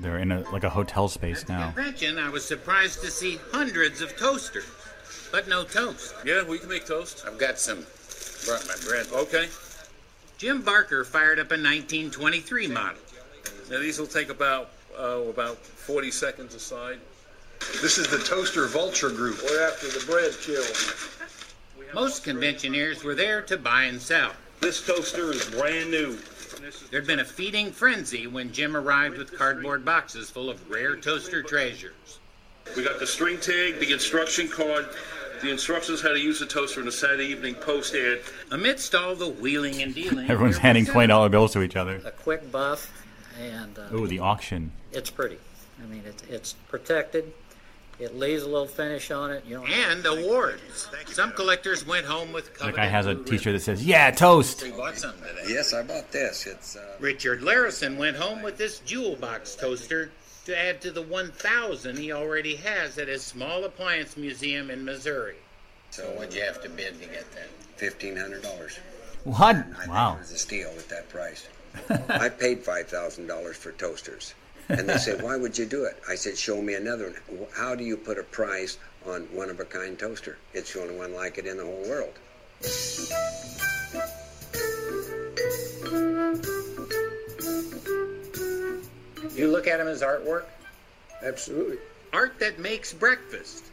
[0.07, 1.73] They're in a like a hotel space now.
[1.73, 4.71] Convention, I was surprised to see hundreds of toasters,
[5.33, 6.15] but no toast.
[6.25, 7.25] Yeah, we can make toast.
[7.27, 7.85] I've got some.
[8.45, 9.09] Brought my bread.
[9.13, 9.49] Okay.
[10.39, 13.01] Jim Barker fired up a 1923 model.
[13.69, 17.01] Now these will take about uh, about 40 seconds aside.
[17.83, 19.43] This is the Toaster Vulture Group.
[19.43, 20.63] We're after the bread chill.
[21.95, 24.31] Most conventioneers were there to buy and sell.
[24.61, 26.17] This toaster is brand new.
[26.91, 31.43] There'd been a feeding frenzy when Jim arrived with cardboard boxes full of rare toaster
[31.43, 32.19] treasures.
[32.77, 34.89] We got the string tag, the instruction card,
[35.43, 38.21] the instructions how to use the toaster in the Saturday Evening Post ad.
[38.51, 42.01] Amidst all the wheeling and dealing, Everyone's handing twenty dollar bills to each other.
[42.05, 42.91] a quick buff,
[43.41, 44.73] and uh, Oh, the auction.
[44.93, 45.39] it's pretty.
[45.83, 47.33] I mean, it's it's protected.
[47.99, 49.45] It leaves a little finish on it.
[49.47, 50.89] You know, and awards.
[51.07, 54.11] Some collectors went home with The coveted guy has a blue T-shirt that says "Yeah,
[54.11, 54.79] toast." ribbons.
[54.81, 55.45] bought something today.
[55.55, 56.47] Yes, I bought this.
[56.47, 60.11] It's uh, Richard Larison went home with this jewel box toaster
[60.45, 65.35] to add to the 1,000 he already has at his small appliance museum in Missouri.
[65.91, 67.49] so what'd you have to bid to get that?
[67.77, 68.79] Fifteen hundred dollars.
[69.25, 69.57] What?
[69.57, 70.11] I Wow.
[70.13, 71.49] think it was a steal at that price.
[72.11, 74.35] I paid five thousand dollars for toasters,
[74.69, 77.75] and they said, "Why would you do it?" I said, "Show me another one." How
[77.75, 80.39] do you put a price on one of a kind toaster?
[80.55, 82.15] It's the only one like it in the whole world.
[89.37, 90.47] You look at him as artwork?
[91.23, 91.79] Absolutely.
[92.13, 93.65] Art that makes breakfast.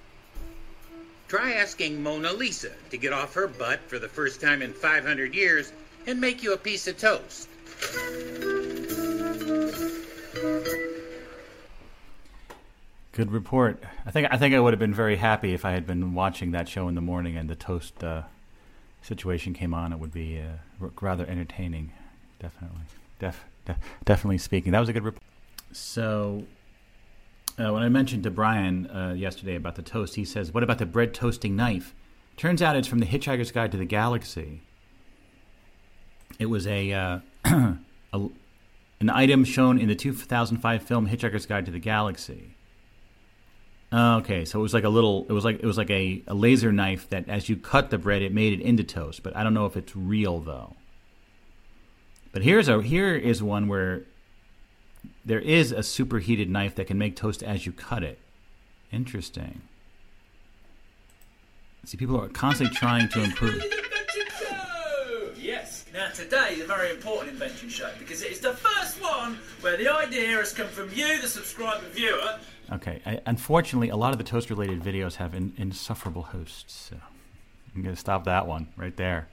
[1.27, 5.33] Try asking Mona Lisa to get off her butt for the first time in 500
[5.33, 5.71] years
[6.05, 7.47] and make you a piece of toast.
[13.13, 13.81] Good report.
[14.05, 16.51] I think I think I would have been very happy if I had been watching
[16.51, 18.23] that show in the morning and the toast uh,
[19.03, 19.93] situation came on.
[19.93, 21.91] It would be uh, rather entertaining.
[22.39, 22.81] Definitely,
[23.19, 24.71] def, def, definitely speaking.
[24.71, 25.23] That was a good report.
[25.71, 26.43] So,
[27.59, 30.79] uh, when I mentioned to Brian uh, yesterday about the toast, he says, "What about
[30.79, 31.93] the bread toasting knife?"
[32.35, 34.61] Turns out it's from the Hitchhiker's Guide to the Galaxy.
[36.39, 37.19] It was a, uh,
[38.13, 38.29] a
[39.03, 42.55] an item shown in the 2005 film Hitchhiker's Guide to the Galaxy.
[43.91, 45.25] Okay, so it was like a little.
[45.29, 47.97] It was like it was like a, a laser knife that, as you cut the
[47.97, 49.21] bread, it made it into toast.
[49.21, 50.75] But I don't know if it's real though.
[52.31, 54.03] But here's a here is one where
[55.25, 58.19] there is a superheated knife that can make toast as you cut it.
[58.91, 59.61] Interesting.
[61.83, 63.61] See, people are constantly trying to improve.
[65.93, 69.77] Now today is a very important invention show because it is the first one where
[69.77, 72.39] the idea has come from you, the subscriber viewer.
[72.71, 76.95] Okay, I, unfortunately, a lot of the toast-related videos have in, insufferable hosts, so
[77.75, 79.27] I'm going to stop that one right there.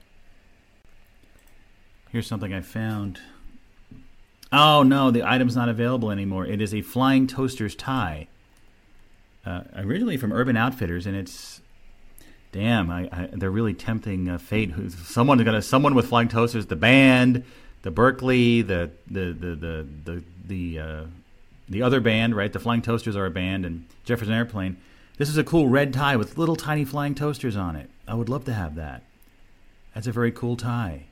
[2.10, 3.20] Here's something I found.
[4.52, 6.44] Oh no, the item's not available anymore.
[6.44, 8.28] It is a flying toaster's tie,
[9.46, 11.62] uh, originally from Urban Outfitters, and it's
[12.52, 12.90] damn.
[12.90, 14.70] I, I, they're really tempting uh, fate.
[14.70, 16.66] Who's someone's gonna someone with flying toasters?
[16.66, 17.44] The band,
[17.82, 21.04] the Berkeley, the the the the the the, uh,
[21.68, 22.52] the other band, right?
[22.52, 24.76] The Flying Toasters are a band, and Jefferson Airplane.
[25.16, 27.88] This is a cool red tie with little tiny flying toasters on it.
[28.08, 29.04] I would love to have that.
[29.94, 31.04] That's a very cool tie.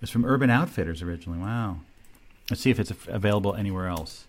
[0.00, 1.38] It's from Urban Outfitters originally.
[1.38, 1.80] Wow.
[2.50, 4.26] Let's see if it's available anywhere else.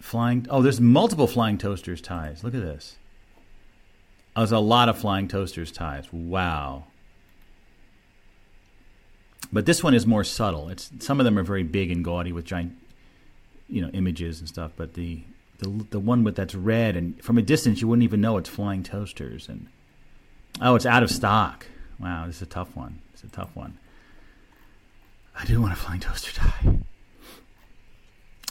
[0.00, 0.46] Flying.
[0.50, 2.42] Oh, there's multiple flying toasters ties.
[2.42, 2.96] Look at this.
[4.36, 6.12] There's a lot of flying toasters ties.
[6.12, 6.84] Wow.
[9.52, 10.68] But this one is more subtle.
[10.68, 12.76] It's some of them are very big and gaudy with giant,
[13.68, 14.72] you know, images and stuff.
[14.76, 15.22] But the
[15.58, 18.48] the the one with that's red and from a distance you wouldn't even know it's
[18.48, 19.48] flying toasters.
[19.48, 19.66] And
[20.60, 21.66] oh, it's out of stock.
[21.98, 23.00] Wow, this is a tough one.
[23.12, 23.78] It's a tough one.
[25.38, 26.78] I do want a flying toaster tie,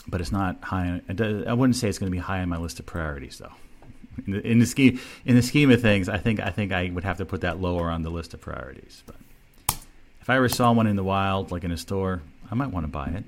[0.06, 1.00] but it's not high.
[1.08, 3.52] I wouldn't say it's going to be high on my list of priorities, though.
[4.26, 6.90] In the, in the scheme in the scheme of things, I think I think I
[6.92, 9.02] would have to put that lower on the list of priorities.
[9.06, 9.16] But
[10.20, 12.84] if I ever saw one in the wild, like in a store, I might want
[12.84, 13.24] to buy it.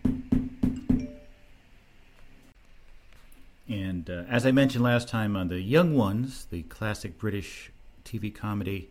[3.68, 7.70] And uh, as I mentioned last time on the Young Ones, the classic British
[8.04, 8.90] TV comedy,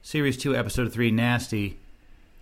[0.00, 1.78] Series 2, Episode 3, Nasty,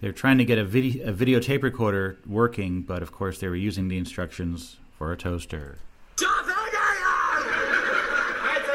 [0.01, 3.57] They're trying to get a, video, a videotape recorder working, but of course they were
[3.57, 5.79] using the instructions for a toaster.
[6.21, 6.33] Wait a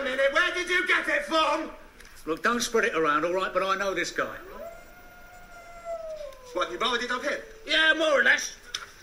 [0.03, 0.67] minute, where did
[1.35, 1.71] you get it from?
[2.25, 3.53] Look, don't spread it around, all right?
[3.53, 4.35] But I know this guy.
[6.53, 7.37] What, you borrowed it off him?
[7.67, 8.55] Yeah, more or less.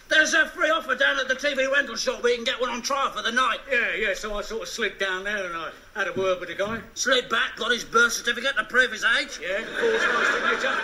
[0.08, 2.70] There's a free offer down at the TV rental shop where you can get one
[2.70, 3.60] on trial for the night.
[3.70, 6.48] Yeah, yeah, so I sort of slid down there and I had a word with
[6.48, 6.80] the guy.
[6.94, 9.38] Slid back, got his birth certificate to prove his age.
[9.40, 10.78] Yeah, forged my signature.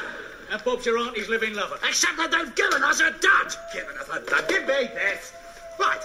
[0.50, 1.78] And Bob's your auntie's living lover.
[1.86, 3.54] Except that they've given us a dud!
[3.74, 4.48] Given us a dud.
[4.48, 5.32] Give me this.
[5.78, 6.00] Right.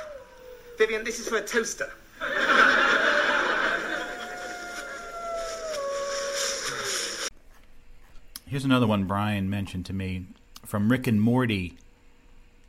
[0.77, 1.91] Vivian, this is for a toaster.
[8.53, 10.27] Here's another one Brian mentioned to me
[10.63, 11.75] from Rick and Morty.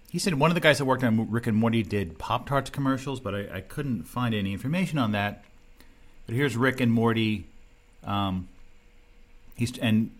[0.08, 2.70] He said one of the guys that worked on Rick and Morty did Pop Tarts
[2.70, 5.44] commercials, but I, I couldn't find any information on that.
[6.24, 7.48] But here's Rick and Morty.
[8.02, 8.48] Um,
[9.56, 10.10] he's and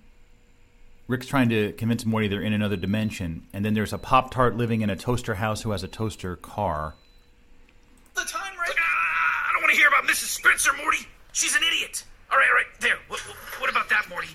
[1.09, 4.59] Rick's trying to convince Morty they're in another dimension, and then there's a Pop Tart
[4.59, 6.95] living in a toaster house who has a toaster car.
[8.15, 8.77] The time, Rick?
[8.79, 10.27] Ah, I don't want to hear about Mrs.
[10.27, 11.07] Spencer, Morty.
[11.33, 12.05] She's an idiot.
[12.31, 12.99] All right, all right, there.
[13.09, 13.21] What,
[13.61, 14.29] what about that, Morty?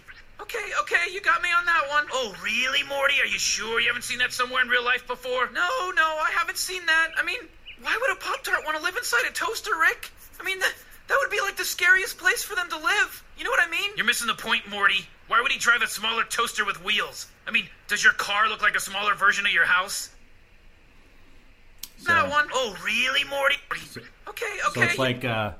[0.49, 2.07] Okay, okay, you got me on that one.
[2.11, 3.13] Oh, really, Morty?
[3.21, 5.45] Are you sure you haven't seen that somewhere in real life before?
[5.53, 7.11] No, no, I haven't seen that.
[7.15, 7.37] I mean,
[7.83, 10.09] why would a Pop Tart want to live inside a toaster, Rick?
[10.39, 10.73] I mean, that,
[11.07, 13.23] that would be like the scariest place for them to live.
[13.37, 13.91] You know what I mean?
[13.95, 15.05] You're missing the point, Morty.
[15.27, 17.27] Why would he drive a smaller toaster with wheels?
[17.45, 20.09] I mean, does your car look like a smaller version of your house?
[22.05, 22.47] that one.
[22.51, 23.57] Oh, really, Morty?
[24.27, 24.79] Okay, okay.
[24.79, 25.51] So it's like uh,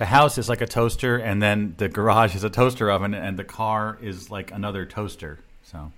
[0.00, 3.38] the house is like a toaster, and then the garage is a toaster oven, and
[3.38, 5.40] the car is like another toaster.
[5.62, 5.92] So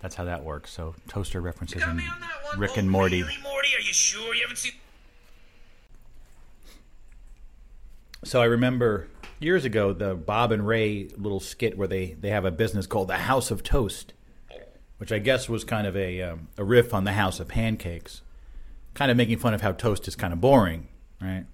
[0.00, 0.72] that's how that works.
[0.72, 2.02] So toaster references in
[2.58, 3.22] Rick and Morty.
[3.22, 3.68] Really, Morty?
[3.74, 4.72] Are you sure you haven't seen?
[8.24, 9.08] So I remember
[9.40, 13.08] years ago the Bob and Ray little skit where they, they have a business called
[13.08, 14.12] the House of Toast,
[14.98, 18.20] which I guess was kind of a um, a riff on the House of Pancakes,
[18.92, 20.88] kind of making fun of how toast is kind of boring,
[21.22, 21.46] right?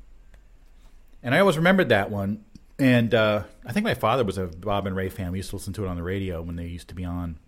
[1.28, 2.42] And I always remembered that one.
[2.78, 5.30] And uh, I think my father was a Bob and Ray fan.
[5.30, 7.38] We used to listen to it on the radio when they used to be on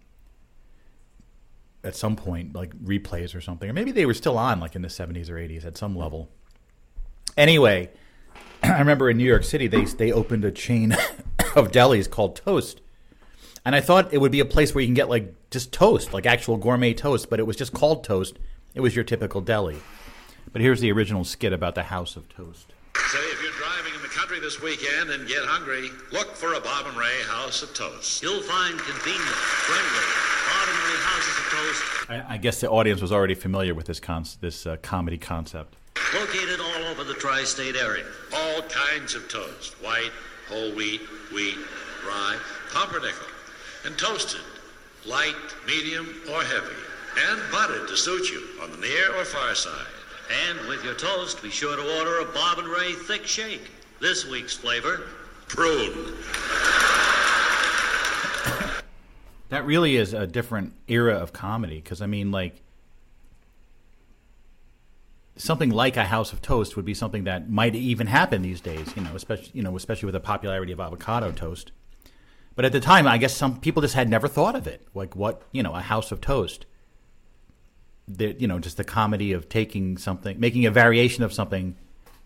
[1.83, 3.71] at some point, like replays or something.
[3.71, 6.29] Or maybe they were still on, like in the 70s or 80s at some level.
[7.39, 7.89] Anyway,
[8.63, 10.93] I remember in New York City, they, they opened a chain
[11.57, 12.83] of delis called Toast.
[13.65, 16.13] And I thought it would be a place where you can get like just toast,
[16.13, 18.39] like actual gourmet toast, but it was just called Toast.
[18.75, 19.79] It was your typical deli.
[20.53, 22.75] But here's the original skit about the House of Toast.
[23.11, 26.61] Say, if you're driving in the country this weekend and get hungry, look for a
[26.61, 28.23] Bob and Ray House of Toast.
[28.23, 29.35] You'll find convenient,
[29.67, 30.07] friendly,
[30.47, 33.87] Bob and Ray houses of toast I, I guess the audience was already familiar with
[33.87, 35.75] this con- this uh, comedy concept.
[36.15, 38.07] located all over the tri-state area.
[38.33, 40.13] All kinds of toast white,
[40.49, 41.01] whole wheat,
[41.35, 41.59] wheat,
[42.07, 42.39] rye,
[42.73, 43.27] pumpernickel,
[43.87, 44.41] and toasted,
[45.05, 45.35] light,
[45.67, 46.79] medium, or heavy,
[47.29, 50.00] and buttered to suit you on the near or far side.
[50.31, 53.69] And with your toast, be sure to order a Bob and Ray thick shake.
[54.01, 55.03] This week's flavor,
[55.49, 56.15] prune.
[59.49, 62.63] That really is a different era of comedy because I mean, like
[65.37, 68.95] something like a House of Toast would be something that might even happen these days.
[68.95, 71.73] You know, especially you know, especially with the popularity of avocado toast.
[72.55, 74.87] But at the time, I guess some people just had never thought of it.
[74.95, 76.67] Like what you know, a House of Toast.
[78.13, 81.77] The, you know, just the comedy of taking something, making a variation of something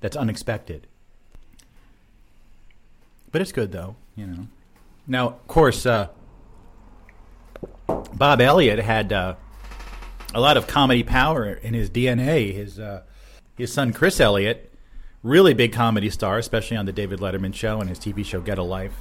[0.00, 0.86] that's unexpected.
[3.30, 4.46] But it's good though, you know.
[5.06, 6.08] Now, of course, uh,
[8.14, 9.34] Bob Elliott had uh,
[10.34, 12.54] a lot of comedy power in his DNA.
[12.54, 13.02] His uh,
[13.56, 14.72] his son Chris Elliott,
[15.22, 18.58] really big comedy star, especially on the David Letterman show and his TV show Get
[18.58, 18.94] a Life.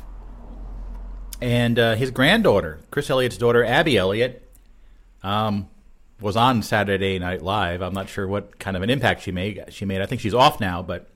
[1.41, 4.49] And uh, his granddaughter, Chris Elliott's daughter Abby Elliott,
[5.23, 5.69] um,
[6.23, 7.81] was on Saturday Night Live.
[7.81, 9.63] I'm not sure what kind of an impact she made.
[9.69, 10.01] She made.
[10.01, 11.09] I think she's off now, but.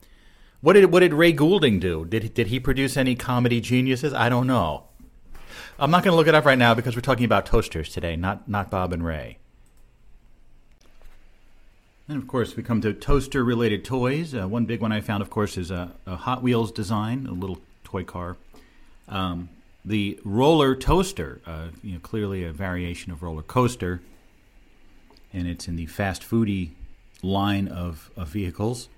[0.60, 2.04] What did what did Ray Goulding do?
[2.04, 4.12] Did did he produce any comedy geniuses?
[4.12, 4.86] I don't know.
[5.78, 8.16] I'm not going to look it up right now because we're talking about toasters today,
[8.16, 9.38] not not Bob and Ray.
[12.10, 14.34] And of course, we come to toaster related toys.
[14.34, 17.34] Uh, one big one I found, of course, is a, a Hot Wheels design, a
[17.34, 18.38] little toy car.
[19.10, 19.50] Um,
[19.84, 24.02] the roller toaster, uh, you know, clearly a variation of roller coaster,
[25.38, 26.72] and it's in the fast foodie
[27.22, 28.90] line of, of vehicles.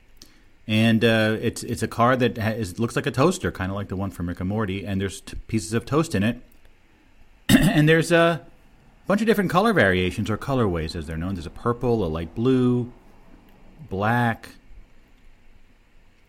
[0.68, 3.88] And uh, it's it's a car that has, looks like a toaster, kind of like
[3.88, 4.86] the one from Rick and Morty.
[4.86, 6.42] And there's t- pieces of toast in it,
[7.50, 8.46] and there's a
[9.08, 11.34] bunch of different color variations or colorways, as they're known.
[11.34, 12.94] There's a purple, a light blue,
[13.90, 14.50] black.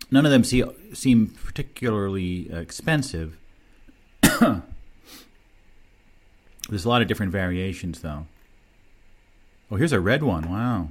[0.09, 0.63] None of them see,
[0.93, 3.37] seem particularly uh, expensive.
[4.21, 4.61] There's
[6.85, 8.25] a lot of different variations, though.
[9.71, 10.51] Oh, here's a red one.
[10.51, 10.89] Wow.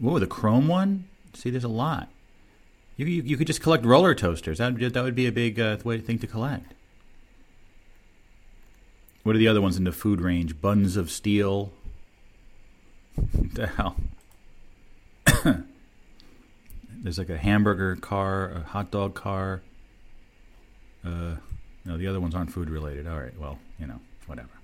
[0.00, 1.04] Whoa, the chrome one?
[1.32, 2.08] See, there's a lot.
[2.96, 4.58] You, you, you could just collect roller toasters.
[4.58, 6.72] That would, that would be a big uh, thing to collect.
[9.22, 10.60] What are the other ones in the food range?
[10.60, 11.72] Buns of steel.
[13.14, 13.96] What the hell?
[16.88, 19.62] There's like a hamburger car, a hot dog car.
[21.04, 21.36] Uh,
[21.84, 23.06] no, the other ones aren't food related.
[23.06, 24.55] All right, well, you know, whatever.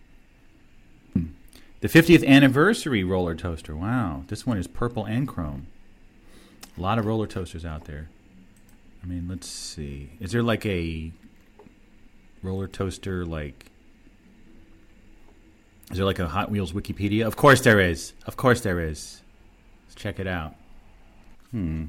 [1.82, 3.74] The 50th anniversary roller toaster.
[3.74, 5.66] Wow, this one is purple and chrome.
[6.78, 8.08] A lot of roller toasters out there.
[9.02, 10.10] I mean, let's see.
[10.20, 11.10] Is there like a
[12.40, 13.66] roller toaster like
[15.90, 17.26] is there like a Hot Wheels Wikipedia?
[17.26, 18.12] Of course there is.
[18.26, 19.20] Of course there is.
[19.84, 20.54] Let's check it out.
[21.50, 21.86] Hmm.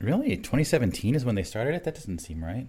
[0.00, 0.36] Really?
[0.36, 1.84] 2017 is when they started it?
[1.84, 2.66] That doesn't seem right.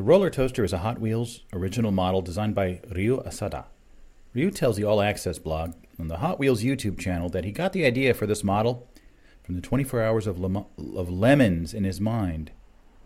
[0.00, 3.66] The roller toaster is a Hot Wheels original model designed by Ryu Asada.
[4.32, 7.74] Ryu tells the All Access blog on the Hot Wheels YouTube channel that he got
[7.74, 8.88] the idea for this model
[9.42, 10.64] from the 24 Hours of, Le-
[10.96, 12.50] of Lemons in his mind,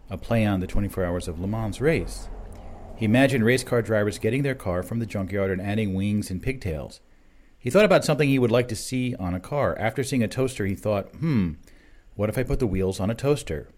[0.08, 2.28] a play on the 24 Hours of Le Mans race.
[2.94, 6.40] He imagined race car drivers getting their car from the junkyard and adding wings and
[6.40, 7.00] pigtails.
[7.58, 9.76] He thought about something he would like to see on a car.
[9.80, 11.54] After seeing a toaster, he thought, hmm,
[12.14, 13.68] what if I put the wheels on a toaster?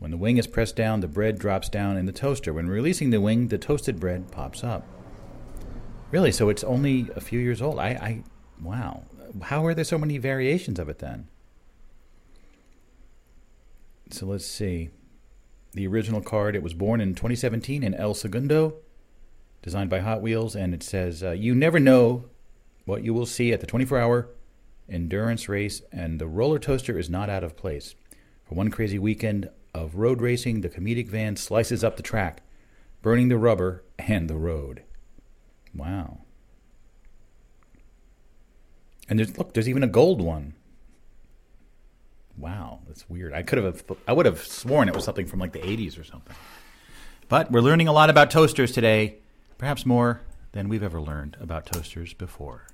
[0.00, 2.54] When the wing is pressed down, the bread drops down in the toaster.
[2.54, 4.86] When releasing the wing, the toasted bread pops up.
[6.10, 6.32] Really?
[6.32, 7.78] So it's only a few years old?
[7.78, 8.22] I, I
[8.62, 9.02] wow.
[9.42, 11.28] How are there so many variations of it then?
[14.10, 14.88] So let's see
[15.72, 16.56] the original card.
[16.56, 18.76] It was born in 2017 in El Segundo,
[19.60, 22.24] designed by Hot Wheels, and it says, uh, "You never know
[22.86, 24.30] what you will see at the 24-hour
[24.88, 27.94] endurance race, and the roller toaster is not out of place.
[28.46, 32.42] For one crazy weekend of road racing, the comedic van slices up the track,
[33.02, 34.82] burning the rubber and the road.
[35.74, 36.20] Wow."
[39.08, 40.54] And there's look, there's even a gold one.
[42.36, 43.34] Wow, that's weird.
[43.34, 46.04] I could have I would have sworn it was something from like the 80s or
[46.04, 46.34] something.
[47.28, 49.18] But we're learning a lot about toasters today,
[49.58, 50.22] perhaps more
[50.52, 52.66] than we've ever learned about toasters before.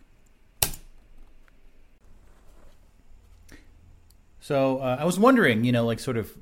[4.41, 6.33] So uh, I was wondering, you know, like sort of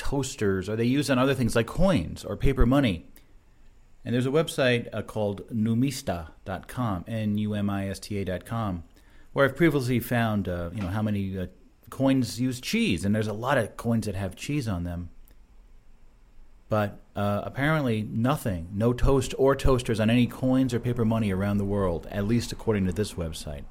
[0.00, 3.04] toasters, are they used on other things like coins or paper money?
[4.02, 8.84] And there's a website uh, called numista.com, N-U-M-I-S-T-A.com,
[9.34, 11.46] where I've previously found, uh, you know, how many uh,
[11.90, 15.10] coins use cheese, and there's a lot of coins that have cheese on them.
[16.70, 21.58] But uh, apparently, nothing, no toast or toasters on any coins or paper money around
[21.58, 23.64] the world, at least according to this website.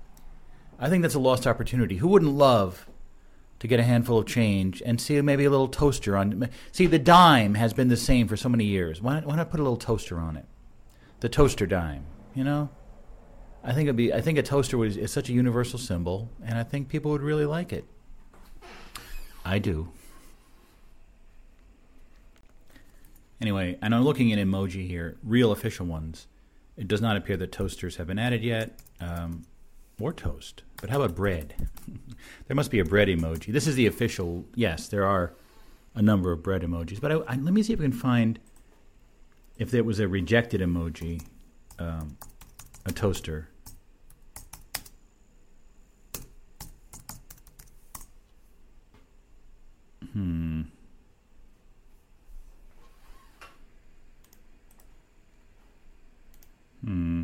[0.77, 1.97] I think that's a lost opportunity.
[1.97, 2.88] Who wouldn't love
[3.60, 6.49] to get a handful of change and see maybe a little toaster on?
[6.72, 9.02] See, the dime has been the same for so many years.
[9.02, 10.45] Why why not put a little toaster on it?
[11.19, 12.69] The toaster dime, you know?
[13.64, 14.14] I think it'd be.
[14.14, 17.22] I think a toaster was, is such a universal symbol, and I think people would
[17.22, 17.86] really like it.
[19.44, 19.90] I do.
[23.41, 26.27] Anyway, and I'm looking at emoji here, real official ones.
[26.77, 29.45] It does not appear that toasters have been added yet, um,
[29.99, 30.63] or toast.
[30.81, 31.55] But how about bread?
[32.47, 33.51] there must be a bread emoji.
[33.51, 34.45] This is the official.
[34.55, 35.34] Yes, there are
[35.95, 37.01] a number of bread emojis.
[37.01, 38.39] But I, I, let me see if we can find
[39.57, 41.21] if there was a rejected emoji,
[41.77, 42.17] um,
[42.85, 43.49] a toaster.
[50.13, 50.61] Hmm.
[56.84, 57.23] Hmm.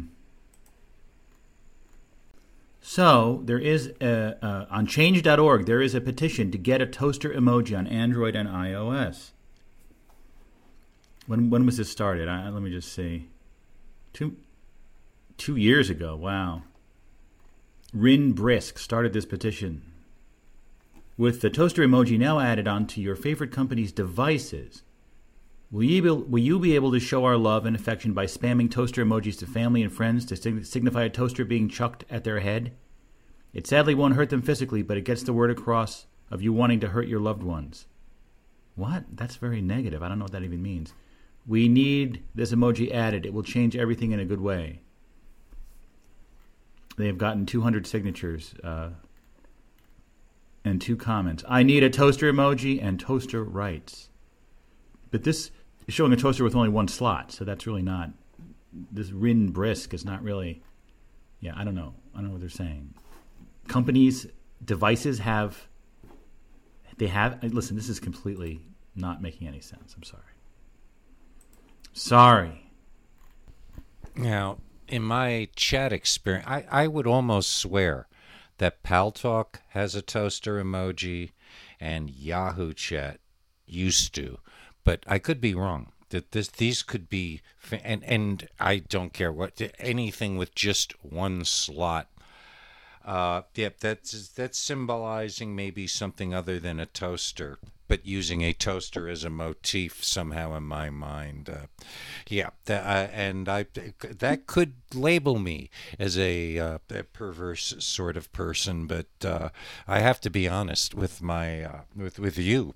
[2.96, 7.30] So there is a, uh, on change.org there is a petition to get a toaster
[7.30, 9.32] emoji on Android and iOS.
[11.28, 12.30] When when was this started?
[12.30, 13.28] I, let me just see.
[14.14, 14.38] Two
[15.36, 16.16] two years ago.
[16.16, 16.64] Wow.
[17.92, 19.82] Rin Brisk started this petition.
[21.18, 24.84] With the toaster emoji now added onto your favorite company's devices,
[25.70, 28.72] will you, be, will you be able to show our love and affection by spamming
[28.72, 32.72] toaster emojis to family and friends to signify a toaster being chucked at their head?
[33.56, 36.82] It sadly won't hurt them physically, but it gets the word across of you wanting
[36.82, 37.88] to hurt your loved ones.
[38.76, 39.06] What?
[39.12, 40.04] That's very negative.
[40.04, 40.94] I don't know what that even means.
[41.48, 43.26] We need this emoji added.
[43.26, 44.82] It will change everything in a good way.
[46.98, 48.54] They have gotten 200 signatures.
[48.64, 48.90] Uh,
[50.66, 51.44] and two comments.
[51.48, 54.10] I need a toaster emoji and toaster writes.
[55.12, 55.52] But this
[55.88, 58.10] is showing a toaster with only one slot, so that's really not.
[58.92, 60.62] This Rin Brisk is not really.
[61.40, 61.94] Yeah, I don't know.
[62.14, 62.96] I don't know what they're saying.
[63.68, 64.28] Companies,
[64.64, 65.68] devices have.
[66.98, 67.44] They have.
[67.44, 68.62] Listen, this is completely
[68.96, 69.94] not making any sense.
[69.96, 70.24] I'm sorry.
[71.94, 72.72] Sorry.
[74.16, 78.08] Now, in my chat experience, I, I would almost swear
[78.58, 81.32] that Paltalk has a toaster emoji
[81.80, 83.20] and Yahoo Chat
[83.66, 84.40] used to,
[84.84, 85.92] but I could be wrong.
[86.10, 87.42] That this these could be
[87.84, 92.10] and and I don't care what anything with just one slot.
[93.06, 99.08] Uh, yep, that's that's symbolizing maybe something other than a toaster, but using a toaster
[99.08, 101.48] as a motif somehow in my mind.
[101.48, 101.68] Uh,
[102.28, 103.68] yeah, that, uh, and I
[104.02, 105.70] that could label me
[106.00, 109.50] as a, uh, a perverse sort of person, but uh,
[109.88, 112.74] I have to be honest with my uh, with with you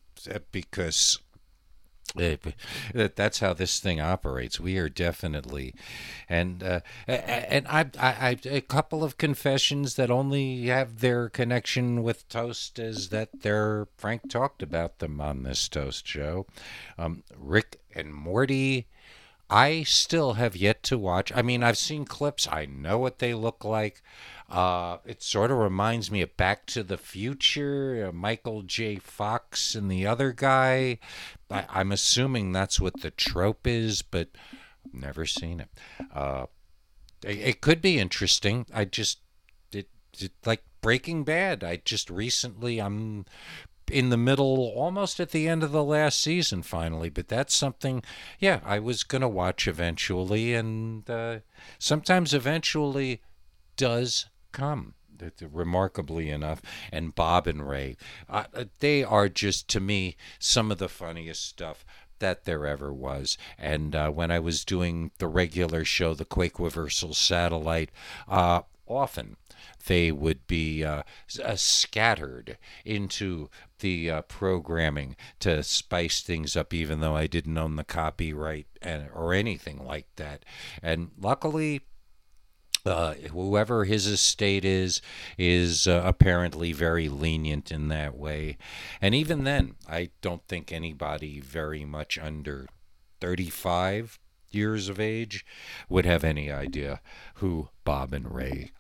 [0.52, 1.20] because.
[2.94, 4.60] That that's how this thing operates.
[4.60, 5.74] We are definitely,
[6.28, 12.04] and uh, and I, I, I a couple of confessions that only have their connection
[12.04, 16.46] with toast is that they're Frank talked about them on this toast show.
[16.98, 18.88] Um, Rick and Morty.
[19.50, 21.32] I still have yet to watch.
[21.34, 22.48] I mean, I've seen clips.
[22.52, 24.02] I know what they look like.
[24.50, 28.98] Uh, it sort of reminds me of Back to the Future, uh, Michael J.
[28.98, 31.00] Fox and the other guy.
[31.50, 34.30] I, I'm assuming that's what the trope is, but
[34.92, 35.70] never seen it.
[36.14, 36.46] Uh,
[37.24, 38.66] it, it could be interesting.
[38.74, 39.20] I just
[39.72, 39.90] it,
[40.20, 41.64] it like Breaking Bad.
[41.64, 43.26] I just recently I'm
[43.90, 47.10] in the middle, almost at the end of the last season, finally.
[47.10, 48.04] But that's something,
[48.40, 51.40] yeah, I was gonna watch eventually, and uh,
[51.78, 53.22] sometimes eventually
[53.76, 54.96] does come.
[55.52, 56.62] Remarkably enough,
[56.94, 57.98] and Bob and Ray,
[58.30, 61.84] uh, uh, they are just to me some of the funniest stuff
[62.20, 63.38] that there ever was.
[63.58, 67.90] And uh, when I was doing the regular show, the Quake Reversal Satellite,
[68.30, 69.36] uh, often
[69.88, 71.04] they would be uh,
[71.44, 73.50] uh, scattered into
[73.80, 79.10] the uh, programming to spice things up, even though I didn't own the copyright and,
[79.14, 80.44] or anything like that.
[80.82, 81.82] And luckily,
[82.86, 85.02] uh, whoever his estate is
[85.38, 88.58] is uh, apparently very lenient in that way
[89.02, 92.68] and even then i don't think anybody very much under
[93.20, 94.18] 35
[94.50, 95.46] years of age
[95.90, 97.02] would have any idea
[97.36, 98.72] who bob and ray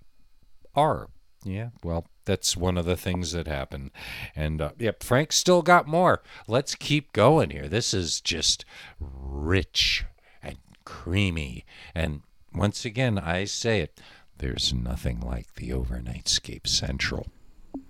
[0.80, 1.10] are
[1.44, 3.90] yeah well that's one of the things that happened.
[4.36, 8.66] and uh, yep frank still got more let's keep going here this is just
[9.00, 10.06] rich
[10.44, 11.66] and creamy
[11.96, 12.22] and
[12.54, 14.00] once again i say it
[14.38, 17.28] there's nothing like the overnightscape central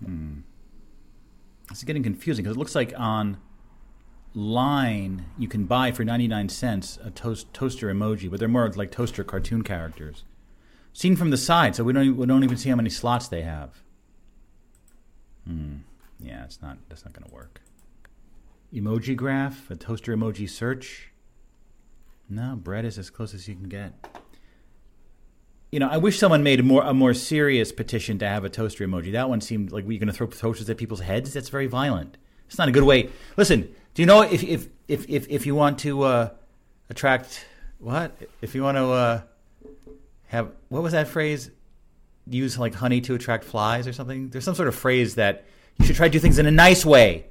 [0.04, 0.40] Hmm.
[1.72, 3.38] It's getting confusing because it looks like on
[4.34, 8.92] line you can buy for 99 cents a toast, toaster emoji, but they're more like
[8.92, 10.24] toaster cartoon characters.
[10.94, 13.42] Seen from the side, so we don't, we don't even see how many slots they
[13.42, 13.82] have.
[15.46, 15.78] Hmm.
[16.20, 17.62] Yeah, it's not, that's not going to work.
[18.74, 21.10] Emoji graph, a toaster emoji search.
[22.30, 23.94] No, bread is as close as you can get.
[25.72, 28.50] You know, I wish someone made a more a more serious petition to have a
[28.50, 29.12] toaster emoji.
[29.12, 31.34] That one seemed like we're going to throw toasters at people's heads.
[31.34, 32.18] That's very violent.
[32.48, 33.10] It's not a good way.
[33.38, 33.62] Listen,
[33.94, 36.30] do you know if if if if, if you want to uh,
[36.90, 37.46] attract
[37.78, 39.22] what if you want to uh,
[40.30, 41.50] have what was that phrase?
[42.28, 44.30] Use like honey to attract flies or something.
[44.30, 45.46] There's some sort of phrase that
[45.78, 47.26] you should try to do things in a nice way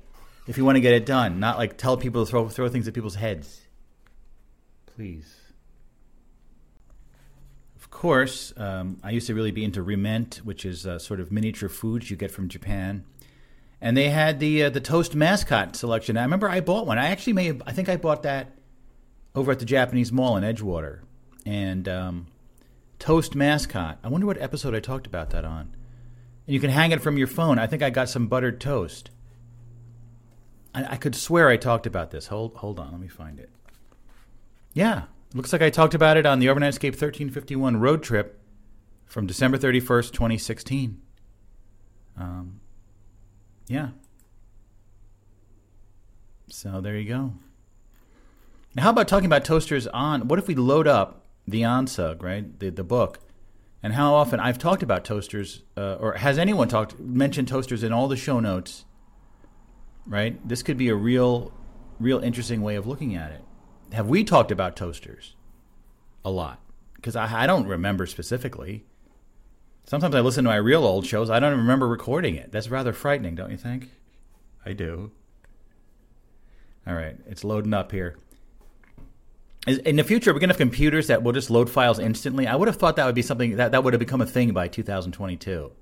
[0.48, 2.88] if you want to get it done, not like tell people to throw throw things
[2.88, 3.60] at people's heads.
[4.96, 5.36] Please.
[7.76, 11.30] Of course, um, I used to really be into Re-Ment, which is uh, sort of
[11.30, 13.04] miniature foods you get from Japan.
[13.80, 16.16] And they had the uh, the toast mascot selection.
[16.16, 16.98] I remember I bought one.
[16.98, 18.58] I actually may have, I think I bought that
[19.36, 21.00] over at the Japanese Mall in Edgewater.
[21.46, 22.26] And um,
[22.98, 23.98] toast mascot.
[24.02, 25.74] I wonder what episode I talked about that on.
[26.46, 27.58] And you can hang it from your phone.
[27.58, 29.10] I think I got some buttered toast.
[30.74, 32.28] I, I could swear I talked about this.
[32.28, 33.50] Hold hold on, let me find it.
[34.72, 35.04] Yeah,
[35.34, 38.40] looks like I talked about it on the Overnightscape 1351 road trip
[39.06, 41.00] from December 31st, 2016.
[42.16, 42.60] Um,
[43.66, 43.88] yeah.
[46.48, 47.32] So there you go.
[48.74, 50.28] Now, how about talking about toasters on?
[50.28, 52.58] What if we load up the OnSug, right?
[52.58, 53.20] The the book,
[53.82, 57.92] and how often I've talked about toasters, uh, or has anyone talked mentioned toasters in
[57.92, 58.84] all the show notes?
[60.06, 60.46] Right.
[60.48, 61.52] This could be a real,
[62.00, 63.42] real interesting way of looking at it.
[63.92, 65.36] Have we talked about toasters?
[66.24, 66.60] A lot,
[66.96, 68.84] because I, I don't remember specifically.
[69.84, 71.30] Sometimes I listen to my real old shows.
[71.30, 72.52] I don't even remember recording it.
[72.52, 73.90] That's rather frightening, don't you think?
[74.64, 75.12] I do.
[76.86, 78.16] All right, it's loading up here.
[79.66, 82.46] In the future, we're going to have computers that will just load files instantly.
[82.46, 84.52] I would have thought that would be something that, that would have become a thing
[84.52, 85.72] by 2022.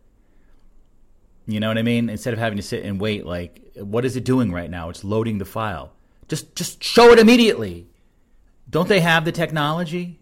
[1.46, 2.08] You know what I mean?
[2.08, 4.88] Instead of having to sit and wait, like, what is it doing right now?
[4.88, 5.92] It's loading the file.
[6.26, 7.86] Just, just show it immediately.
[8.68, 10.18] Don't they have the technology?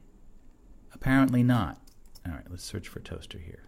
[0.93, 1.79] Apparently not.
[2.27, 3.65] All right, let's search for toaster here.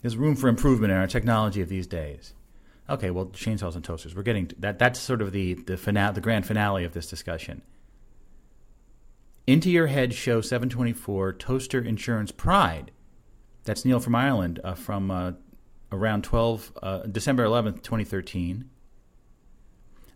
[0.00, 2.32] There's room for improvement in our technology of these days.
[2.90, 4.16] Okay, well, chainsaws and toasters.
[4.16, 4.78] We're getting that.
[4.78, 7.62] That's sort of the the finale, the grand finale of this discussion.
[9.46, 12.90] Into Your Head Show 724 Toaster Insurance Pride.
[13.64, 15.32] That's Neil from Ireland uh, from uh,
[15.92, 18.68] around 12 uh, December 11th, 2013.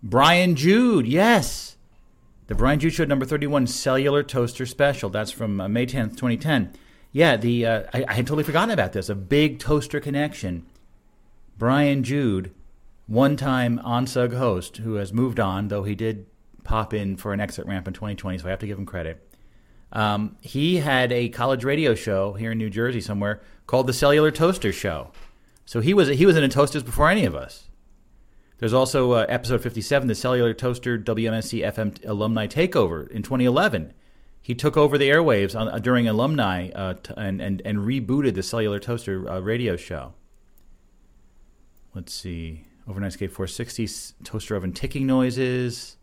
[0.03, 1.77] Brian Jude, yes.
[2.47, 5.11] The Brian Jude Show number 31 Cellular Toaster Special.
[5.11, 6.73] That's from uh, May 10th, 2010.
[7.13, 9.09] Yeah, the uh, I, I had totally forgotten about this.
[9.09, 10.67] A big toaster connection.
[11.57, 12.53] Brian Jude,
[13.07, 16.27] one time OnSug host who has moved on, though he did
[16.63, 19.27] pop in for an exit ramp in 2020, so I have to give him credit.
[19.93, 24.31] Um, he had a college radio show here in New Jersey somewhere called the Cellular
[24.31, 25.13] Toaster Show.
[25.65, 27.69] So he was he was in a toasters before any of us.
[28.59, 33.93] There's also uh, episode 57, the Cellular Toaster WMSC FM alumni takeover in 2011.
[34.41, 38.35] He took over the airwaves on, uh, during alumni uh, t- and, and, and rebooted
[38.35, 40.15] the Cellular Toaster uh, radio show.
[41.95, 42.65] Let's see.
[42.89, 45.97] Overnightscape 460, toaster oven ticking noises.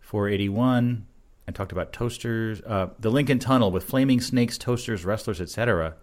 [0.00, 1.06] 481.
[1.48, 2.60] I talked about toasters.
[2.62, 5.96] Uh, the Lincoln Tunnel with flaming snakes, toasters, wrestlers, etc.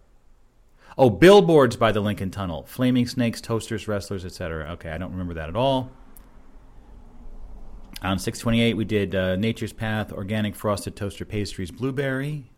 [0.97, 2.65] Oh, billboards by the Lincoln Tunnel.
[2.65, 4.71] Flaming snakes, toasters, wrestlers, etc.
[4.73, 5.91] Okay, I don't remember that at all.
[8.01, 12.51] On 628, we did uh, Nature's Path, Organic Frosted Toaster Pastries, Blueberry.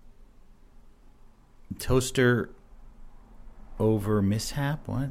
[1.78, 2.50] Toaster
[3.80, 4.88] over mishap?
[4.88, 5.10] What?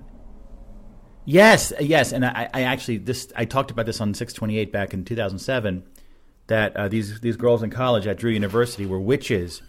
[1.24, 5.04] Yes, yes, and I, I actually this I talked about this on 628 back in
[5.04, 5.84] 2007
[6.46, 9.62] that uh, these these girls in college at Drew University were witches,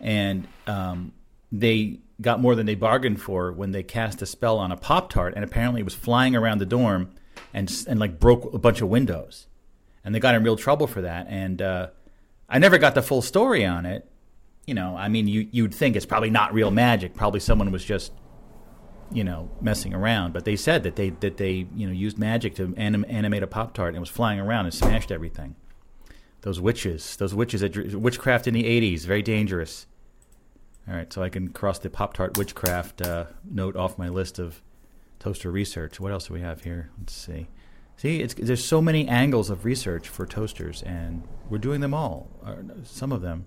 [0.00, 1.12] and um,
[1.52, 5.10] they got more than they bargained for when they cast a spell on a pop
[5.10, 7.10] tart, and apparently it was flying around the dorm
[7.52, 9.46] and and like broke a bunch of windows,
[10.04, 11.26] and they got in real trouble for that.
[11.28, 11.88] And uh,
[12.48, 14.08] I never got the full story on it.
[14.66, 17.14] You know, I mean, you you'd think it's probably not real magic.
[17.14, 18.12] Probably someone was just
[19.12, 20.32] you know messing around.
[20.32, 23.46] But they said that they that they you know used magic to anim- animate a
[23.46, 25.56] pop tart and it was flying around and smashed everything.
[26.42, 29.86] Those witches, those witches, at, witchcraft in the '80s, very dangerous.
[30.86, 34.38] All right, so I can cross the Pop Tart witchcraft uh, note off my list
[34.38, 34.60] of
[35.18, 35.98] toaster research.
[35.98, 36.90] What else do we have here?
[36.98, 37.48] Let's see.
[37.96, 42.28] See, there's so many angles of research for toasters, and we're doing them all,
[42.82, 43.46] some of them.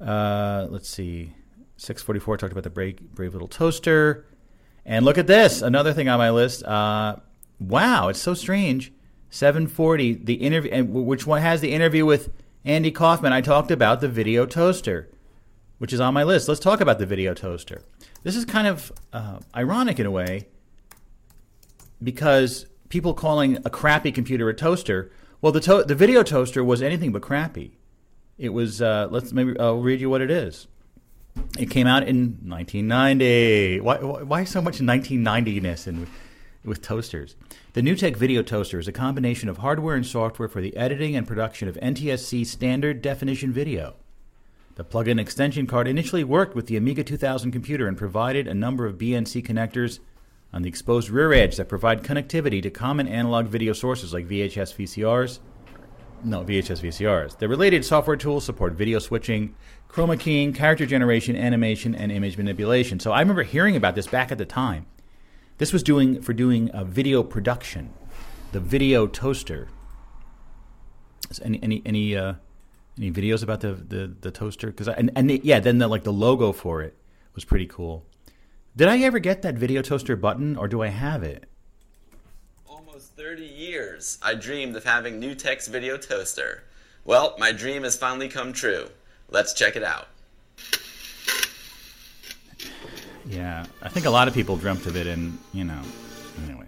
[0.00, 1.34] Uh, let's see.
[1.76, 4.26] 644 talked about the brave, brave little toaster.
[4.86, 6.62] And look at this, another thing on my list.
[6.64, 7.16] Uh,
[7.58, 8.92] wow, it's so strange.
[9.30, 12.30] 740, the interview, which one has the interview with
[12.64, 13.32] Andy Kaufman?
[13.32, 15.08] I talked about the video toaster
[15.78, 16.48] which is on my list.
[16.48, 17.82] Let's talk about the video toaster.
[18.22, 20.46] This is kind of uh, ironic in a way
[22.02, 25.10] because people calling a crappy computer a toaster.
[25.40, 27.72] Well, the to- the video toaster was anything but crappy.
[28.38, 28.80] It was.
[28.80, 30.66] Uh, let's maybe I'll read you what it is.
[31.58, 33.80] It came out in 1990.
[33.80, 36.06] Why, why so much 1990ness in,
[36.64, 37.36] with toasters?
[37.74, 41.26] The NewTek Video Toaster is a combination of hardware and software for the editing and
[41.26, 43.94] production of NTSC standard definition video.
[44.74, 48.86] The plug-in extension card initially worked with the Amiga 2000 computer and provided a number
[48.86, 50.00] of BNC connectors
[50.52, 54.74] on the exposed rear edge that provide connectivity to common analog video sources like VHS
[54.74, 55.38] VCRs.
[56.24, 57.38] No, VHS VCRs.
[57.38, 59.54] The related software tools support video switching,
[59.90, 62.98] chroma keying, character generation, animation, and image manipulation.
[62.98, 64.86] So I remember hearing about this back at the time.
[65.58, 67.92] This was doing for doing a video production,
[68.52, 69.68] the video toaster.
[71.42, 72.34] Any any any uh,
[72.96, 74.68] any videos about the the, the toaster?
[74.68, 76.96] Because and and the, yeah, then the like the logo for it
[77.34, 78.06] was pretty cool.
[78.74, 81.44] Did I ever get that video toaster button, or do I have it?
[83.24, 86.62] Almost 30 years, I dreamed of having NewTek's video toaster.
[87.04, 88.88] Well, my dream has finally come true.
[89.30, 90.08] Let's check it out.
[93.26, 95.80] Yeah, I think a lot of people dreamt of it, and you know,
[96.44, 96.66] anyway.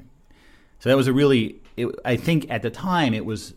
[0.78, 3.52] So that was a really, it, I think at the time it was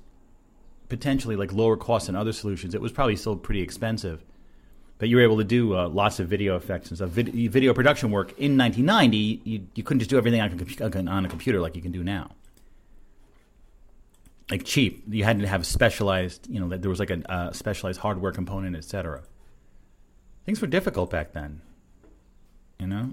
[0.89, 2.75] potentially like lower cost than other solutions.
[2.75, 4.25] It was probably still pretty expensive,
[4.97, 7.11] but you were able to do uh, lots of video effects and stuff.
[7.11, 11.25] Vid- video production work in 1990, you, you couldn't just do everything on a, on
[11.25, 12.31] a computer like you can do now.
[14.49, 17.99] Like cheap, you had to have specialized, you know, that there was like a specialized
[17.99, 19.21] hardware component, etc.
[20.45, 21.61] Things were difficult back then.
[22.79, 23.11] You know?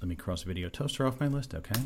[0.00, 1.80] Let me cross video toaster off my list, okay?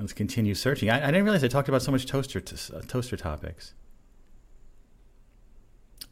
[0.00, 0.90] And let's continue searching.
[0.90, 3.74] I, I didn't realize I talked about so much toaster t- uh, toaster topics.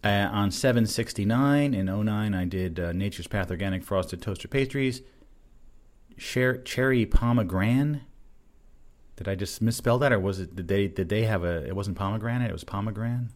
[0.04, 5.02] Uh, on 769 in 09, I did uh, Nature's Path Organic Frosted Toaster Pastries.
[6.16, 8.02] Cher- cherry pomegranate.
[9.18, 10.54] Did I just misspell that, or was it?
[10.54, 10.86] Did they?
[10.86, 11.66] Did they have a?
[11.66, 12.50] It wasn't pomegranate.
[12.50, 13.30] It was pomegranate.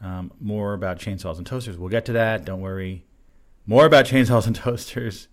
[0.00, 1.76] Um, more about chainsaws and toasters.
[1.76, 2.46] We'll get to that.
[2.46, 3.04] Don't worry.
[3.66, 5.28] More about chainsaws and toasters.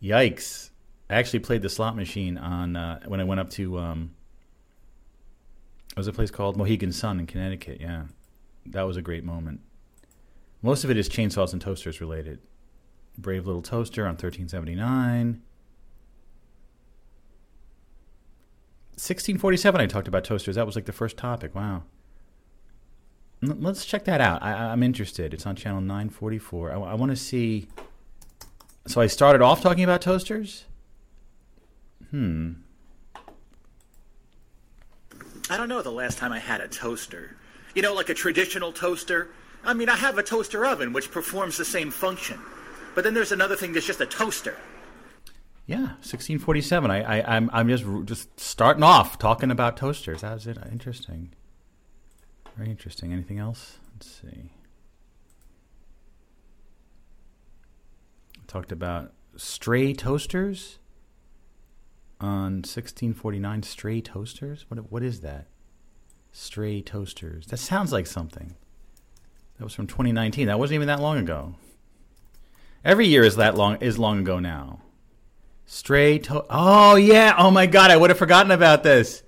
[0.00, 0.70] Yikes!
[1.10, 3.80] I actually played the slot machine on uh, when I went up to.
[3.80, 4.12] Um,
[5.90, 7.80] it was a place called Mohegan Sun in Connecticut.
[7.80, 8.04] Yeah,
[8.66, 9.62] that was a great moment.
[10.62, 12.38] Most of it is chainsaws and toasters related.
[13.18, 15.42] Brave Little Toaster on 1379.
[18.94, 20.56] 1647, I talked about toasters.
[20.56, 21.54] That was like the first topic.
[21.54, 21.84] Wow.
[23.40, 24.42] Let's check that out.
[24.42, 25.34] I, I'm interested.
[25.34, 26.72] It's on channel 944.
[26.72, 27.66] I, I want to see.
[28.86, 30.66] So I started off talking about toasters?
[32.10, 32.52] Hmm.
[35.48, 37.36] I don't know the last time I had a toaster.
[37.74, 39.30] You know, like a traditional toaster.
[39.64, 42.38] I mean, I have a toaster oven which performs the same function.
[42.94, 44.56] But then there's another thing that's just a toaster.
[45.66, 46.90] Yeah, 1647.
[46.90, 50.22] I, I I'm I'm just just starting off talking about toasters.
[50.22, 50.58] How's it?
[50.70, 51.32] Interesting.
[52.56, 53.12] Very interesting.
[53.12, 53.78] Anything else?
[53.94, 54.50] Let's see.
[58.46, 60.78] Talked about stray toasters
[62.20, 63.62] on 1649.
[63.62, 64.66] Stray toasters.
[64.68, 65.46] What what is that?
[66.32, 67.46] Stray toasters.
[67.46, 68.56] That sounds like something.
[69.58, 70.48] That was from 2019.
[70.48, 71.54] That wasn't even that long ago.
[72.84, 74.80] Every year is that long is long ago now.
[75.64, 77.34] Stray to Oh yeah.
[77.38, 79.22] Oh my god, I would have forgotten about this.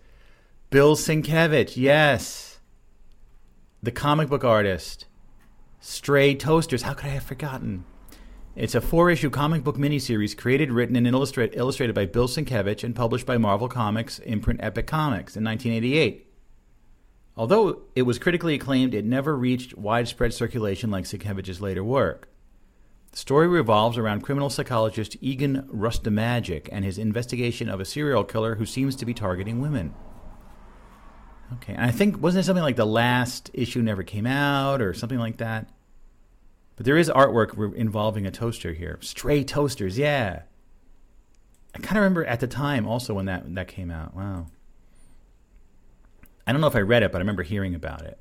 [0.71, 2.59] Bill Sienkiewicz, yes.
[3.83, 5.07] The comic book artist.
[5.81, 6.83] Stray Toasters.
[6.83, 7.85] How could I have forgotten?
[8.57, 12.95] It's a four-issue comic book miniseries created, written, and illustrate, illustrated by Bill Sienkiewicz and
[12.95, 16.31] published by Marvel Comics imprint Epic Comics in 1988.
[17.37, 22.29] Although it was critically acclaimed, it never reached widespread circulation like Sienkiewicz's later work.
[23.15, 28.57] The story revolves around criminal psychologist Egon Rustemagni and his investigation of a serial killer
[28.57, 29.95] who seems to be targeting women.
[31.53, 34.93] Okay, and I think wasn't it something like the last issue never came out or
[34.93, 35.69] something like that?
[36.75, 38.99] But there is artwork involving a toaster here.
[39.01, 40.43] Stray toasters, yeah.
[41.73, 44.17] I kind of remember at the time also when that that came out.
[44.17, 44.49] Wow.
[46.49, 48.19] I don't know if I read it, but I remember hearing about it.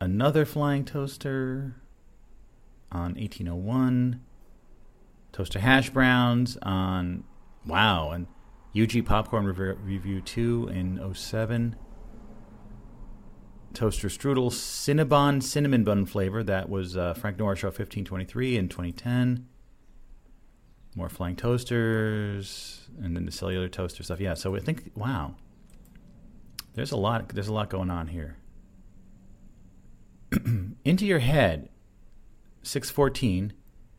[0.00, 1.74] Another flying toaster
[2.94, 4.20] on 1801.
[5.32, 7.24] Toaster hash browns on
[7.66, 8.26] wow and
[8.80, 11.76] UG popcorn Rev- review 2 in 07.
[13.72, 19.48] Toaster strudel Cinnabon cinnamon bun flavor that was uh, Frank Norris Show 1523 in 2010.
[20.94, 24.20] More flying toasters and then the cellular toaster stuff.
[24.20, 25.34] Yeah, so I think wow.
[26.74, 28.36] There's a lot there's a lot going on here.
[30.84, 31.68] Into your head
[32.64, 33.52] 614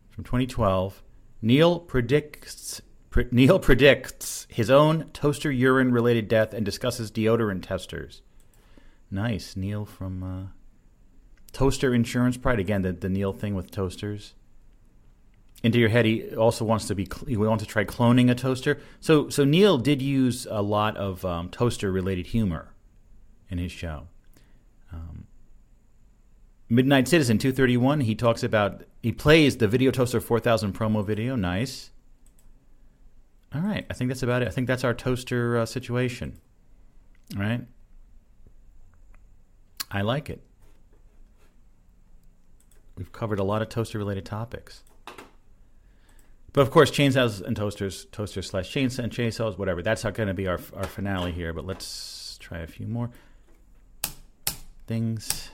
[0.10, 1.04] from 2012,
[1.42, 8.22] Neil predicts pre- Neil predicts his own toaster urine related death and discusses deodorant testers.
[9.12, 10.48] Nice, Neil from uh,
[11.54, 12.82] Toaster Insurance Pride again.
[12.82, 14.34] The the Neil thing with toasters.
[15.64, 17.08] Into your head, he also wants to be.
[17.28, 18.80] He wants to try cloning a toaster.
[19.00, 22.74] So so Neil did use a lot of um, toaster related humor
[23.50, 24.08] in his show.
[24.92, 25.25] Um,
[26.68, 31.36] Midnight Citizen 231, he talks about, he plays the Video Toaster 4000 promo video.
[31.36, 31.92] Nice.
[33.54, 34.48] All right, I think that's about it.
[34.48, 36.40] I think that's our toaster uh, situation.
[37.36, 37.62] All right.
[39.92, 40.42] I like it.
[42.98, 44.84] We've covered a lot of toaster related topics.
[46.52, 49.82] But of course, chainsaws and toasters, toasters slash chainsaw and chainsaws, whatever.
[49.82, 53.12] That's not going to be our, our finale here, but let's try a few more
[54.88, 55.52] things.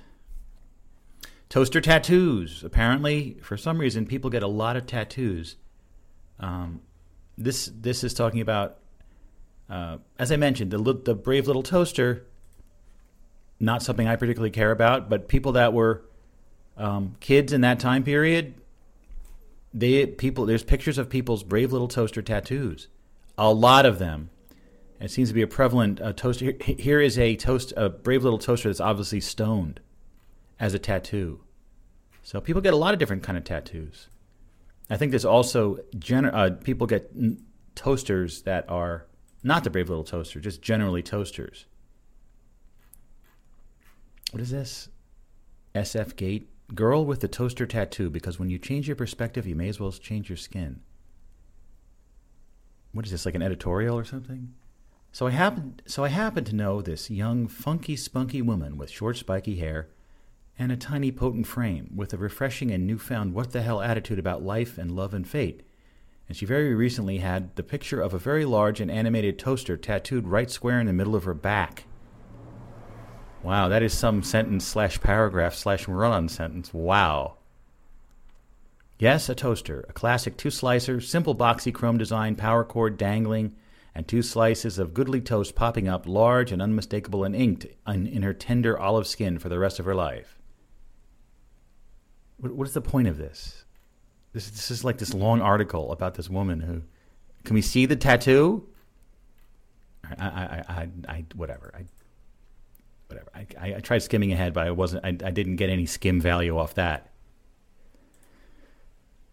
[1.51, 2.63] Toaster tattoos.
[2.63, 5.57] Apparently, for some reason, people get a lot of tattoos.
[6.39, 6.79] Um,
[7.37, 8.77] this this is talking about,
[9.69, 12.25] uh, as I mentioned, the the brave little toaster.
[13.59, 16.05] Not something I particularly care about, but people that were
[16.77, 18.53] um, kids in that time period,
[19.73, 20.45] they people.
[20.45, 22.87] There's pictures of people's brave little toaster tattoos.
[23.37, 24.29] A lot of them.
[25.01, 26.53] It seems to be a prevalent uh, toaster.
[26.61, 29.81] Here, is a toast, a brave little toaster that's obviously stoned
[30.61, 31.41] as a tattoo.
[32.21, 34.07] So people get a lot of different kind of tattoos.
[34.89, 37.43] I think there's also gener- uh, people get n-
[37.73, 39.07] toasters that are
[39.43, 41.65] not the brave little toaster, just generally toasters.
[44.29, 44.89] What is this?
[45.73, 49.67] SF Gate girl with the toaster tattoo because when you change your perspective, you may
[49.67, 50.81] as well change your skin.
[52.91, 54.53] What is this like an editorial or something?
[55.11, 59.17] So I happen so I happen to know this young funky spunky woman with short
[59.17, 59.89] spiky hair
[60.61, 64.43] and a tiny potent frame with a refreshing and newfound what the hell attitude about
[64.43, 65.63] life and love and fate.
[66.27, 70.27] and she very recently had the picture of a very large and animated toaster tattooed
[70.27, 71.85] right square in the middle of her back.
[73.41, 76.71] Wow, that is some sentence slash paragraph slash run on sentence.
[76.71, 77.37] Wow.
[78.99, 83.55] Yes, a toaster, a classic two slicer, simple boxy chrome design, power cord dangling,
[83.95, 88.21] and two slices of goodly toast popping up, large and unmistakable and inked in, in
[88.21, 90.37] her tender olive skin for the rest of her life.
[92.41, 93.63] What, what is the point of this?
[94.33, 96.81] This, this is like this long article about this woman who.
[97.43, 98.67] Can we see the tattoo?
[100.05, 101.73] I, I, I, I whatever.
[101.75, 101.85] I,
[103.07, 103.31] whatever.
[103.33, 105.05] I, I, tried skimming ahead, but I wasn't.
[105.05, 107.11] I, I didn't get any skim value off that.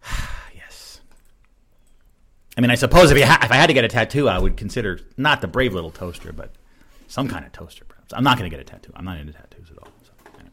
[0.55, 1.01] yes.
[2.57, 4.39] I mean, I suppose if you ha- if I had to get a tattoo, I
[4.39, 6.53] would consider not the brave little toaster, but
[7.07, 7.85] some kind of toaster.
[7.85, 8.13] Perhaps.
[8.13, 8.91] I'm not going to get a tattoo.
[8.95, 9.89] I'm not into tattoos at all.
[10.03, 10.51] So anyway.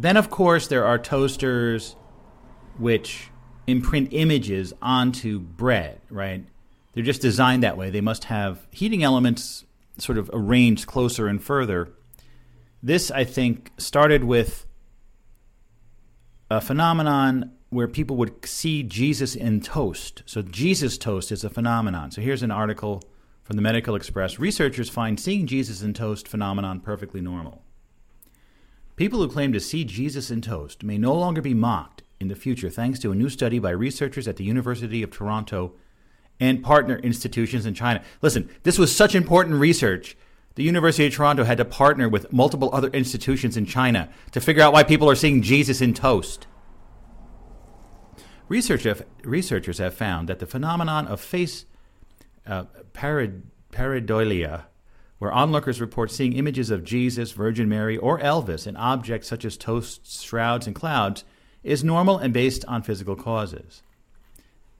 [0.00, 1.96] Then, of course, there are toasters
[2.78, 3.30] which
[3.66, 6.00] imprint images onto bread.
[6.08, 6.46] Right?
[6.92, 7.90] They're just designed that way.
[7.90, 9.64] They must have heating elements
[9.98, 11.88] sort of arranged closer and further.
[12.80, 14.66] This, I think, started with
[16.48, 20.22] a phenomenon where people would see Jesus in toast.
[20.26, 22.12] So, Jesus toast is a phenomenon.
[22.12, 23.02] So, here's an article
[23.42, 24.38] from the Medical Xpress.
[24.38, 27.64] Researchers find seeing Jesus in toast phenomenon perfectly normal.
[28.98, 32.34] People who claim to see Jesus in toast may no longer be mocked in the
[32.34, 35.74] future thanks to a new study by researchers at the University of Toronto
[36.40, 38.02] and partner institutions in China.
[38.22, 40.16] Listen, this was such important research.
[40.56, 44.64] The University of Toronto had to partner with multiple other institutions in China to figure
[44.64, 46.48] out why people are seeing Jesus in toast.
[48.48, 51.66] Researchers have found that the phenomenon of face
[52.48, 52.64] uh,
[52.94, 54.64] pareidolia,
[55.18, 59.56] where onlookers report seeing images of Jesus, Virgin Mary, or Elvis in objects such as
[59.56, 61.24] toasts, shrouds, and clouds,
[61.62, 63.82] is normal and based on physical causes.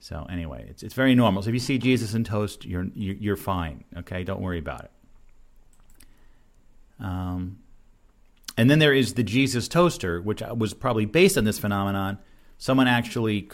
[0.00, 1.42] So anyway, it's it's very normal.
[1.42, 3.84] So if you see Jesus in toast, you're you're fine.
[3.98, 4.90] Okay, don't worry about it.
[7.00, 7.58] Um,
[8.56, 12.18] and then there is the Jesus toaster, which was probably based on this phenomenon.
[12.58, 13.50] Someone actually,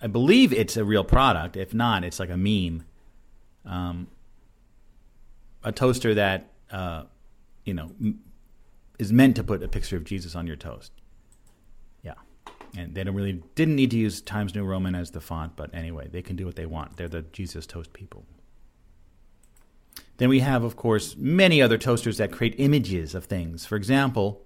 [0.00, 1.56] I believe it's a real product.
[1.56, 2.84] If not, it's like a meme.
[3.66, 4.08] Um,
[5.66, 7.02] a toaster that uh,
[7.66, 7.90] you know
[8.98, 10.92] is meant to put a picture of Jesus on your toast.
[12.02, 12.14] Yeah,
[12.74, 15.74] and they don't really didn't need to use Times New Roman as the font, but
[15.74, 16.96] anyway, they can do what they want.
[16.96, 18.24] They're the Jesus toast people.
[20.18, 23.66] Then we have, of course, many other toasters that create images of things.
[23.66, 24.40] For example,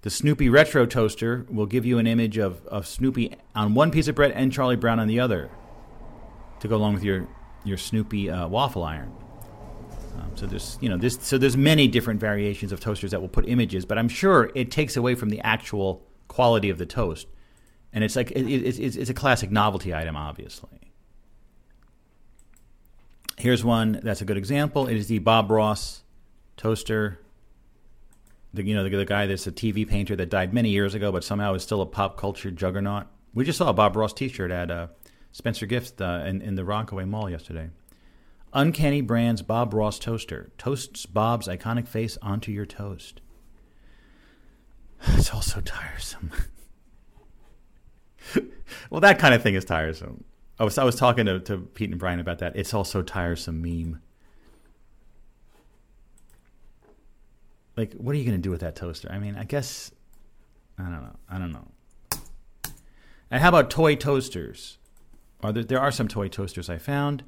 [0.00, 4.08] the Snoopy Retro Toaster will give you an image of, of Snoopy on one piece
[4.08, 5.50] of bread and Charlie Brown on the other
[6.60, 7.28] to go along with your,
[7.64, 9.12] your Snoopy uh, waffle iron.
[10.18, 13.28] Um, so there's you know this so there's many different variations of toasters that will
[13.28, 17.26] put images, but I'm sure it takes away from the actual quality of the toast,
[17.92, 20.80] and it's like it, it, it's, it's a classic novelty item, obviously.
[23.38, 24.86] Here's one that's a good example.
[24.86, 26.02] It is the Bob Ross
[26.56, 27.20] toaster.
[28.52, 31.12] The, you know the, the guy that's a TV painter that died many years ago,
[31.12, 33.06] but somehow is still a pop culture juggernaut.
[33.32, 34.88] We just saw a Bob Ross T-shirt at uh,
[35.32, 37.70] Spencer Gifts uh, in, in the Rockaway Mall yesterday.
[38.52, 43.20] Uncanny Brands Bob Ross toaster toasts Bob's iconic face onto your toast.
[45.08, 46.30] It's all so tiresome.
[48.90, 50.24] well, that kind of thing is tiresome.
[50.58, 52.54] I was I was talking to, to Pete and Brian about that.
[52.56, 54.02] It's all so tiresome meme.
[57.76, 59.08] Like, what are you going to do with that toaster?
[59.10, 59.90] I mean, I guess
[60.78, 61.16] I don't know.
[61.30, 61.68] I don't know.
[63.30, 64.78] And how about toy toasters?
[65.42, 67.24] Are there, there are some toy toasters I found.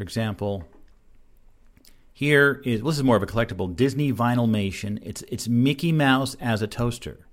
[0.00, 0.64] For example,
[2.10, 4.98] here is well, this is more of a collectible Disney Vinylmation.
[5.02, 7.26] It's it's Mickey Mouse as a toaster.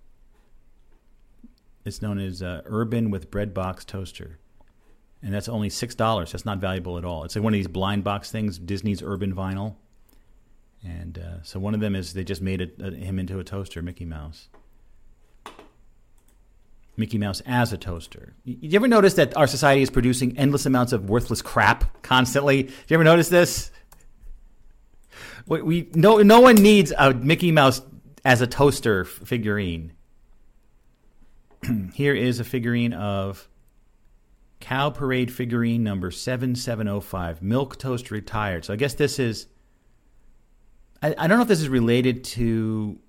[1.85, 4.39] It's known as uh, Urban with Bread Box Toaster
[5.23, 6.33] and that's only six dollars.
[6.33, 7.23] That's not valuable at all.
[7.23, 9.75] It's like one of these blind box things, Disney's Urban Vinyl,
[10.83, 13.81] and uh, so one of them is they just made uh, him into a toaster,
[13.81, 14.49] Mickey Mouse.
[16.97, 18.33] Mickey Mouse as a toaster.
[18.43, 22.63] You ever notice that our society is producing endless amounts of worthless crap constantly?
[22.63, 23.71] Do you ever notice this?
[25.45, 27.81] We, we no no one needs a Mickey Mouse
[28.25, 29.93] as a toaster figurine.
[31.93, 33.47] Here is a figurine of
[34.59, 38.65] Cow Parade figurine number 7705, Milk Toast Retired.
[38.65, 39.47] So I guess this is,
[41.01, 42.99] I, I don't know if this is related to,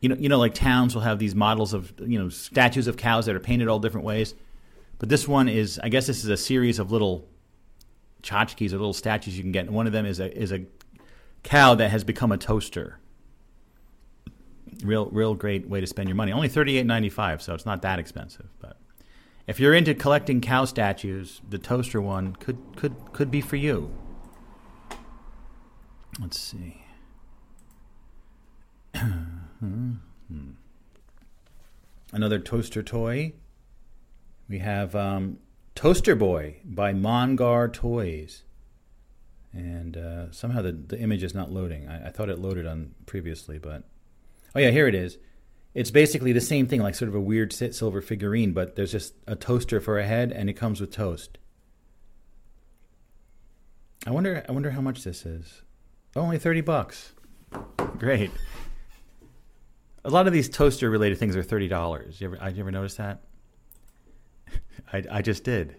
[0.00, 2.96] you know, you know, like towns will have these models of, you know, statues of
[2.96, 4.34] cows that are painted all different ways.
[4.98, 7.28] But this one is, I guess this is a series of little
[8.22, 9.66] tchotchkes or little statues you can get.
[9.66, 10.64] And one of them is a, is a
[11.42, 12.98] cow that has become a toaster.
[14.82, 16.32] Real, real great way to spend your money.
[16.32, 18.46] Only thirty eight ninety five, so it's not that expensive.
[18.60, 18.78] But
[19.46, 23.90] if you're into collecting cow statues, the toaster one could could could be for you.
[26.18, 26.82] Let's see.
[29.60, 29.92] Hmm.
[32.12, 33.34] Another toaster toy.
[34.48, 35.38] We have um,
[35.74, 38.42] Toaster Boy by Mongar Toys.
[39.52, 41.88] And uh, somehow the, the image is not loading.
[41.88, 43.84] I, I thought it loaded on previously, but.
[44.54, 45.18] Oh, yeah, here it is.
[45.72, 49.14] It's basically the same thing, like sort of a weird silver figurine, but there's just
[49.28, 51.38] a toaster for a head, and it comes with toast.
[54.04, 54.44] I wonder.
[54.48, 55.62] I wonder how much this is.
[56.16, 57.12] Only thirty bucks.
[57.98, 58.32] Great.
[60.04, 62.20] A lot of these toaster-related things are thirty dollars.
[62.20, 62.38] You ever?
[62.40, 63.20] I you ever notice that?
[64.92, 65.76] I, I just did.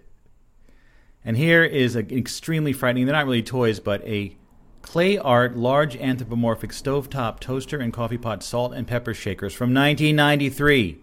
[1.24, 3.06] And here is an extremely frightening.
[3.06, 4.36] They're not really toys, but a
[4.82, 10.98] clay art large anthropomorphic stovetop toaster and coffee pot salt and pepper shakers from 1993.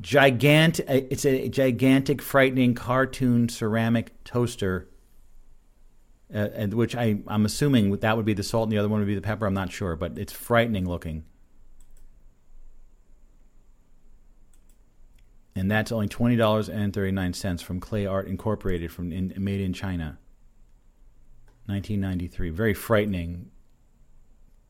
[0.00, 0.86] Gigantic.
[0.88, 4.88] It's a gigantic, frightening cartoon ceramic toaster.
[6.32, 9.00] Uh, and which I, I'm assuming that would be the salt and the other one
[9.00, 9.46] would be the pepper.
[9.46, 11.24] I'm not sure, but it's frightening looking.
[15.58, 19.34] And that's only twenty dollars and thirty nine cents from Clay Art Incorporated, from in,
[19.36, 20.18] made in China.
[21.66, 23.50] Nineteen ninety three, very frightening.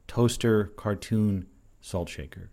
[0.06, 1.46] Toaster cartoon
[1.82, 2.50] salt shaker.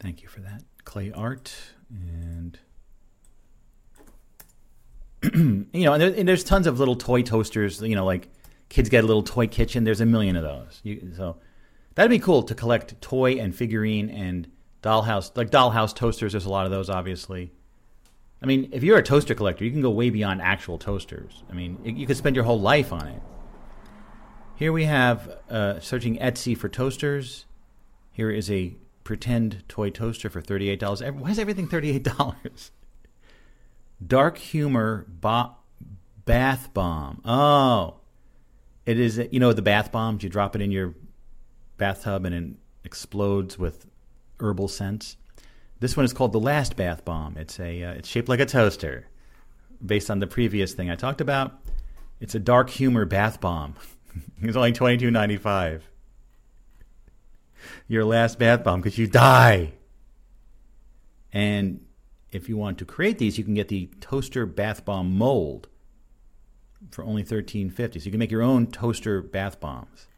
[0.00, 1.54] Thank you for that, Clay Art,
[1.88, 2.58] and
[5.32, 7.80] you know, and, there, and there's tons of little toy toasters.
[7.80, 8.28] You know, like
[8.68, 9.84] kids get a little toy kitchen.
[9.84, 10.80] There's a million of those.
[10.82, 11.36] You, so
[11.94, 14.48] That'd be cool to collect toy and figurine and
[14.82, 16.32] dollhouse, like dollhouse toasters.
[16.32, 17.52] There's a lot of those, obviously.
[18.42, 21.42] I mean, if you're a toaster collector, you can go way beyond actual toasters.
[21.50, 23.22] I mean, you could spend your whole life on it.
[24.56, 27.46] Here we have uh, searching Etsy for toasters.
[28.12, 31.12] Here is a pretend toy toaster for $38.
[31.14, 32.70] Why is everything $38?
[34.06, 37.20] Dark humor bath bomb.
[37.24, 37.96] Oh,
[38.86, 40.94] it is, you know, the bath bombs, you drop it in your
[41.80, 43.86] bathtub and it explodes with
[44.38, 45.16] herbal scents.
[45.80, 47.36] This one is called the Last Bath Bomb.
[47.36, 49.08] It's a uh, it's shaped like a toaster,
[49.84, 51.58] based on the previous thing I talked about.
[52.20, 53.74] It's a dark humor bath bomb.
[54.42, 55.88] it's only twenty two ninety five.
[57.88, 59.72] Your last bath bomb because you die.
[61.32, 61.84] And
[62.30, 65.68] if you want to create these, you can get the toaster bath bomb mold
[66.90, 67.98] for only thirteen fifty.
[68.00, 70.08] So you can make your own toaster bath bombs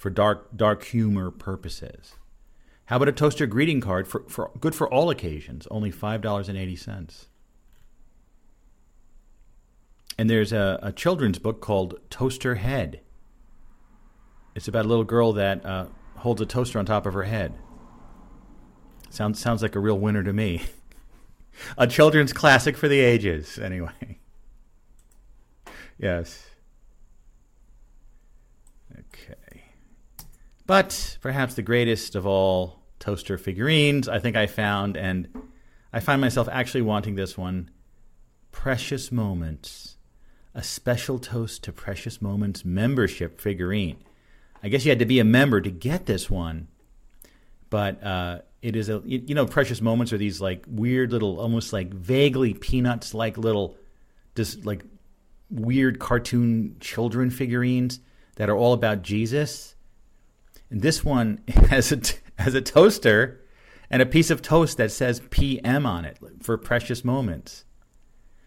[0.00, 2.14] for dark dark humor purposes.
[2.86, 6.48] How about a toaster greeting card for, for good for all occasions, only five dollars
[6.48, 7.26] and eighty cents.
[10.16, 13.00] And there's a, a, children's book called Toaster Head.
[14.54, 15.86] It's about a little girl that uh,
[16.16, 17.52] holds a toaster on top of her head.
[19.10, 20.62] Sounds sounds like a real winner to me.
[21.76, 24.18] a children's classic for the ages, anyway.
[25.98, 26.49] yes.
[30.70, 35.26] But perhaps the greatest of all toaster figurines I think I found, and
[35.92, 37.70] I find myself actually wanting this one
[38.52, 39.96] Precious Moments.
[40.54, 43.96] A special toast to Precious Moments membership figurine.
[44.62, 46.68] I guess you had to be a member to get this one,
[47.68, 51.72] but uh, it is a you know Precious Moments are these like weird little, almost
[51.72, 53.76] like vaguely peanuts like little,
[54.36, 54.84] just like
[55.50, 57.98] weird cartoon children figurines
[58.36, 59.74] that are all about Jesus
[60.70, 62.00] and this one has a,
[62.40, 63.40] has a toaster
[63.90, 67.64] and a piece of toast that says PM on it for precious moments.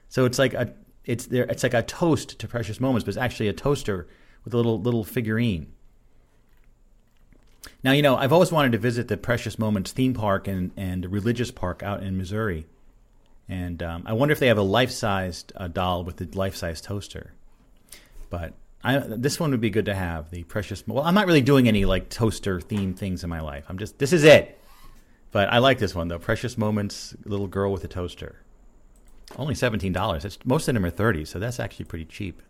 [0.08, 0.74] So it's like a
[1.06, 4.08] it's there it's like a toast to precious moments, but it's actually a toaster
[4.45, 5.74] with a little little figurine.
[7.84, 11.12] Now you know I've always wanted to visit the Precious Moments theme park and and
[11.12, 12.68] religious park out in Missouri,
[13.50, 16.56] and um, I wonder if they have a life sized uh, doll with a life
[16.56, 17.34] sized toaster.
[18.30, 18.54] But
[18.84, 20.86] I, this one would be good to have the precious.
[20.86, 23.66] Well, I'm not really doing any like toaster themed things in my life.
[23.70, 24.60] I'm just this is it.
[25.32, 26.20] But I like this one though.
[26.20, 28.42] Precious moments, little girl with a toaster.
[29.38, 30.38] Only seventeen dollars.
[30.44, 32.42] Most of them are thirty, so that's actually pretty cheap.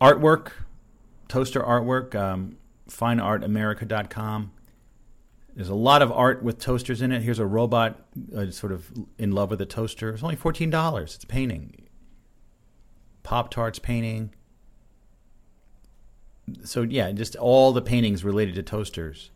[0.00, 0.52] Artwork,
[1.28, 2.14] toaster artwork.
[2.14, 2.56] Um,
[2.90, 4.52] fineartamerica.com.
[5.54, 7.22] There's a lot of art with toasters in it.
[7.22, 8.04] Here's a robot,
[8.36, 10.10] uh, sort of in love with a toaster.
[10.10, 11.14] It's only fourteen dollars.
[11.14, 11.83] It's a painting.
[13.24, 14.32] Pop Tarts painting.
[16.62, 19.30] So yeah, just all the paintings related to toasters.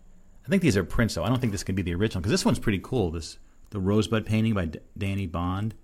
[0.46, 1.24] I think these are prints though.
[1.24, 3.10] I don't think this can be the original because this one's pretty cool.
[3.10, 3.38] This
[3.70, 5.74] the Rosebud painting by D- Danny Bond.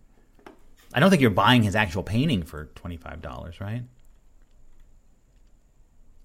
[0.92, 3.82] I don't think you're buying his actual painting for twenty five dollars, right?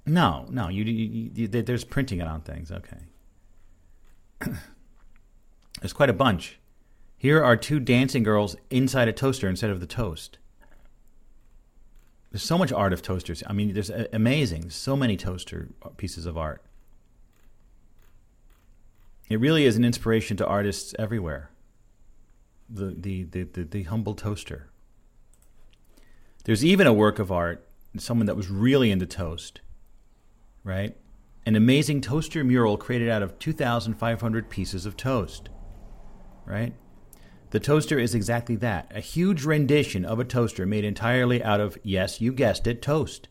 [0.06, 0.69] No, no.
[0.69, 2.72] You, you, you, there's printing it on things.
[2.72, 2.97] Okay.
[5.81, 6.60] there's quite a bunch.
[7.15, 10.39] Here are two dancing girls inside a toaster instead of the toast.
[12.31, 13.43] There's so much art of toasters.
[13.47, 14.69] I mean, there's amazing.
[14.69, 16.64] So many toaster pieces of art.
[19.30, 21.51] It really is an inspiration to artists everywhere.
[22.69, 24.69] The the the the, the humble toaster.
[26.45, 29.61] There's even a work of art, someone that was really into toast,
[30.64, 30.95] right?
[31.45, 35.49] An amazing toaster mural created out of 2,500 pieces of toast,
[36.45, 36.73] right?
[37.51, 41.80] The toaster is exactly that a huge rendition of a toaster made entirely out of,
[41.81, 43.27] yes, you guessed it, toast.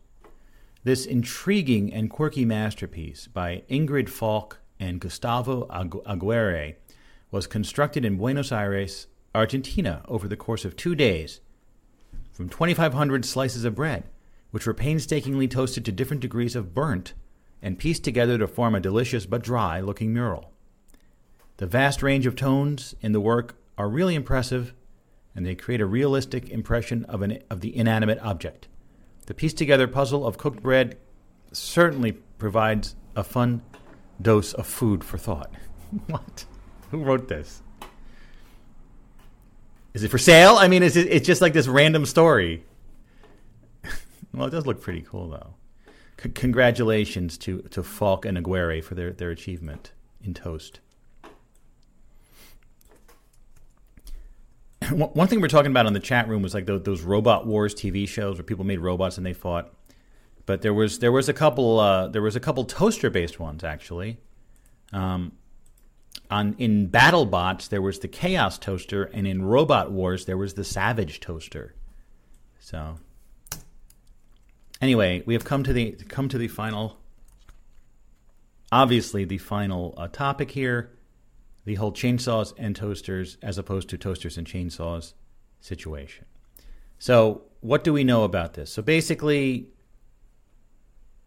[0.82, 6.76] This intriguing and quirky masterpiece by Ingrid Falk and Gustavo Aguirre
[7.30, 11.40] was constructed in Buenos Aires, Argentina, over the course of two days
[12.32, 14.04] from 2,500 slices of bread,
[14.50, 17.12] which were painstakingly toasted to different degrees of burnt
[17.60, 20.52] and pieced together to form a delicious but dry looking mural.
[21.58, 24.74] The vast range of tones in the work are really impressive,
[25.34, 28.68] and they create a realistic impression of, an, of the inanimate object.
[29.26, 30.98] The pieced together puzzle of cooked bread
[31.52, 33.62] certainly provides a fun
[34.20, 35.54] dose of food for thought.
[36.08, 36.44] what?
[36.90, 37.62] Who wrote this?
[39.94, 40.56] Is it for sale?
[40.56, 42.64] I mean, is it, it's just like this random story.
[44.34, 45.54] well, it does look pretty cool, though.
[46.22, 49.92] C- congratulations to, to Falk and Aguirre for their, their achievement
[50.22, 50.80] in Toast.
[54.92, 57.74] one thing we're talking about in the chat room was like those, those robot wars
[57.74, 59.72] TV shows where people made robots and they fought.
[60.46, 63.64] But there was there was a couple uh, there was a couple toaster based ones
[63.64, 64.18] actually.
[64.92, 65.32] Um,
[66.30, 70.64] on in BattleBots there was the Chaos Toaster, and in Robot Wars there was the
[70.64, 71.74] Savage Toaster.
[72.58, 72.98] So
[74.80, 76.98] anyway, we have come to the come to the final.
[78.70, 80.90] Obviously, the final uh, topic here
[81.68, 85.12] the whole chainsaws and toasters as opposed to toasters and chainsaws
[85.60, 86.24] situation.
[86.98, 88.72] So, what do we know about this?
[88.72, 89.68] So, basically,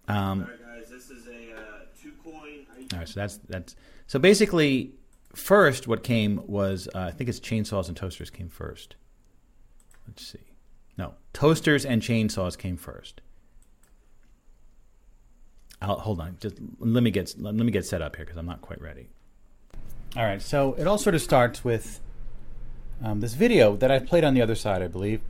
[0.07, 2.65] um, guys, this is a uh, two coin.
[2.91, 3.76] All right, so that's that's
[4.07, 4.95] so basically,
[5.35, 8.95] first what came was uh, I think it's chainsaws and toasters came first.
[10.07, 10.39] Let's see,
[10.97, 13.22] no, toasters and chainsaws came first.
[15.84, 18.47] I'll, hold on, just let me get let me get set up here because I'm
[18.47, 19.11] not quite ready.
[20.13, 22.01] All right, so it all sort of starts with
[23.01, 25.21] um, this video that I've played on the other side, I believe.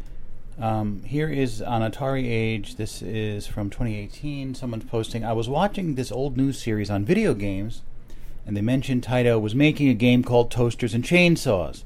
[0.59, 2.77] Um, here is on AtariAge.
[2.77, 4.55] This is from 2018.
[4.55, 5.23] Someone's posting.
[5.23, 7.83] I was watching this old news series on video games,
[8.43, 11.83] and they mentioned Taito was making a game called Toasters and Chainsaws.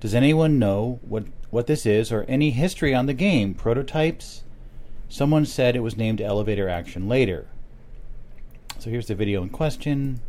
[0.00, 3.52] Does anyone know what what this is or any history on the game?
[3.52, 4.42] Prototypes?
[5.10, 7.46] Someone said it was named Elevator Action later.
[8.78, 10.22] So here's the video in question.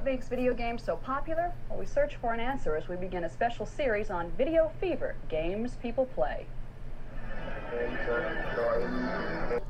[0.00, 1.52] What makes video games so popular?
[1.68, 5.14] Well, we search for an answer as we begin a special series on Video Fever
[5.28, 6.46] Games People Play.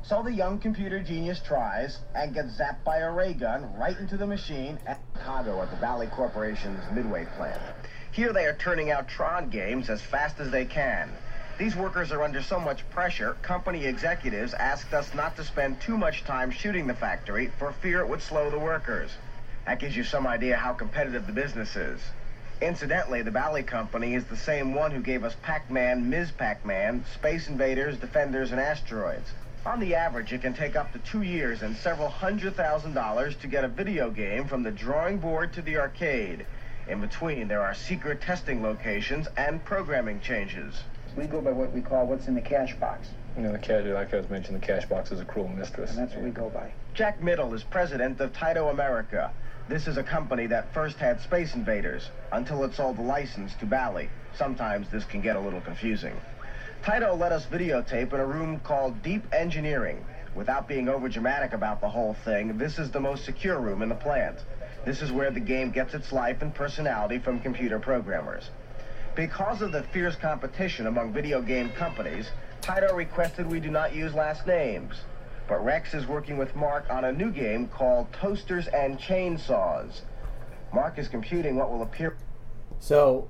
[0.03, 4.15] So the young computer genius tries and gets zapped by a ray gun right into
[4.15, 7.61] the machine at Chicago at the Bally Corporation's Midway plant.
[8.13, 11.11] Here they are turning out Tron games as fast as they can.
[11.59, 15.97] These workers are under so much pressure, company executives asked us not to spend too
[15.97, 19.11] much time shooting the factory for fear it would slow the workers.
[19.65, 22.01] That gives you some idea how competitive the business is.
[22.61, 26.31] Incidentally, the Bally Company is the same one who gave us Pac-Man, Ms.
[26.31, 29.29] Pac-Man, Space Invaders, Defenders, and Asteroids.
[29.65, 33.35] On the average, it can take up to two years and several hundred thousand dollars
[33.37, 36.45] to get a video game from the drawing board to the arcade.
[36.87, 40.83] In between, there are secret testing locations and programming changes.
[41.15, 43.09] We go by what we call what's in the cash box.
[43.37, 45.91] You know, the cash, like I was mentioning, the cash box is a cruel mistress.
[45.91, 46.73] And that's what we go by.
[46.93, 49.31] Jack Middle is president of Taito America.
[49.71, 53.65] This is a company that first had Space Invaders until it sold the license to
[53.65, 54.09] Bally.
[54.35, 56.13] Sometimes this can get a little confusing.
[56.83, 60.05] Taito let us videotape in a room called Deep Engineering.
[60.35, 63.95] Without being overdramatic about the whole thing, this is the most secure room in the
[63.95, 64.39] plant.
[64.85, 68.49] This is where the game gets its life and personality from computer programmers.
[69.15, 72.29] Because of the fierce competition among video game companies,
[72.59, 74.95] Taito requested we do not use last names.
[75.51, 79.99] But Rex is working with Mark on a new game called Toasters and Chainsaws.
[80.73, 82.15] Mark is computing what will appear.
[82.79, 83.27] So,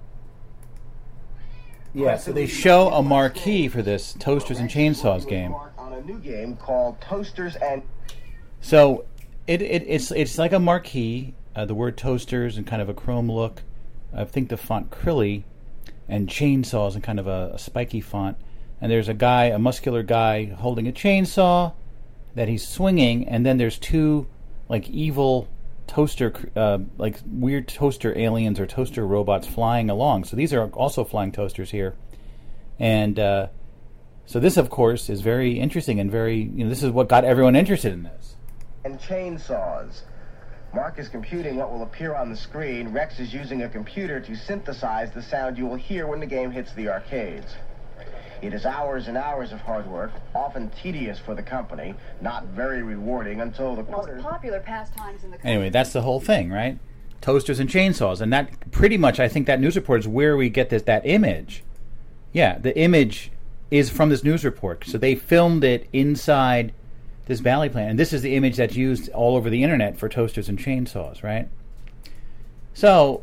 [1.95, 5.56] yeah, so they show a marquee for this Toasters and Chainsaws game.
[5.80, 7.81] On a new game called Toasters and.
[8.61, 9.06] So,
[9.48, 11.34] it, it it's it's like a marquee.
[11.56, 13.64] Uh, the word toasters and kind of a chrome look.
[14.14, 15.41] I think the font Crillee,
[16.07, 18.38] and chainsaws and kind of a, a spiky font.
[18.80, 21.73] And there's a guy, a muscular guy, holding a chainsaw
[22.36, 24.28] that he's swinging, and then there's two
[24.70, 25.48] like evil
[25.88, 30.24] toaster, uh, like weird toaster aliens or toaster robots flying along.
[30.24, 31.95] So these are also flying toasters here,
[32.80, 33.48] and uh,
[34.26, 37.26] so this, of course, is very interesting and very you know this is what got
[37.26, 38.36] everyone interested in this.
[38.86, 40.02] And chainsaws.
[40.74, 42.94] Mark is computing what will appear on the screen.
[42.94, 46.49] Rex is using a computer to synthesize the sound you will hear when the game
[46.49, 47.56] hits the arcades.
[48.42, 52.82] It is hours and hours of hard work, often tedious for the company, not very
[52.82, 56.80] rewarding until the Most popular pastimes in the Anyway, that's the whole thing, right?
[57.22, 60.50] Toasters and chainsaws, and that pretty much, I think, that news report is where we
[60.50, 61.64] get this that image.
[62.34, 63.32] Yeah, the image
[63.70, 64.86] is from this news report.
[64.86, 66.74] So they filmed it inside
[67.28, 70.10] this Bally plant, and this is the image that's used all over the internet for
[70.10, 71.48] toasters and chainsaws, right?
[72.74, 73.22] So,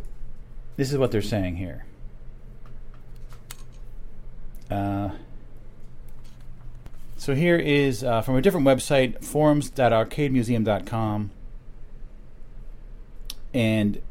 [0.77, 1.85] this is what they're saying here.
[4.71, 5.11] Uh,
[7.17, 11.31] so here is uh, from a different website, forums.arcademuseum.com.
[13.55, 14.03] And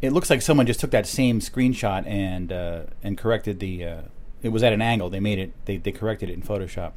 [0.00, 3.84] it looks like someone just took that same screenshot and uh, and corrected the.
[3.84, 4.00] Uh,
[4.42, 5.10] it was at an angle.
[5.10, 5.52] They made it.
[5.64, 6.92] They, they corrected it in Photoshop.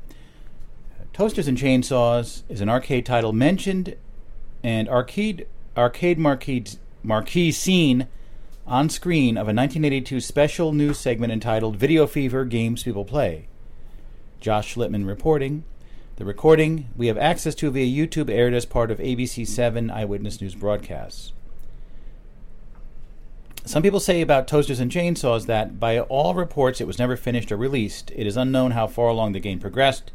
[1.11, 3.97] Toasters and Chainsaws is an arcade title mentioned
[4.63, 6.63] and arcade arcade marquee
[7.03, 8.07] marquee scene
[8.67, 13.47] on screen of a 1982 special news segment entitled "Video Fever: Games People Play."
[14.39, 15.63] Josh Schlittman reporting.
[16.17, 20.41] The recording we have access to via YouTube aired as part of ABC 7 Eyewitness
[20.41, 21.33] News broadcasts.
[23.65, 27.51] Some people say about Toasters and Chainsaws that, by all reports, it was never finished
[27.51, 28.11] or released.
[28.15, 30.11] It is unknown how far along the game progressed.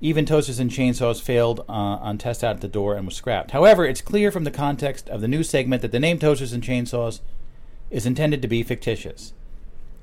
[0.00, 3.50] Even Toasters and Chainsaws failed uh, on test out at the door and was scrapped.
[3.50, 6.62] However, it's clear from the context of the news segment that the name Toasters and
[6.62, 7.20] Chainsaws
[7.92, 9.34] is intended to be fictitious.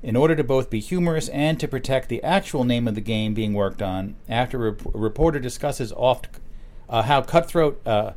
[0.02, 3.34] In order to both be humorous and to protect the actual name of the game
[3.34, 6.28] being worked on, after a, reporter discusses oft
[6.88, 8.12] uh, how cutthroat uh,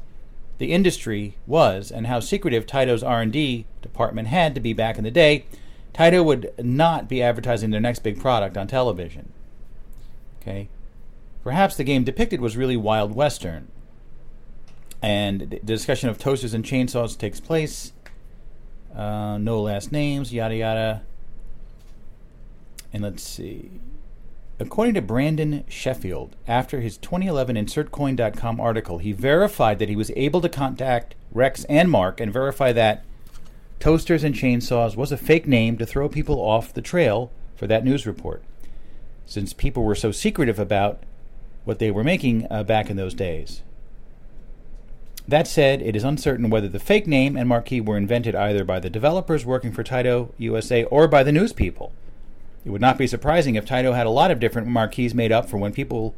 [0.60, 5.12] the industry was and how secretive Taito's R&D department had to be back in the
[5.12, 5.46] day,
[5.94, 9.34] Taito would not be advertising their next big product on television.
[10.42, 10.70] Okay,
[11.44, 13.68] perhaps the game depicted was really Wild Western,
[15.02, 17.94] and the discussion of toasters and chainsaws takes place.
[18.96, 21.02] Uh, no last names, yada yada.
[22.92, 23.72] And let's see.
[24.60, 30.42] According to Brandon Sheffield, after his 2011 InsertCoin.com article, he verified that he was able
[30.42, 33.04] to contact Rex and Mark and verify that
[33.80, 37.84] Toasters and Chainsaws was a fake name to throw people off the trail for that
[37.84, 38.44] news report,
[39.26, 41.04] since people were so secretive about
[41.66, 43.64] what they were making uh, back in those days.
[45.28, 48.80] That said, it is uncertain whether the fake name and marquee were invented either by
[48.80, 51.94] the developers working for Taito USA or by the news people.
[52.66, 55.50] It would not be surprising if Taito had a lot of different marquees made up
[55.50, 56.16] for when people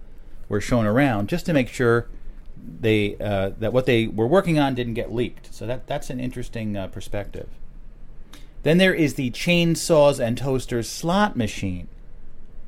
[0.49, 2.07] were shown around, just to make sure
[2.79, 5.53] they uh, that what they were working on didn't get leaked.
[5.53, 7.47] So that that's an interesting uh, perspective.
[8.63, 11.87] Then there is the chainsaws and toasters slot machine.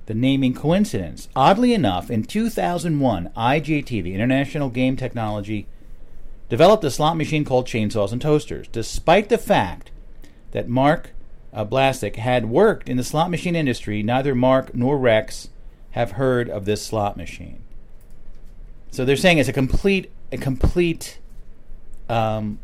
[0.05, 1.27] The naming coincidence.
[1.35, 5.67] Oddly enough, in 2001, IGT, the International Game Technology,
[6.49, 9.91] developed a slot machine called Chainsaws and Toasters, despite the fact
[10.51, 11.11] that Mark
[11.53, 14.03] uh, Blastic had worked in the slot machine industry.
[14.03, 15.49] Neither Mark nor Rex
[15.91, 17.63] have heard of this slot machine.
[18.91, 21.19] So they're saying it's a complete, a complete
[22.09, 22.59] um,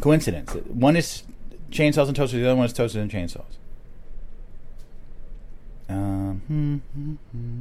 [0.00, 0.52] coincidence.
[0.52, 1.22] One is
[1.70, 2.40] chainsaws and toasters.
[2.40, 3.44] The other one is toasters and chainsaws.
[5.88, 7.60] Um, hmm, hmm, hmm.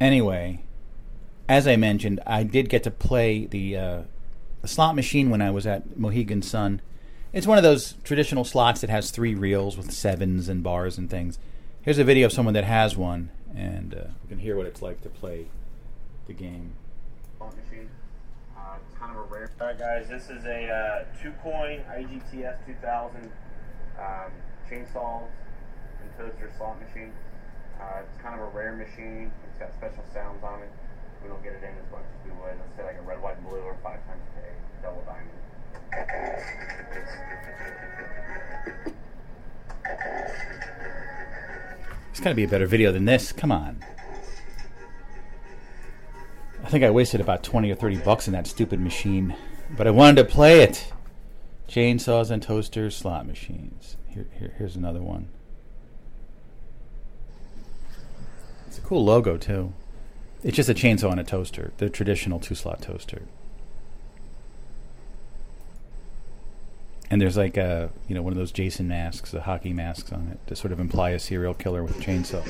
[0.00, 0.62] Anyway,
[1.48, 4.02] as I mentioned, I did get to play the, uh,
[4.60, 6.80] the slot machine when I was at Mohegan Sun.
[7.32, 11.08] It's one of those traditional slots that has three reels with sevens and bars and
[11.08, 11.38] things.
[11.82, 14.82] Here's a video of someone that has one, and uh, we can hear what it's
[14.82, 15.46] like to play
[16.26, 16.74] the game.
[17.38, 17.88] Slot machine.
[18.56, 19.50] Uh, it's kind of a rare.
[19.60, 23.30] All right, guys, this is a uh, two-coin IGT S2000
[23.98, 24.30] um,
[24.70, 25.22] chainsaw
[26.00, 27.12] and toaster slot machine.
[27.80, 29.32] Uh, it's kind of a rare machine.
[29.48, 30.70] It's got special sounds on it.
[31.22, 32.58] We don't get it in as much as we would.
[32.58, 35.42] Let's say like a red, white, and blue, or five times a double diamond.
[42.10, 43.32] It's got to be a better video than this.
[43.32, 43.82] Come on.
[46.62, 49.34] I think I wasted about 20 or 30 bucks in that stupid machine,
[49.76, 50.92] but I wanted to play it.
[51.68, 53.96] Chainsaws and toasters, slot machines.
[54.08, 55.28] Here, here, here's another one.
[58.66, 59.72] It's a cool logo, too.
[60.44, 63.22] It's just a chainsaw and a toaster, the traditional two slot toaster.
[67.10, 70.28] And there's like a you know one of those Jason masks, the hockey masks on
[70.28, 72.42] it to sort of imply a serial killer with a chainsaw.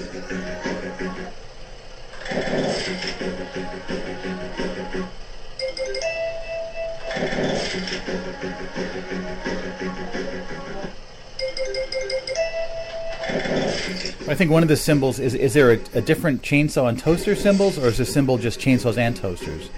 [14.29, 17.35] I think one of the symbols is is there a, a different chainsaw and toaster
[17.35, 19.69] symbols, or is the symbol just chainsaws and toasters?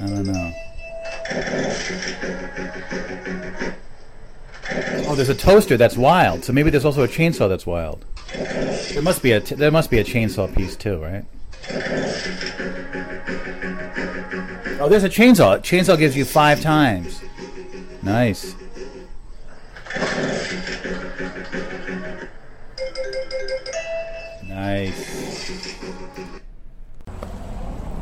[0.00, 0.52] I don't know.
[5.08, 6.44] Oh, there's a toaster that's wild.
[6.44, 8.04] So maybe there's also a chainsaw that's wild.
[8.92, 11.24] There must be a t- there must be a chainsaw piece too, right?
[14.80, 15.58] Oh, there's a chainsaw.
[15.58, 17.20] Chainsaw gives you five times.
[18.02, 18.54] Nice.
[24.70, 25.74] Nice.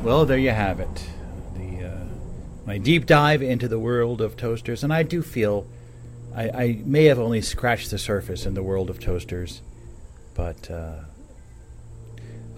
[0.03, 1.09] Well, there you have it.
[1.57, 2.05] The uh,
[2.67, 5.67] my deep dive into the world of toasters, and I do feel
[6.37, 9.63] I, I may have only scratched the surface in the world of toasters,
[10.35, 11.05] but uh,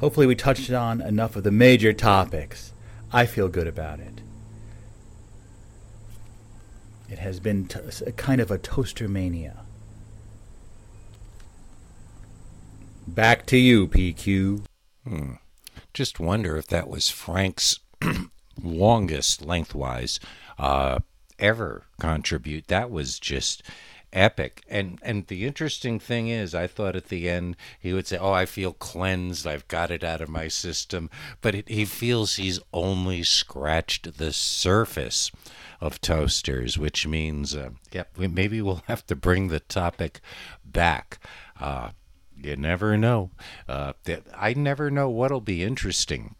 [0.00, 2.72] hopefully we touched on enough of the major topics.
[3.12, 4.22] I feel good about it.
[7.08, 7.78] It has been t-
[8.16, 9.59] kind of a toaster mania.
[13.06, 14.64] Back to you, PQ.
[15.06, 15.32] Hmm.
[15.92, 17.80] Just wonder if that was Frank's
[18.62, 20.20] longest lengthwise
[20.58, 21.00] uh,
[21.38, 22.68] ever contribute.
[22.68, 23.62] That was just
[24.12, 24.62] epic.
[24.68, 28.32] And and the interesting thing is, I thought at the end he would say, "Oh,
[28.32, 29.46] I feel cleansed.
[29.46, 31.10] I've got it out of my system."
[31.40, 35.30] But it, he feels he's only scratched the surface
[35.80, 37.70] of toasters, which means, uh,
[38.16, 40.20] we, maybe we'll have to bring the topic
[40.64, 41.18] back.
[41.58, 41.90] Uh,
[42.42, 43.30] you never know.
[43.68, 43.92] Uh,
[44.34, 46.34] I never know what'll be interesting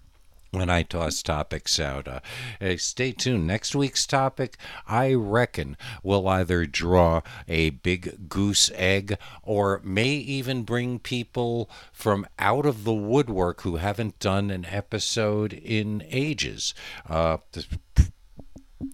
[0.50, 2.08] when I toss topics out.
[2.08, 2.20] Uh,
[2.58, 3.46] hey, stay tuned.
[3.46, 4.56] Next week's topic,
[4.86, 12.26] I reckon, will either draw a big goose egg or may even bring people from
[12.38, 16.74] out of the woodwork who haven't done an episode in ages.
[17.08, 17.38] Uh,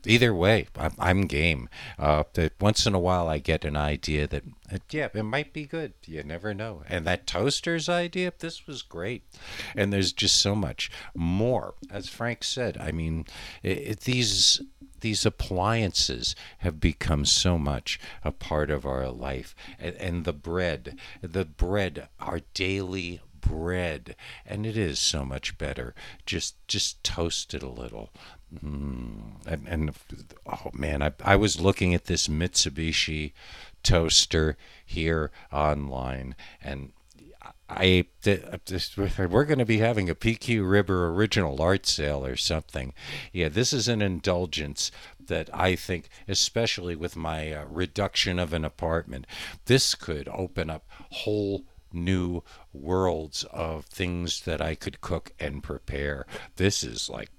[0.04, 0.68] either way,
[0.98, 1.68] I'm game.
[1.98, 2.24] Uh,
[2.60, 4.44] once in a while, I get an idea that,
[4.90, 5.94] yeah, it might be good.
[6.06, 6.82] You never know.
[6.88, 9.24] And that toaster's idea, this was great.
[9.74, 11.74] And there's just so much more.
[11.90, 13.26] As Frank said, I mean,
[13.62, 14.60] it, it, these
[15.00, 20.98] these appliances have become so much a part of our life and, and, the bread
[21.20, 24.16] the bread our daily bread
[24.46, 25.94] and it is so much better
[26.24, 28.10] just just toast it a little
[28.54, 29.94] Mm, and, and,
[30.46, 33.32] oh man, I, I was looking at this Mitsubishi
[33.86, 36.92] toaster here online, and
[37.68, 42.92] I we're going to be having a PQ River original art sale or something.
[43.32, 44.90] Yeah, this is an indulgence
[45.24, 49.26] that I think, especially with my uh, reduction of an apartment,
[49.66, 52.42] this could open up whole new
[52.72, 56.26] worlds of things that I could cook and prepare.
[56.56, 57.30] This is like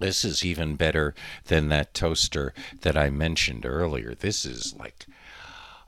[0.00, 1.14] this is even better
[1.44, 4.14] than that toaster that I mentioned earlier.
[4.14, 5.06] This is like,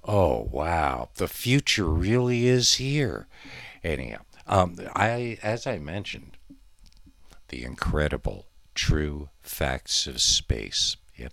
[0.05, 3.27] oh wow, the future really is here.
[3.85, 6.37] Anyhow, um, I as I mentioned,
[7.49, 10.97] the incredible true facts of space.
[11.17, 11.33] Yep,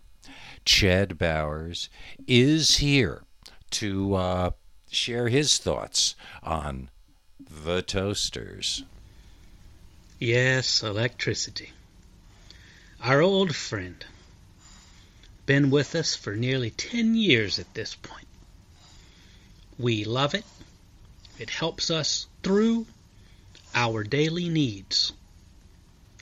[0.65, 1.89] Chad Bowers
[2.27, 3.23] is here
[3.71, 4.51] to uh,
[4.89, 6.89] share his thoughts on
[7.39, 8.83] the toasters.
[10.19, 11.71] Yes, electricity
[13.01, 14.05] our old friend.
[15.45, 18.27] Been with us for nearly 10 years at this point.
[19.79, 20.43] We love it.
[21.39, 22.85] It helps us through
[23.73, 25.13] our daily needs,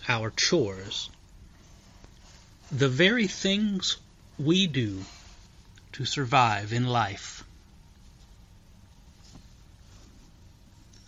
[0.08, 1.10] our chores,
[2.72, 3.98] the very things
[4.38, 5.04] we do
[5.94, 7.44] to survive in life.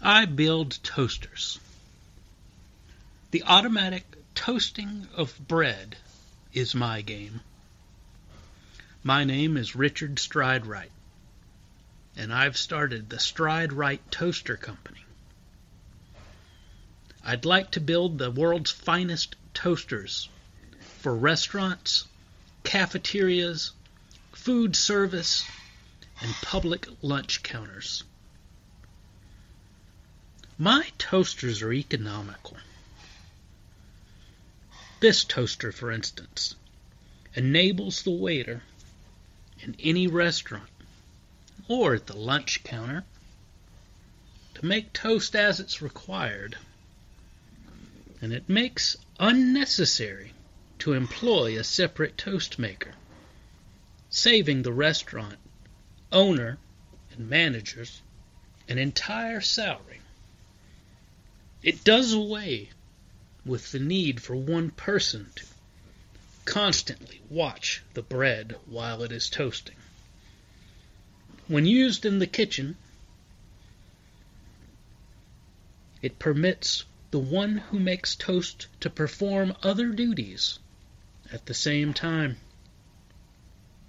[0.01, 1.59] I build toasters.
[3.29, 5.97] The automatic toasting of bread
[6.51, 7.41] is my game.
[9.03, 10.91] My name is Richard Stride-Wright,
[12.19, 15.05] and I've started the Stride Right Toaster Company.
[17.23, 20.27] I'd like to build the world's finest toasters
[20.97, 22.05] for restaurants,
[22.63, 23.71] cafeterias,
[24.33, 25.45] food service,
[26.21, 28.03] and public lunch counters.
[30.57, 32.57] My toasters are economical.
[34.99, 36.55] This toaster, for instance,
[37.33, 38.61] enables the waiter
[39.61, 40.69] in any restaurant
[41.69, 43.05] or at the lunch counter
[44.55, 46.57] to make toast as it's required,
[48.21, 50.33] and it makes unnecessary
[50.79, 52.91] to employ a separate toast maker.
[54.09, 55.37] saving the restaurant
[56.11, 56.57] owner
[57.11, 58.01] and managers
[58.67, 59.99] an entire salary.
[61.61, 62.69] It does away
[63.45, 65.45] with the need for one person to
[66.45, 69.75] constantly watch the bread while it is toasting.
[71.49, 72.77] When used in the kitchen,
[75.99, 80.59] it permits the one who makes toast to perform other duties
[81.31, 82.37] at the same time.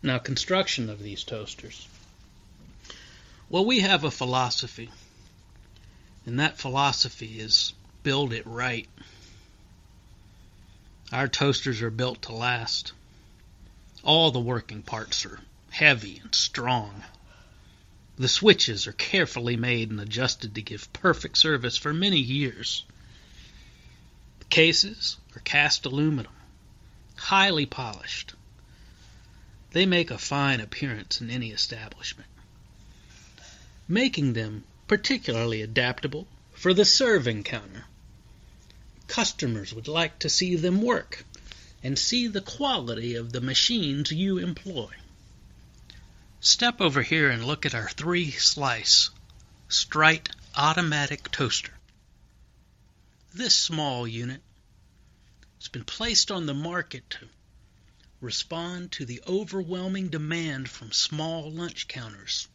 [0.03, 1.87] Now, construction of these toasters.
[3.51, 4.91] Well, we have a philosophy,
[6.25, 8.89] and that philosophy is build it right.
[11.13, 12.93] Our toasters are built to last.
[14.03, 17.05] All the working parts are heavy and strong.
[18.21, 22.85] The switches are carefully made and adjusted to give perfect service for many years.
[24.41, 26.35] The cases are cast aluminum,
[27.17, 28.35] highly polished.
[29.71, 32.29] They make a fine appearance in any establishment,
[33.89, 37.87] making them particularly adaptable for the serving counter.
[39.09, 41.25] Customers would like to see them work
[41.83, 44.91] and see the quality of the machines you employ.
[46.43, 49.11] Step over here and look at our three slice
[49.69, 51.75] Strite automatic toaster.
[53.35, 54.43] This small unit
[55.59, 57.29] has been placed on the market to
[58.23, 62.49] respond to the overwhelming demand from small lunch counters,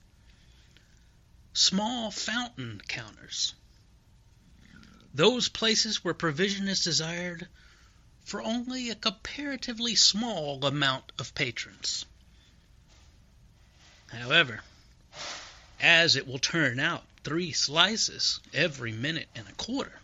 [1.54, 3.54] small fountain counters,
[5.14, 7.48] those places where provision is desired
[8.24, 12.06] for only a comparatively small amount of patrons.
[14.12, 14.64] However,
[15.80, 20.00] as it will turn out three slices every minute and a quarter,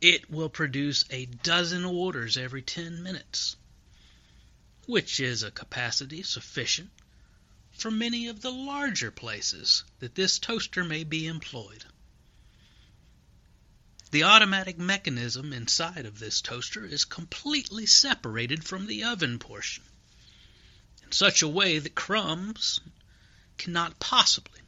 [0.00, 3.56] it will produce a dozen orders every 10 minutes,
[4.86, 6.90] which is a capacity sufficient
[7.72, 11.84] for many of the larger places that this toaster may be employed.
[14.10, 19.82] The automatic mechanism inside of this toaster is completely separated from the oven portion
[21.14, 22.80] such a way that crumbs
[23.56, 24.60] cannot possibly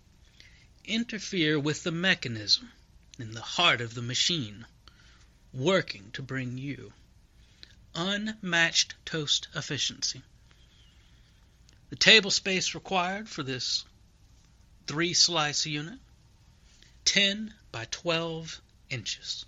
[0.84, 2.70] interfere with the mechanism
[3.18, 4.64] in the heart of the machine
[5.52, 6.92] working to bring you
[7.96, 10.22] unmatched toast efficiency.
[11.90, 13.84] The table space required for this
[14.86, 15.98] three slice unit
[17.06, 19.44] 10 by 12 inches.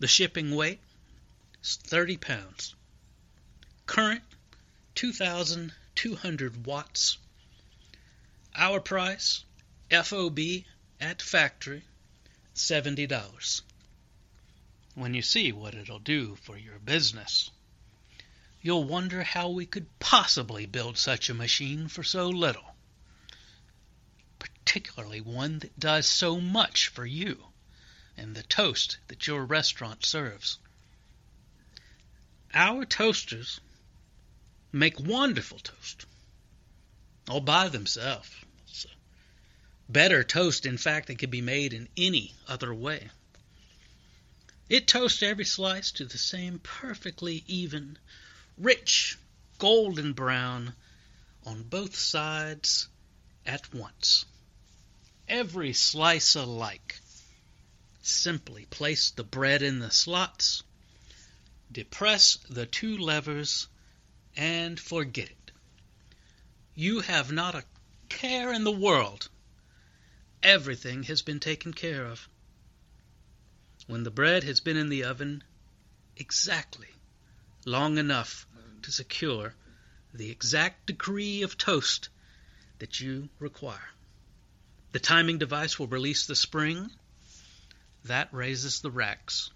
[0.00, 0.80] The shipping weight
[1.62, 2.74] is 30 pounds.
[3.86, 4.24] Current
[4.98, 7.18] 2,200 watts.
[8.56, 9.44] Our price,
[9.92, 10.40] FOB
[11.00, 11.84] at factory,
[12.56, 13.62] $70.
[14.96, 17.48] When you see what it'll do for your business,
[18.60, 22.74] you'll wonder how we could possibly build such a machine for so little,
[24.40, 27.46] particularly one that does so much for you
[28.16, 30.58] and the toast that your restaurant serves.
[32.52, 33.60] Our toasters
[34.72, 36.06] make wonderful toast
[37.28, 38.30] all by themselves.
[39.88, 43.10] better toast, in fact, than could be made in any other way.
[44.68, 47.98] It toasts every slice to the same perfectly even,
[48.56, 49.16] rich,
[49.58, 50.74] golden brown
[51.44, 52.88] on both sides
[53.46, 54.24] at once.
[55.26, 57.00] Every slice alike.
[58.02, 60.62] Simply place the bread in the slots,
[61.70, 63.68] depress the two levers,
[64.36, 65.50] and forget it.
[66.74, 67.64] You have not a
[68.08, 69.28] care in the world.
[70.42, 72.28] Everything has been taken care of.
[73.86, 75.42] When the bread has been in the oven
[76.16, 76.88] exactly
[77.64, 78.46] long enough
[78.82, 79.54] to secure
[80.14, 82.08] the exact degree of toast
[82.78, 83.90] that you require.
[84.92, 86.90] The timing device will release the spring.
[88.04, 89.50] That raises the racks.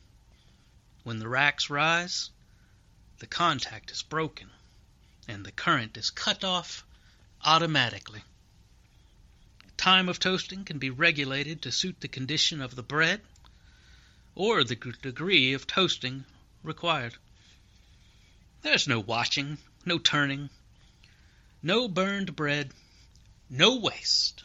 [1.05, 2.31] When the racks rise,
[3.18, 4.51] the contact is broken
[5.28, 6.84] and the current is cut off
[7.44, 8.23] automatically.
[9.76, 13.20] Time of toasting can be regulated to suit the condition of the bread
[14.34, 16.25] or the degree of toasting
[16.62, 17.15] required.
[18.62, 20.51] There's no watching, no turning,
[21.62, 22.73] no burned bread,
[23.51, 24.44] no waste.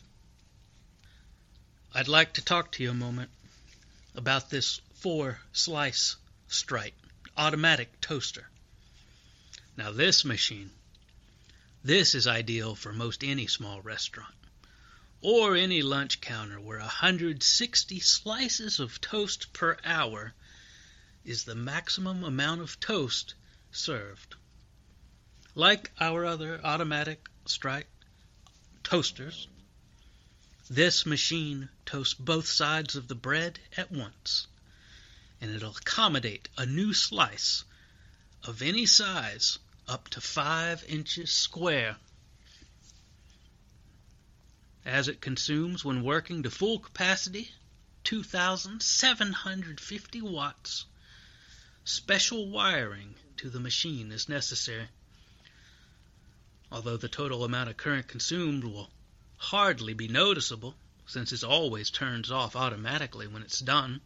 [1.94, 3.32] I'd like to talk to you a moment
[4.16, 6.16] about this four slice
[6.48, 6.96] Strite
[7.36, 8.50] automatic toaster.
[9.78, 10.72] Now, this machine,
[11.84, 14.34] this is ideal for most any small restaurant
[15.22, 20.34] or any lunch counter where 160 slices of toast per hour
[21.24, 23.36] is the maximum amount of toast
[23.72, 24.34] served.
[25.54, 27.88] Like our other automatic Strite
[28.84, 29.48] toasters,
[30.72, 34.48] this machine toasts both sides of the bread at once,
[35.40, 37.64] and it'll accommodate a new slice
[38.44, 41.96] of any size up to 5 inches square.
[44.86, 47.52] As it consumes when working to full capacity,
[48.04, 50.86] 2,750 watts,
[51.84, 54.88] special wiring to the machine is necessary.
[56.72, 58.90] Although the total amount of current consumed will
[59.38, 60.76] hardly be noticeable,
[61.06, 64.02] since it always turns off automatically when it's done,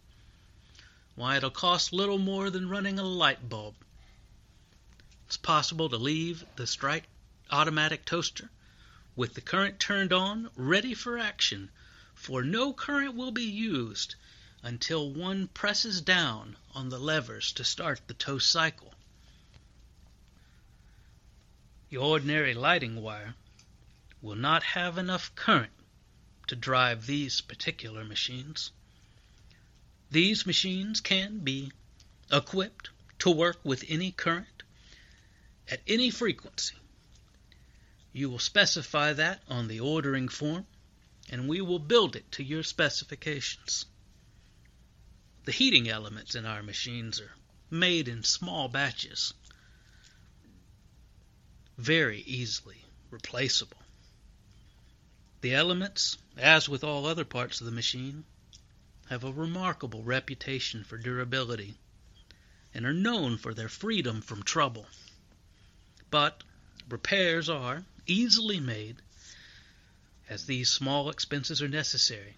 [1.16, 3.76] why, it'll cost little more than running a light bulb.
[5.32, 7.06] It's possible to leave the Strite
[7.50, 8.50] automatic toaster
[9.16, 11.72] with the current turned on, ready for action,
[12.14, 14.16] for no current will be used
[14.62, 18.94] until one presses down on the levers to start the toast cycle.
[21.88, 23.36] The ordinary lighting wire
[24.22, 25.72] will not have enough current
[26.48, 28.74] to drive these particular machines.
[30.10, 31.72] These machines can be
[32.30, 34.61] equipped to work with any current
[35.72, 36.76] at any frequency
[38.14, 40.68] you will specify that on the ordering form,
[41.30, 43.86] and we will build it to your specifications.
[45.46, 47.32] The heating elements in our machines are
[47.70, 49.34] made in small batches,
[51.78, 53.82] very easily replaceable.
[55.40, 58.26] The elements, as with all other parts of the machine,
[59.10, 61.76] have a remarkable reputation for durability
[62.74, 64.86] and are known for their freedom from trouble.
[66.12, 66.44] But
[66.90, 69.02] repairs are, easily made,
[70.28, 72.36] as these small expenses are necessary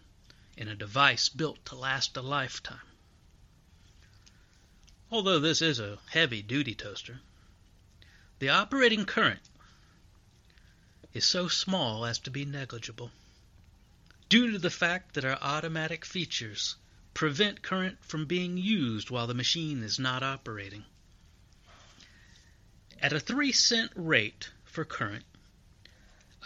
[0.56, 2.86] in a device built to last a lifetime.
[5.10, 7.22] Although this is a heavy duty toaster,
[8.38, 9.42] the operating current
[11.12, 13.12] is so small as to be negligible
[14.30, 16.76] due to the fact that our automatic features
[17.16, 20.86] prevent current from being used while the machine is not operating.
[23.04, 25.26] At a 3 cent rate for current,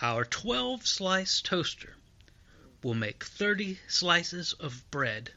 [0.01, 1.95] our 12 slice toaster
[2.81, 5.35] will make 30 slices of bread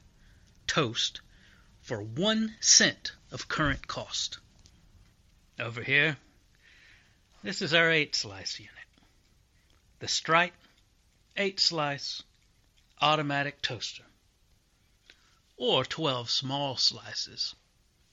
[0.67, 1.21] toast
[1.83, 4.39] for 1 cent of current cost.
[5.59, 6.17] Over here,
[7.43, 8.89] this is our 8 slice unit.
[9.99, 10.55] The Strite
[11.37, 12.23] 8 slice
[12.99, 14.07] automatic toaster.
[15.59, 17.55] Or 12 small slices,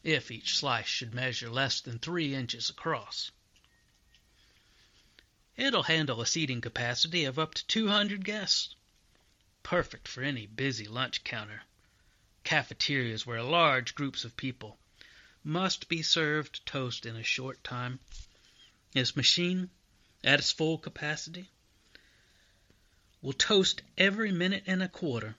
[0.08, 3.30] if each slice should measure less than 3 inches across.
[5.58, 8.74] It'll handle a seating capacity of up to 200 guests.
[9.64, 11.62] Perfect for any busy lunch counter.
[12.46, 14.80] Cafeterias where large groups of people
[15.44, 18.00] must be served toast in a short time.
[18.94, 19.70] This machine,
[20.24, 21.52] at its full capacity,
[23.22, 25.36] will toast every minute and a quarter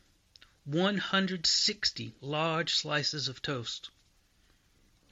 [0.67, 3.89] 160 large slices of toast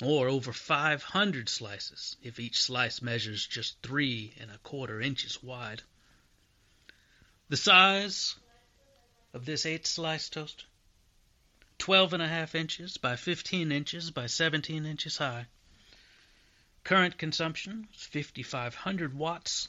[0.02, 5.83] or over 500 slices if each slice measures just three and a quarter inches wide.
[7.49, 8.34] The size
[9.33, 10.66] of this eight slice toaster
[11.78, 15.47] 12 and a half inches by 15 inches by 17 inches high.
[16.84, 19.68] Current consumption is 5,500 watts,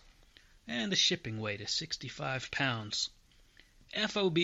[0.68, 3.10] and the shipping weight is 65 pounds.
[3.94, 4.38] FOB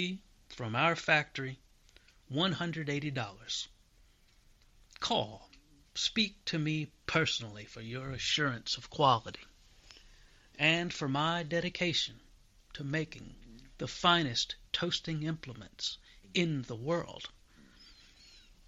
[0.50, 1.60] from our factory,
[2.32, 3.68] $180.
[5.00, 5.50] Call
[5.96, 9.46] Speak to me personally for your assurance of quality
[10.58, 12.20] and for my dedication
[12.74, 13.36] to making
[13.78, 16.00] the finest toasting implements
[16.34, 17.30] in the world.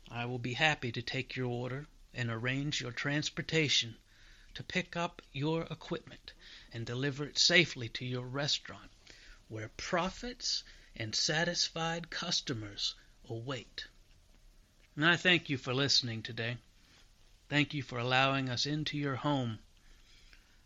[0.09, 3.97] I will be happy to take your order and arrange your transportation
[4.53, 6.33] to pick up your equipment
[6.71, 8.91] and deliver it safely to your restaurant
[9.47, 10.63] where profits
[10.95, 12.95] and satisfied customers
[13.27, 13.87] await.
[14.95, 16.57] And I thank you for listening today.
[17.47, 19.59] Thank you for allowing us into your home.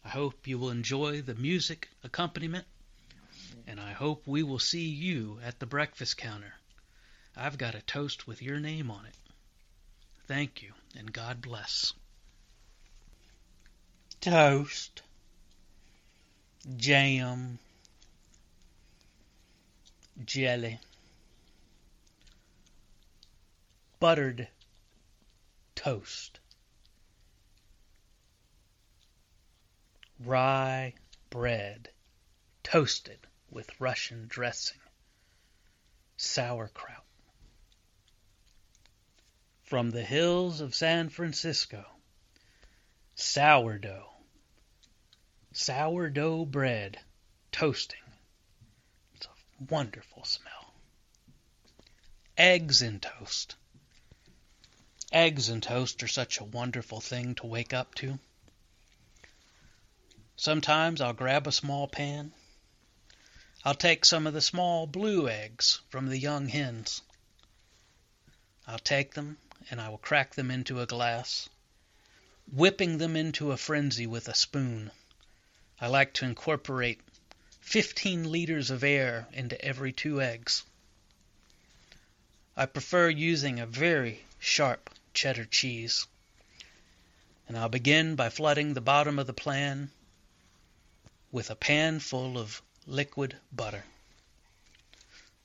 [0.04, 2.66] I hope you will enjoy the music accompaniment,
[3.68, 6.54] and I hope we will see you at the breakfast counter.
[7.36, 9.16] I've got a toast with your name on it.
[10.26, 11.94] Thank you, and God bless.
[14.22, 15.02] Toast,
[16.78, 17.60] jam,
[20.26, 20.80] jelly,
[24.00, 24.48] buttered
[25.76, 26.39] toast.
[30.20, 30.94] Rye
[31.30, 31.90] bread
[32.64, 34.82] toasted with Russian dressing,
[36.18, 37.06] sauerkraut.
[39.64, 41.86] From the hills of San Francisco,
[43.16, 44.12] sourdough,
[45.54, 47.00] sourdough bread
[47.52, 48.00] toasting.
[49.16, 50.74] It's a wonderful smell.
[52.38, 53.56] Eggs in toast.
[55.12, 58.20] Eggs in toast are such a wonderful thing to wake up to.
[60.42, 62.32] Sometimes I'll grab a small pan.
[63.66, 67.02] I'll take some of the small blue eggs from the young hens.
[68.66, 69.38] I'll take them
[69.70, 71.50] and I will crack them into a glass,
[72.50, 74.92] whipping them into a frenzy with a spoon.
[75.82, 77.02] I like to incorporate
[77.60, 80.64] 15 liters of air into every two eggs.
[82.56, 86.08] I prefer using a very sharp cheddar cheese.
[87.50, 89.92] And I'll begin by flooding the bottom of the pan
[91.32, 93.84] with a pan full of liquid butter.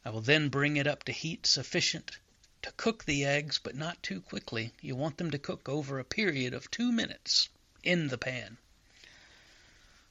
[0.05, 2.19] I will then bring it up to heat sufficient
[2.63, 4.73] to cook the eggs, but not too quickly.
[4.81, 7.49] You want them to cook over a period of two minutes
[7.83, 8.57] in the pan.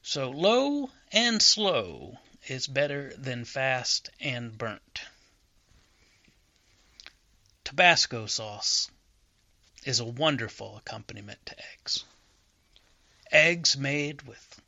[0.04, 5.02] So low and slow is better than fast and burnt.
[7.64, 8.92] Tabasco sauce
[9.86, 12.04] is a wonderful accompaniment to eggs.
[13.32, 14.62] Eggs made with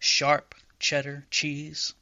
[0.00, 1.92] sharp cheddar cheese.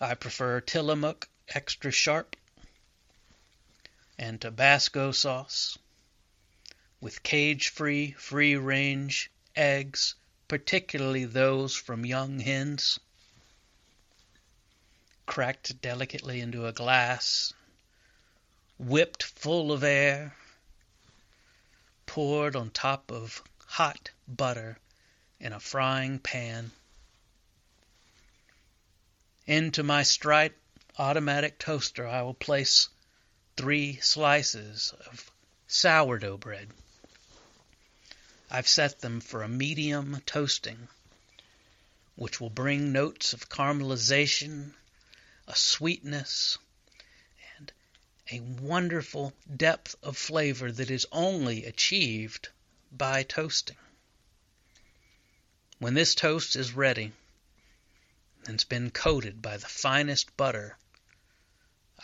[0.00, 2.36] I prefer Tillamook extra sharp
[4.18, 5.76] and Tabasco sauce
[7.00, 10.14] with cage-free, free-range eggs,
[10.48, 13.00] particularly those from young hens,
[15.26, 17.52] cracked delicately into a glass,
[18.78, 20.34] whipped full of air,
[22.06, 24.78] poured on top of hot butter
[25.38, 26.70] in a frying pan.
[29.46, 30.54] Into my Strite
[30.98, 32.90] automatic toaster I will place
[33.56, 35.30] three slices of
[35.66, 36.68] sourdough bread.
[38.50, 40.88] I've set them for a medium toasting,
[42.16, 44.74] which will bring notes of caramelization,
[45.46, 46.58] a sweetness,
[47.56, 47.72] and
[48.30, 52.48] a wonderful depth of flavor that is only achieved
[52.92, 53.78] by toasting.
[55.78, 57.12] When this toast is ready
[58.46, 60.76] and it's been coated by the finest butter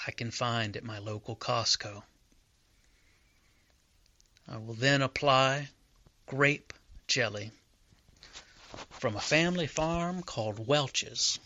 [0.07, 2.03] I can find at my local Costco,
[4.47, 5.71] I will then apply
[6.27, 6.73] grape
[7.07, 7.51] jelly
[8.91, 11.39] from a family farm called Welch's.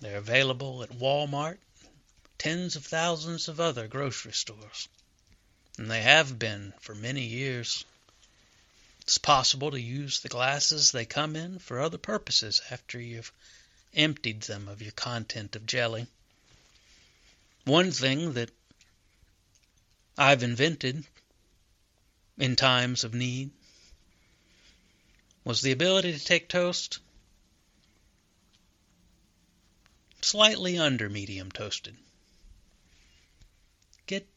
[0.00, 1.58] They're available at Walmart,
[2.38, 4.88] tens of thousands of other grocery stores,
[5.78, 7.84] and they have been for many years.
[9.00, 13.32] It's possible to use the glasses they come in for other purposes after you've
[13.96, 16.06] emptied them of your content of jelly.
[17.64, 18.50] One thing that
[20.16, 21.04] I've invented
[22.38, 23.50] in times of need
[25.44, 26.98] was the ability to take toast
[30.20, 31.96] slightly under medium toasted.
[34.06, 34.28] Get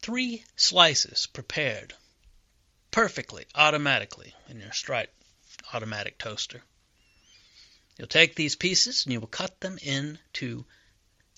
[0.00, 1.94] three slices prepared
[2.90, 5.10] perfectly automatically in your Strite
[5.72, 6.62] automatic toaster.
[7.98, 10.64] You'll take these pieces and you will cut them into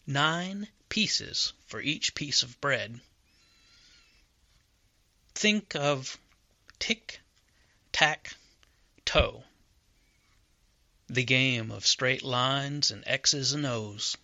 [0.07, 3.01] nine pieces for each piece of bread.
[5.35, 6.17] Think of
[6.79, 7.21] tic
[7.93, 8.37] tac
[9.05, 9.45] toe,
[11.09, 14.17] the game of straight lines and X's and O's.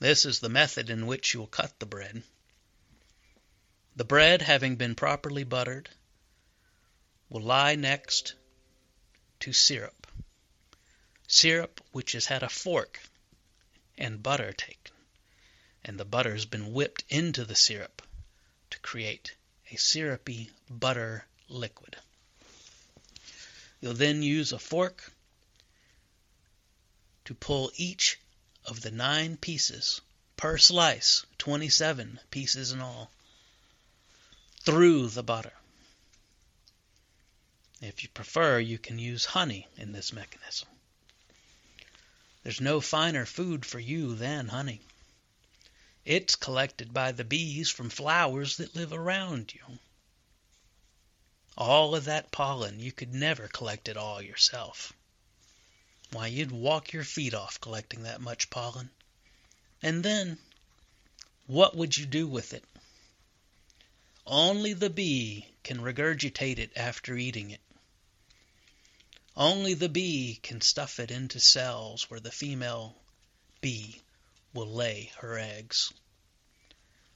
[0.00, 2.22] This is the method in which you will cut the bread.
[3.96, 5.90] The bread, having been properly buttered,
[7.28, 8.34] will lie next
[9.40, 9.97] to syrup.
[11.30, 13.02] Syrup which has had a fork
[13.98, 14.94] and butter taken,
[15.84, 18.00] and the butter has been whipped into the syrup
[18.70, 19.34] to create
[19.70, 21.98] a syrupy butter liquid.
[23.82, 25.12] You'll then use a fork
[27.26, 28.18] to pull each
[28.64, 30.00] of the nine pieces
[30.38, 33.12] per slice, 27 pieces in all,
[34.60, 35.52] through the butter.
[37.82, 40.68] If you prefer, you can use honey in this mechanism.
[42.48, 44.80] There's no finer food for you than honey.
[46.06, 49.78] It's collected by the bees from flowers that live around you.
[51.58, 54.94] All of that pollen, you could never collect it all yourself.
[56.10, 58.88] Why, you'd walk your feet off collecting that much pollen.
[59.82, 60.38] And then,
[61.46, 62.64] what would you do with it?
[64.26, 67.60] Only the bee can regurgitate it after eating it.
[69.38, 73.00] Only the bee can stuff it into cells where the female
[73.60, 74.02] bee
[74.52, 75.92] will lay her eggs.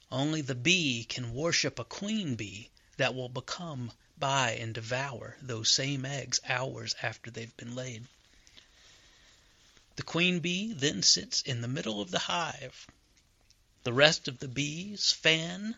[0.09, 5.69] Only the bee can worship a queen bee that will become by and devour those
[5.69, 8.07] same eggs hours after they've been laid.
[9.97, 12.87] The queen bee then sits in the middle of the hive.
[13.83, 15.75] The rest of the bees fan,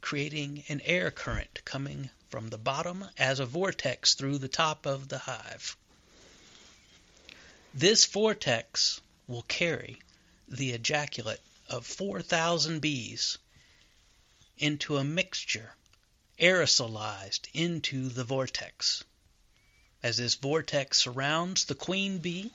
[0.00, 5.08] creating an air current coming from the bottom as a vortex through the top of
[5.08, 5.76] the hive.
[7.74, 10.00] This vortex will carry
[10.48, 13.38] the ejaculate of 4,000 bees
[14.58, 15.74] into a mixture
[16.38, 19.04] aerosolized into the vortex.
[20.02, 22.52] As this vortex surrounds the queen bee,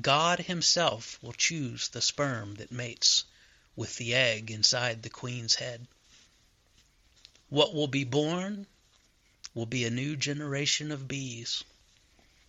[0.00, 3.24] God Himself will choose the sperm that mates
[3.76, 5.86] with the egg inside the queen's head.
[7.52, 8.66] What will be born
[9.52, 11.62] will be a new generation of bees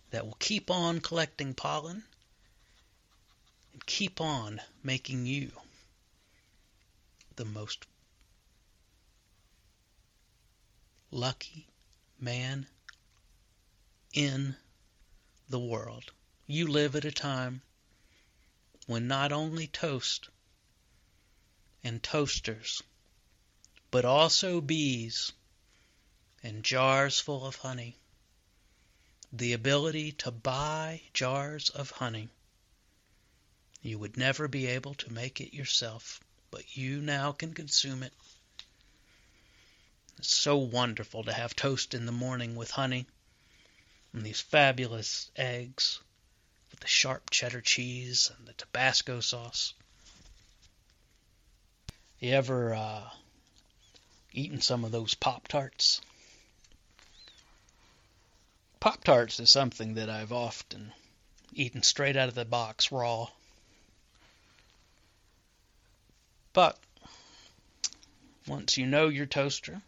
[0.08, 2.04] that will keep on collecting pollen
[3.74, 5.52] and keep on making you
[7.36, 7.84] the most
[11.10, 11.66] lucky
[12.18, 12.66] man
[14.14, 14.56] in
[15.50, 16.12] the world.
[16.46, 17.60] You live at a time
[18.86, 20.30] when not only toast
[21.82, 22.82] and toasters,
[23.94, 25.30] but also bees
[26.42, 27.96] and jars full of honey,
[29.32, 32.28] the ability to buy jars of honey.
[33.82, 36.18] You would never be able to make it yourself,
[36.50, 38.12] but you now can consume it.
[40.18, 43.06] It's so wonderful to have toast in the morning with honey
[44.12, 46.00] and these fabulous eggs
[46.72, 49.72] with the sharp cheddar cheese and the Tabasco sauce.
[52.18, 53.08] You ever uh,
[54.34, 56.00] eaten some of those Pop Tarts?
[58.80, 60.92] Pop Tarts is something that I've often
[61.54, 63.28] eaten straight out of the box raw.
[66.52, 66.78] But
[68.46, 69.80] once you know your toaster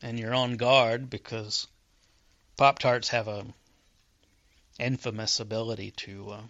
[0.00, 1.66] and you're on guard because
[2.56, 3.44] Pop Tarts have a
[4.78, 6.42] infamous ability to uh,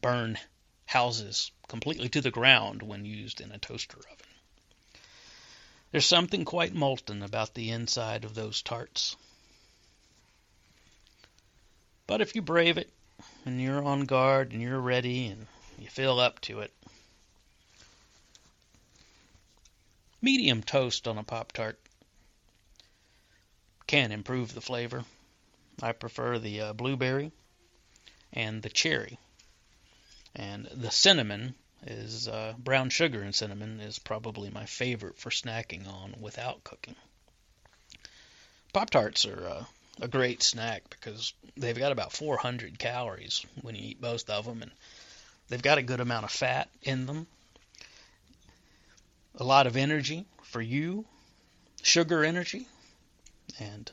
[0.00, 0.38] burn
[0.86, 4.29] houses completely to the ground when used in a toaster oven.
[5.90, 9.16] There's something quite molten about the inside of those tarts.
[12.06, 12.90] But if you brave it
[13.44, 15.46] and you're on guard and you're ready and
[15.78, 16.72] you feel up to it,
[20.22, 21.78] medium toast on a Pop Tart
[23.86, 25.04] can improve the flavor.
[25.82, 27.32] I prefer the uh, blueberry
[28.32, 29.18] and the cherry.
[30.36, 35.86] And the cinnamon is uh, brown sugar and cinnamon is probably my favorite for snacking
[35.86, 36.96] on without cooking.
[38.72, 39.64] Pop Tarts are uh,
[40.00, 44.62] a great snack because they've got about 400 calories when you eat most of them,
[44.62, 44.70] and
[45.48, 47.26] they've got a good amount of fat in them.
[49.36, 51.04] A lot of energy for you,
[51.82, 52.66] sugar energy,
[53.58, 53.90] and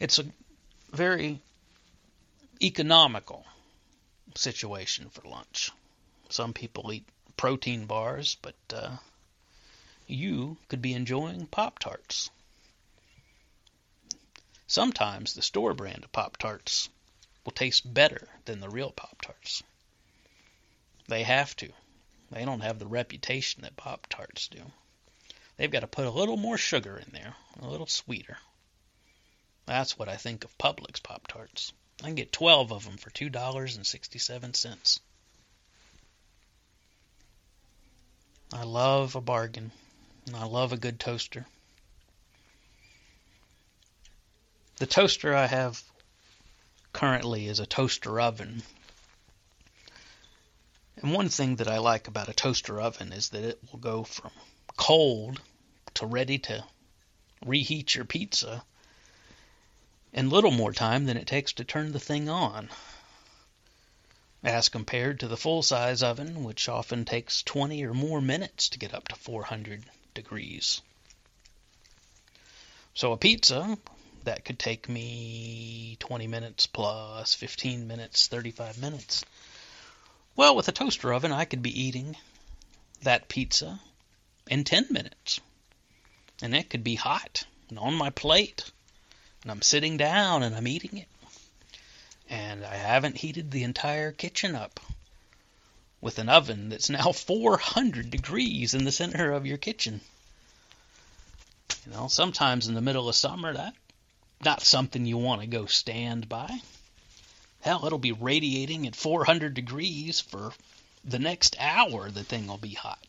[0.00, 0.24] it's a
[0.92, 1.40] very
[2.60, 3.46] economical
[4.34, 5.70] situation for lunch.
[6.32, 8.96] Some people eat protein bars, but uh,
[10.06, 12.30] you could be enjoying Pop Tarts.
[14.66, 16.88] Sometimes the store brand of Pop Tarts
[17.44, 19.62] will taste better than the real Pop Tarts.
[21.06, 21.70] They have to.
[22.30, 24.72] They don't have the reputation that Pop Tarts do.
[25.58, 28.38] They've got to put a little more sugar in there, a little sweeter.
[29.66, 31.74] That's what I think of Publix Pop Tarts.
[32.00, 35.00] I can get 12 of them for $2.67.
[38.52, 39.72] I love a bargain.
[40.26, 41.46] And I love a good toaster.
[44.76, 45.82] The toaster I have
[46.92, 48.62] currently is a toaster oven.
[50.96, 54.04] And one thing that I like about a toaster oven is that it will go
[54.04, 54.30] from
[54.76, 55.40] cold
[55.94, 56.64] to ready to
[57.44, 58.64] reheat your pizza
[60.12, 62.68] in little more time than it takes to turn the thing on,
[64.42, 68.78] as compared to the full size oven, which often takes 20 or more minutes to
[68.78, 70.80] get up to 400 degrees.
[72.94, 73.78] So a pizza
[74.24, 79.24] that could take me 20 minutes plus 15 minutes, 35 minutes.
[80.36, 82.16] Well, with a toaster oven, I could be eating
[83.02, 83.80] that pizza
[84.48, 85.40] in 10 minutes.
[86.42, 88.70] And it could be hot and on my plate
[89.42, 91.08] and I'm sitting down and I'm eating it.
[92.32, 94.80] And I haven't heated the entire kitchen up
[96.00, 100.00] with an oven that's now 400 degrees in the center of your kitchen.
[101.84, 103.74] You know, sometimes in the middle of summer, that
[104.42, 106.62] not something you want to go stand by.
[107.60, 110.54] Hell, it'll be radiating at 400 degrees for
[111.04, 112.10] the next hour.
[112.10, 113.04] The thing will be hot.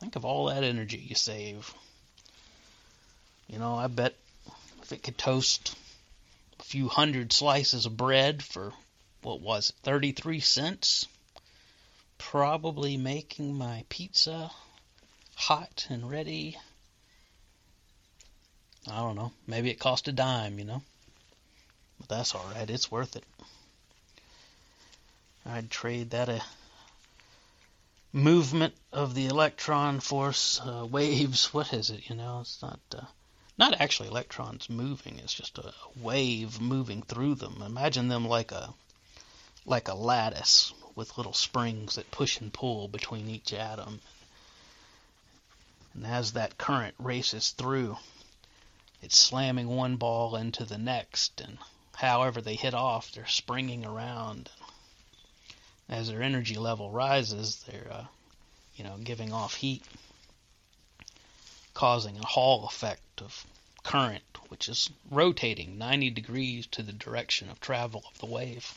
[0.00, 1.72] Think of all that energy you save.
[3.46, 4.16] You know, I bet
[4.82, 5.76] if it could toast
[6.72, 8.72] few hundred slices of bread for
[9.20, 11.06] what was it, 33 cents.
[12.16, 14.50] Probably making my pizza
[15.34, 16.56] hot and ready.
[18.90, 19.32] I don't know.
[19.46, 20.80] Maybe it cost a dime, you know.
[21.98, 22.70] But that's all right.
[22.70, 23.24] It's worth it.
[25.44, 26.42] I'd trade that a
[28.14, 31.44] movement of the electron force uh, waves.
[31.52, 32.08] What is it?
[32.08, 33.02] You know, it's not uh,
[33.58, 35.18] not actually electrons moving.
[35.18, 37.62] It's just a wave moving through them.
[37.62, 38.74] Imagine them like a
[39.64, 44.00] like a lattice with little springs that push and pull between each atom.
[45.94, 47.98] And as that current races through,
[49.02, 51.58] it's slamming one ball into the next, and
[51.94, 54.48] however they hit off, they're springing around.
[55.88, 58.06] As their energy level rises, they're, uh,
[58.76, 59.84] you know, giving off heat,
[61.74, 63.46] causing a Hall effect of
[63.82, 68.74] current, which is rotating 90 degrees to the direction of travel of the wave.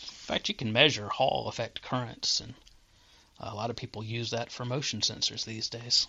[0.00, 2.54] In fact, you can measure Hall effect currents, and
[3.38, 6.06] a lot of people use that for motion sensors these days.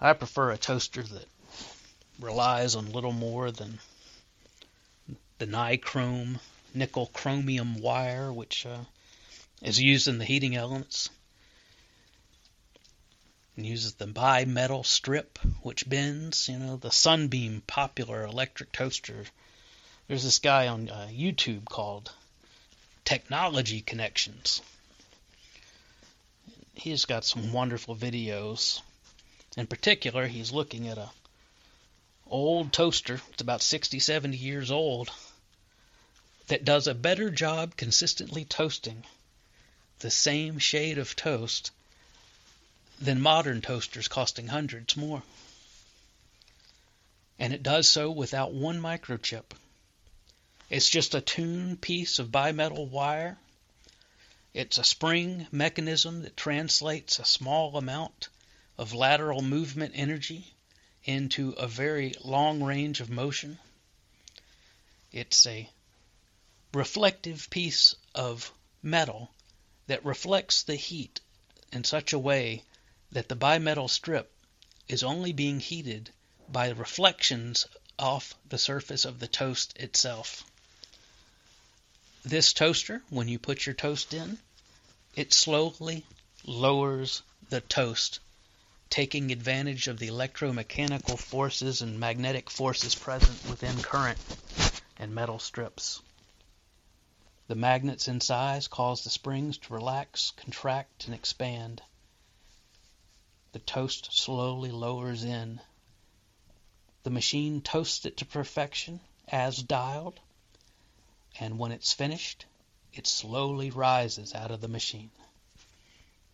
[0.00, 1.28] I prefer a toaster that
[2.20, 3.80] relies on little more than
[5.38, 6.40] the nichrome
[6.74, 8.84] nickel chromium wire, which uh,
[9.62, 11.10] is used in the heating elements.
[13.58, 16.48] And uses the bimetal strip, which bends.
[16.48, 19.24] You know, the Sunbeam popular electric toaster.
[20.06, 22.12] There's this guy on uh, YouTube called
[23.04, 24.62] Technology Connections.
[26.74, 28.80] He's got some wonderful videos.
[29.56, 31.10] In particular, he's looking at a
[32.28, 33.20] old toaster.
[33.32, 35.10] It's about 60, 70 years old
[36.46, 39.02] that does a better job consistently toasting
[39.98, 41.72] the same shade of toast
[43.00, 45.22] than modern toasters costing hundreds more.
[47.38, 49.44] And it does so without one microchip.
[50.70, 53.38] It's just a tuned piece of bimetal wire.
[54.52, 58.28] It's a spring mechanism that translates a small amount
[58.76, 60.52] of lateral movement energy
[61.04, 63.58] into a very long range of motion.
[65.12, 65.70] It's a
[66.74, 68.52] reflective piece of
[68.82, 69.30] metal
[69.86, 71.20] that reflects the heat
[71.72, 72.62] in such a way
[73.12, 74.30] that the bimetal strip
[74.88, 76.10] is only being heated
[76.48, 77.66] by reflections
[77.98, 80.44] off the surface of the toast itself.
[82.24, 84.38] This toaster, when you put your toast in,
[85.14, 86.04] it slowly
[86.44, 88.20] lowers the toast,
[88.90, 94.18] taking advantage of the electromechanical forces and magnetic forces present within current
[94.98, 96.00] and metal strips.
[97.48, 101.72] The magnets inside cause the springs to relax, contract, and expand.
[103.52, 105.60] The toast slowly lowers in.
[107.02, 110.20] The machine toasts it to perfection as dialed,
[111.40, 112.44] and when it's finished,
[112.92, 115.10] it slowly rises out of the machine.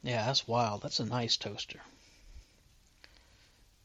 [0.02, 0.82] Yeah, that's wild.
[0.82, 1.80] That's a nice toaster.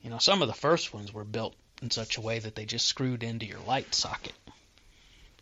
[0.01, 2.65] You know, some of the first ones were built in such a way that they
[2.65, 4.33] just screwed into your light socket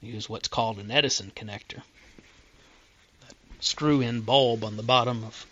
[0.02, 1.82] use what's called an Edison connector.
[3.22, 5.46] That screw-in bulb on the bottom of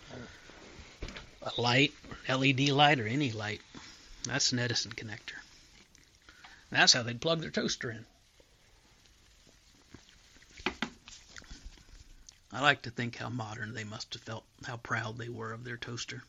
[1.46, 1.94] a light,
[2.28, 3.60] LED light, or any light.
[4.24, 5.38] That's an Edison connector.
[6.70, 8.04] That's how they'd plug their toaster in.
[12.52, 15.62] I like to think how modern they must have felt, how proud they were of
[15.62, 16.24] their toaster.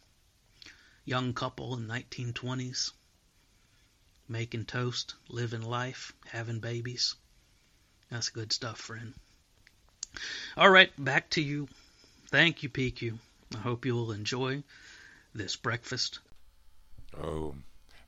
[1.04, 2.92] Young couple in 1920s,
[4.28, 7.16] making toast, living life, having babies.
[8.12, 9.14] That's good stuff, friend.
[10.56, 11.70] All right, back to you.
[12.28, 13.18] Thank you, PQ.
[13.56, 14.64] I hope you will enjoy
[15.34, 16.20] this breakfast.
[17.16, 17.56] Oh,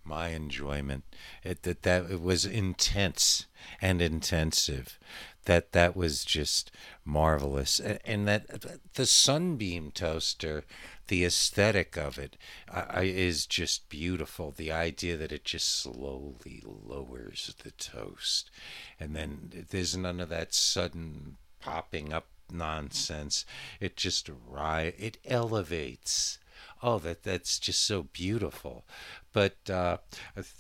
[0.04, 1.04] my enjoyment.
[1.44, 3.46] It that that it was intense
[3.82, 4.98] and intensive.
[5.46, 6.72] That that was just
[7.06, 7.80] marvelous.
[7.80, 10.64] And, and that the sunbeam toaster
[11.10, 12.38] the aesthetic of it
[12.72, 14.52] uh, is just beautiful.
[14.52, 18.52] The idea that it just slowly lowers the toast,
[19.00, 23.44] and then there's none of that sudden popping up nonsense.
[23.80, 26.38] It just ri- it elevates.
[26.82, 28.86] Oh, that that's just so beautiful.
[29.34, 29.98] But uh,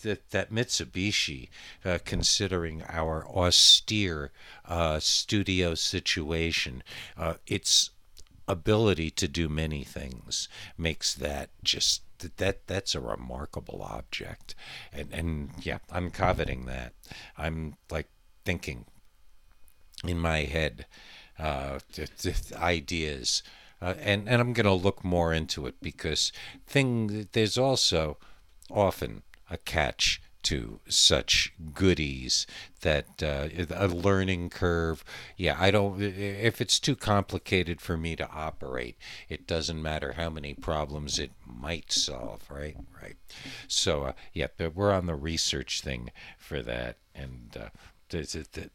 [0.03, 1.49] that, that Mitsubishi,
[1.85, 4.31] uh, considering our austere
[4.65, 6.83] uh, studio situation,
[7.17, 7.91] uh, it's
[8.47, 12.01] ability to do many things makes that just
[12.37, 14.55] that that's a remarkable object
[14.91, 16.93] and and yeah i'm coveting that
[17.37, 18.07] i'm like
[18.45, 18.85] thinking
[20.03, 20.85] in my head
[21.37, 21.79] uh,
[22.55, 23.43] ideas
[23.81, 26.31] uh, and and i'm going to look more into it because
[26.67, 28.17] thing there's also
[28.69, 32.47] often a catch to such goodies
[32.81, 35.03] that uh, a learning curve.
[35.35, 36.01] Yeah, I don't.
[36.01, 41.31] If it's too complicated for me to operate, it doesn't matter how many problems it
[41.45, 42.49] might solve.
[42.49, 43.17] Right, right.
[43.67, 47.69] So uh, yeah, but we're on the research thing for that, and uh,
[48.07, 48.69] th- th-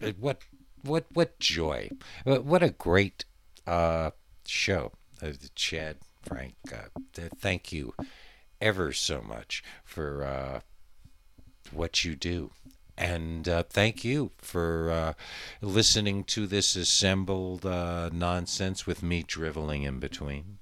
[0.00, 0.40] th- what
[0.82, 1.90] what what joy!
[2.24, 3.24] What a great
[3.66, 4.10] uh,
[4.50, 6.54] show, uh, Chad Frank.
[6.72, 7.94] Uh, th- thank you
[8.60, 10.60] ever so much for uh,
[11.72, 12.50] what you do.
[12.98, 15.12] And uh, thank you for uh,
[15.62, 20.58] listening to this assembled uh, nonsense with me driveling in between.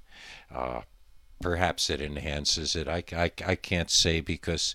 [1.41, 2.89] Perhaps it enhances it.
[2.89, 4.75] I, I, I can't say because,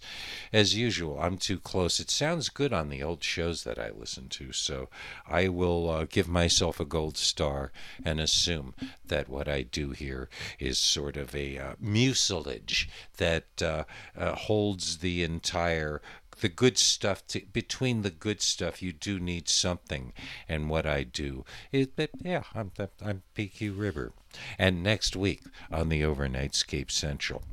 [0.53, 1.99] as usual, I'm too close.
[1.99, 4.87] It sounds good on the old shows that I listen to, so
[5.27, 7.71] I will uh, give myself a gold star
[8.05, 8.75] and assume
[9.05, 13.83] that what I do here is sort of a uh, mucilage that uh,
[14.17, 16.01] uh, holds the entire
[16.43, 20.11] the good stuff to, between the good stuff you do need something
[20.49, 22.69] and what i do is but yeah i'm
[23.01, 24.11] i'm PQ Ribber
[24.59, 27.43] and next week on the overnightscape central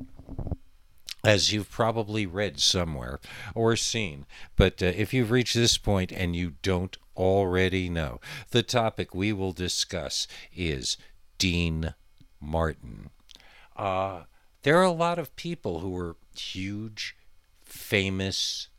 [1.23, 3.19] as you've probably read somewhere
[3.53, 4.25] or seen.
[4.55, 9.31] But uh, if you've reached this point and you don't already know, the topic we
[9.31, 10.97] will discuss is
[11.37, 11.93] Dean
[12.39, 13.11] Martin.
[13.77, 14.23] Uh,
[14.63, 17.15] there are a lot of people who are huge,
[17.61, 18.69] famous,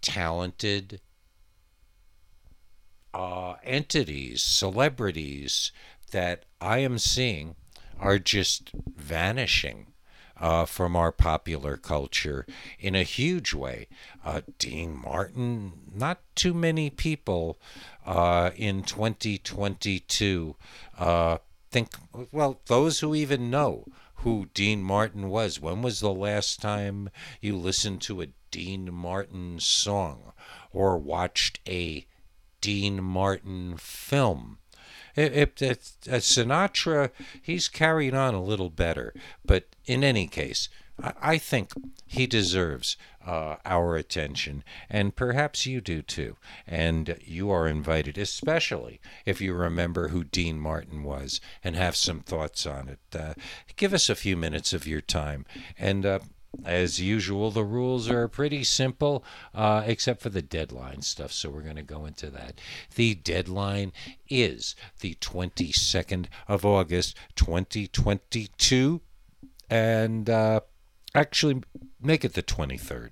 [0.00, 1.00] talented
[3.14, 5.72] uh, entities, celebrities
[6.12, 7.56] that I am seeing
[7.98, 9.88] are just vanishing
[10.40, 12.46] uh, from our popular culture
[12.78, 13.88] in a huge way.
[14.24, 17.58] Uh, Dean Martin, not too many people
[18.06, 20.56] uh, in 2022
[20.98, 21.38] uh,
[21.70, 21.88] think,
[22.32, 23.84] well, those who even know
[24.22, 25.60] who Dean Martin was.
[25.60, 27.10] When was the last time
[27.40, 30.32] you listened to a Dean Martin song
[30.72, 32.06] or watched a
[32.60, 34.58] Dean Martin film?
[35.16, 37.10] If, if, if Sinatra,
[37.42, 39.12] he's carried on a little better,
[39.44, 40.68] but in any case,
[41.02, 41.72] I, I think
[42.06, 42.96] he deserves
[43.26, 46.36] uh, our attention, and perhaps you do too.
[46.66, 52.20] And you are invited, especially if you remember who Dean Martin was and have some
[52.20, 53.00] thoughts on it.
[53.14, 53.34] Uh,
[53.76, 55.44] give us a few minutes of your time,
[55.78, 56.18] and uh,
[56.64, 61.32] as usual, the rules are pretty simple, uh, except for the deadline stuff.
[61.32, 62.60] So we're going to go into that.
[62.94, 63.92] The deadline
[64.28, 69.00] is the 22nd of August, 2022.
[69.70, 70.60] And uh,
[71.14, 71.62] actually,
[72.00, 73.10] make it the 23rd.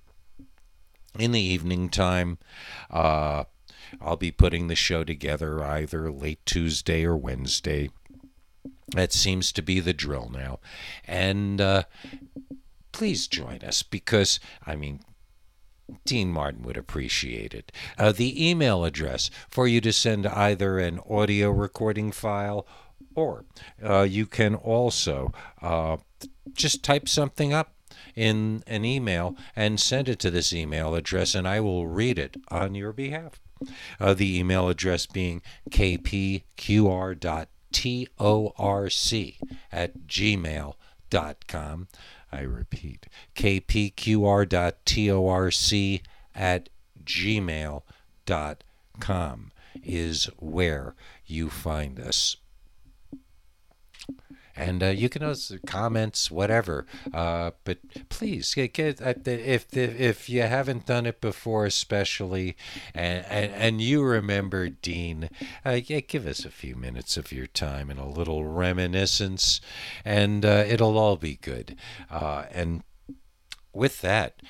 [1.18, 2.38] In the evening time,
[2.90, 3.44] uh,
[4.00, 7.90] I'll be putting the show together either late Tuesday or Wednesday.
[8.88, 10.60] That seems to be the drill now.
[11.06, 11.84] And uh,
[12.96, 15.00] please join us because, I mean,
[16.06, 17.70] Dean Martin would appreciate it.
[17.98, 22.66] Uh, the email address for you to send either an audio recording file
[23.14, 23.44] or
[23.84, 25.98] uh, you can also uh,
[26.54, 27.74] just type something up
[28.14, 32.38] in an email and send it to this email address, and I will read it
[32.48, 33.42] on your behalf.
[34.00, 36.44] Uh, the email address being kpqr.torc
[39.70, 41.88] at gmail.com.
[42.36, 44.52] I repeat, kpqr.torc
[46.34, 46.68] at
[47.02, 47.82] gmail.com
[49.82, 52.36] is where you find us.
[54.56, 56.86] And uh, you can also comments, whatever.
[57.12, 57.78] Uh, but
[58.08, 62.56] please get, uh, if, if you haven't done it before, especially,
[62.94, 65.28] and and, and you remember Dean,
[65.64, 69.60] uh, yeah, give us a few minutes of your time and a little reminiscence,
[70.04, 71.76] and uh, it'll all be good.
[72.10, 72.82] Uh, and
[73.72, 74.40] with that,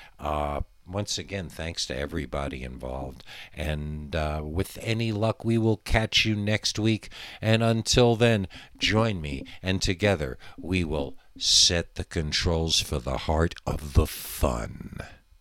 [0.89, 3.23] once again, thanks to everybody involved.
[3.55, 7.09] And uh, with any luck, we will catch you next week.
[7.41, 13.55] And until then, join me, and together we will set the controls for the heart
[13.65, 14.97] of the fun.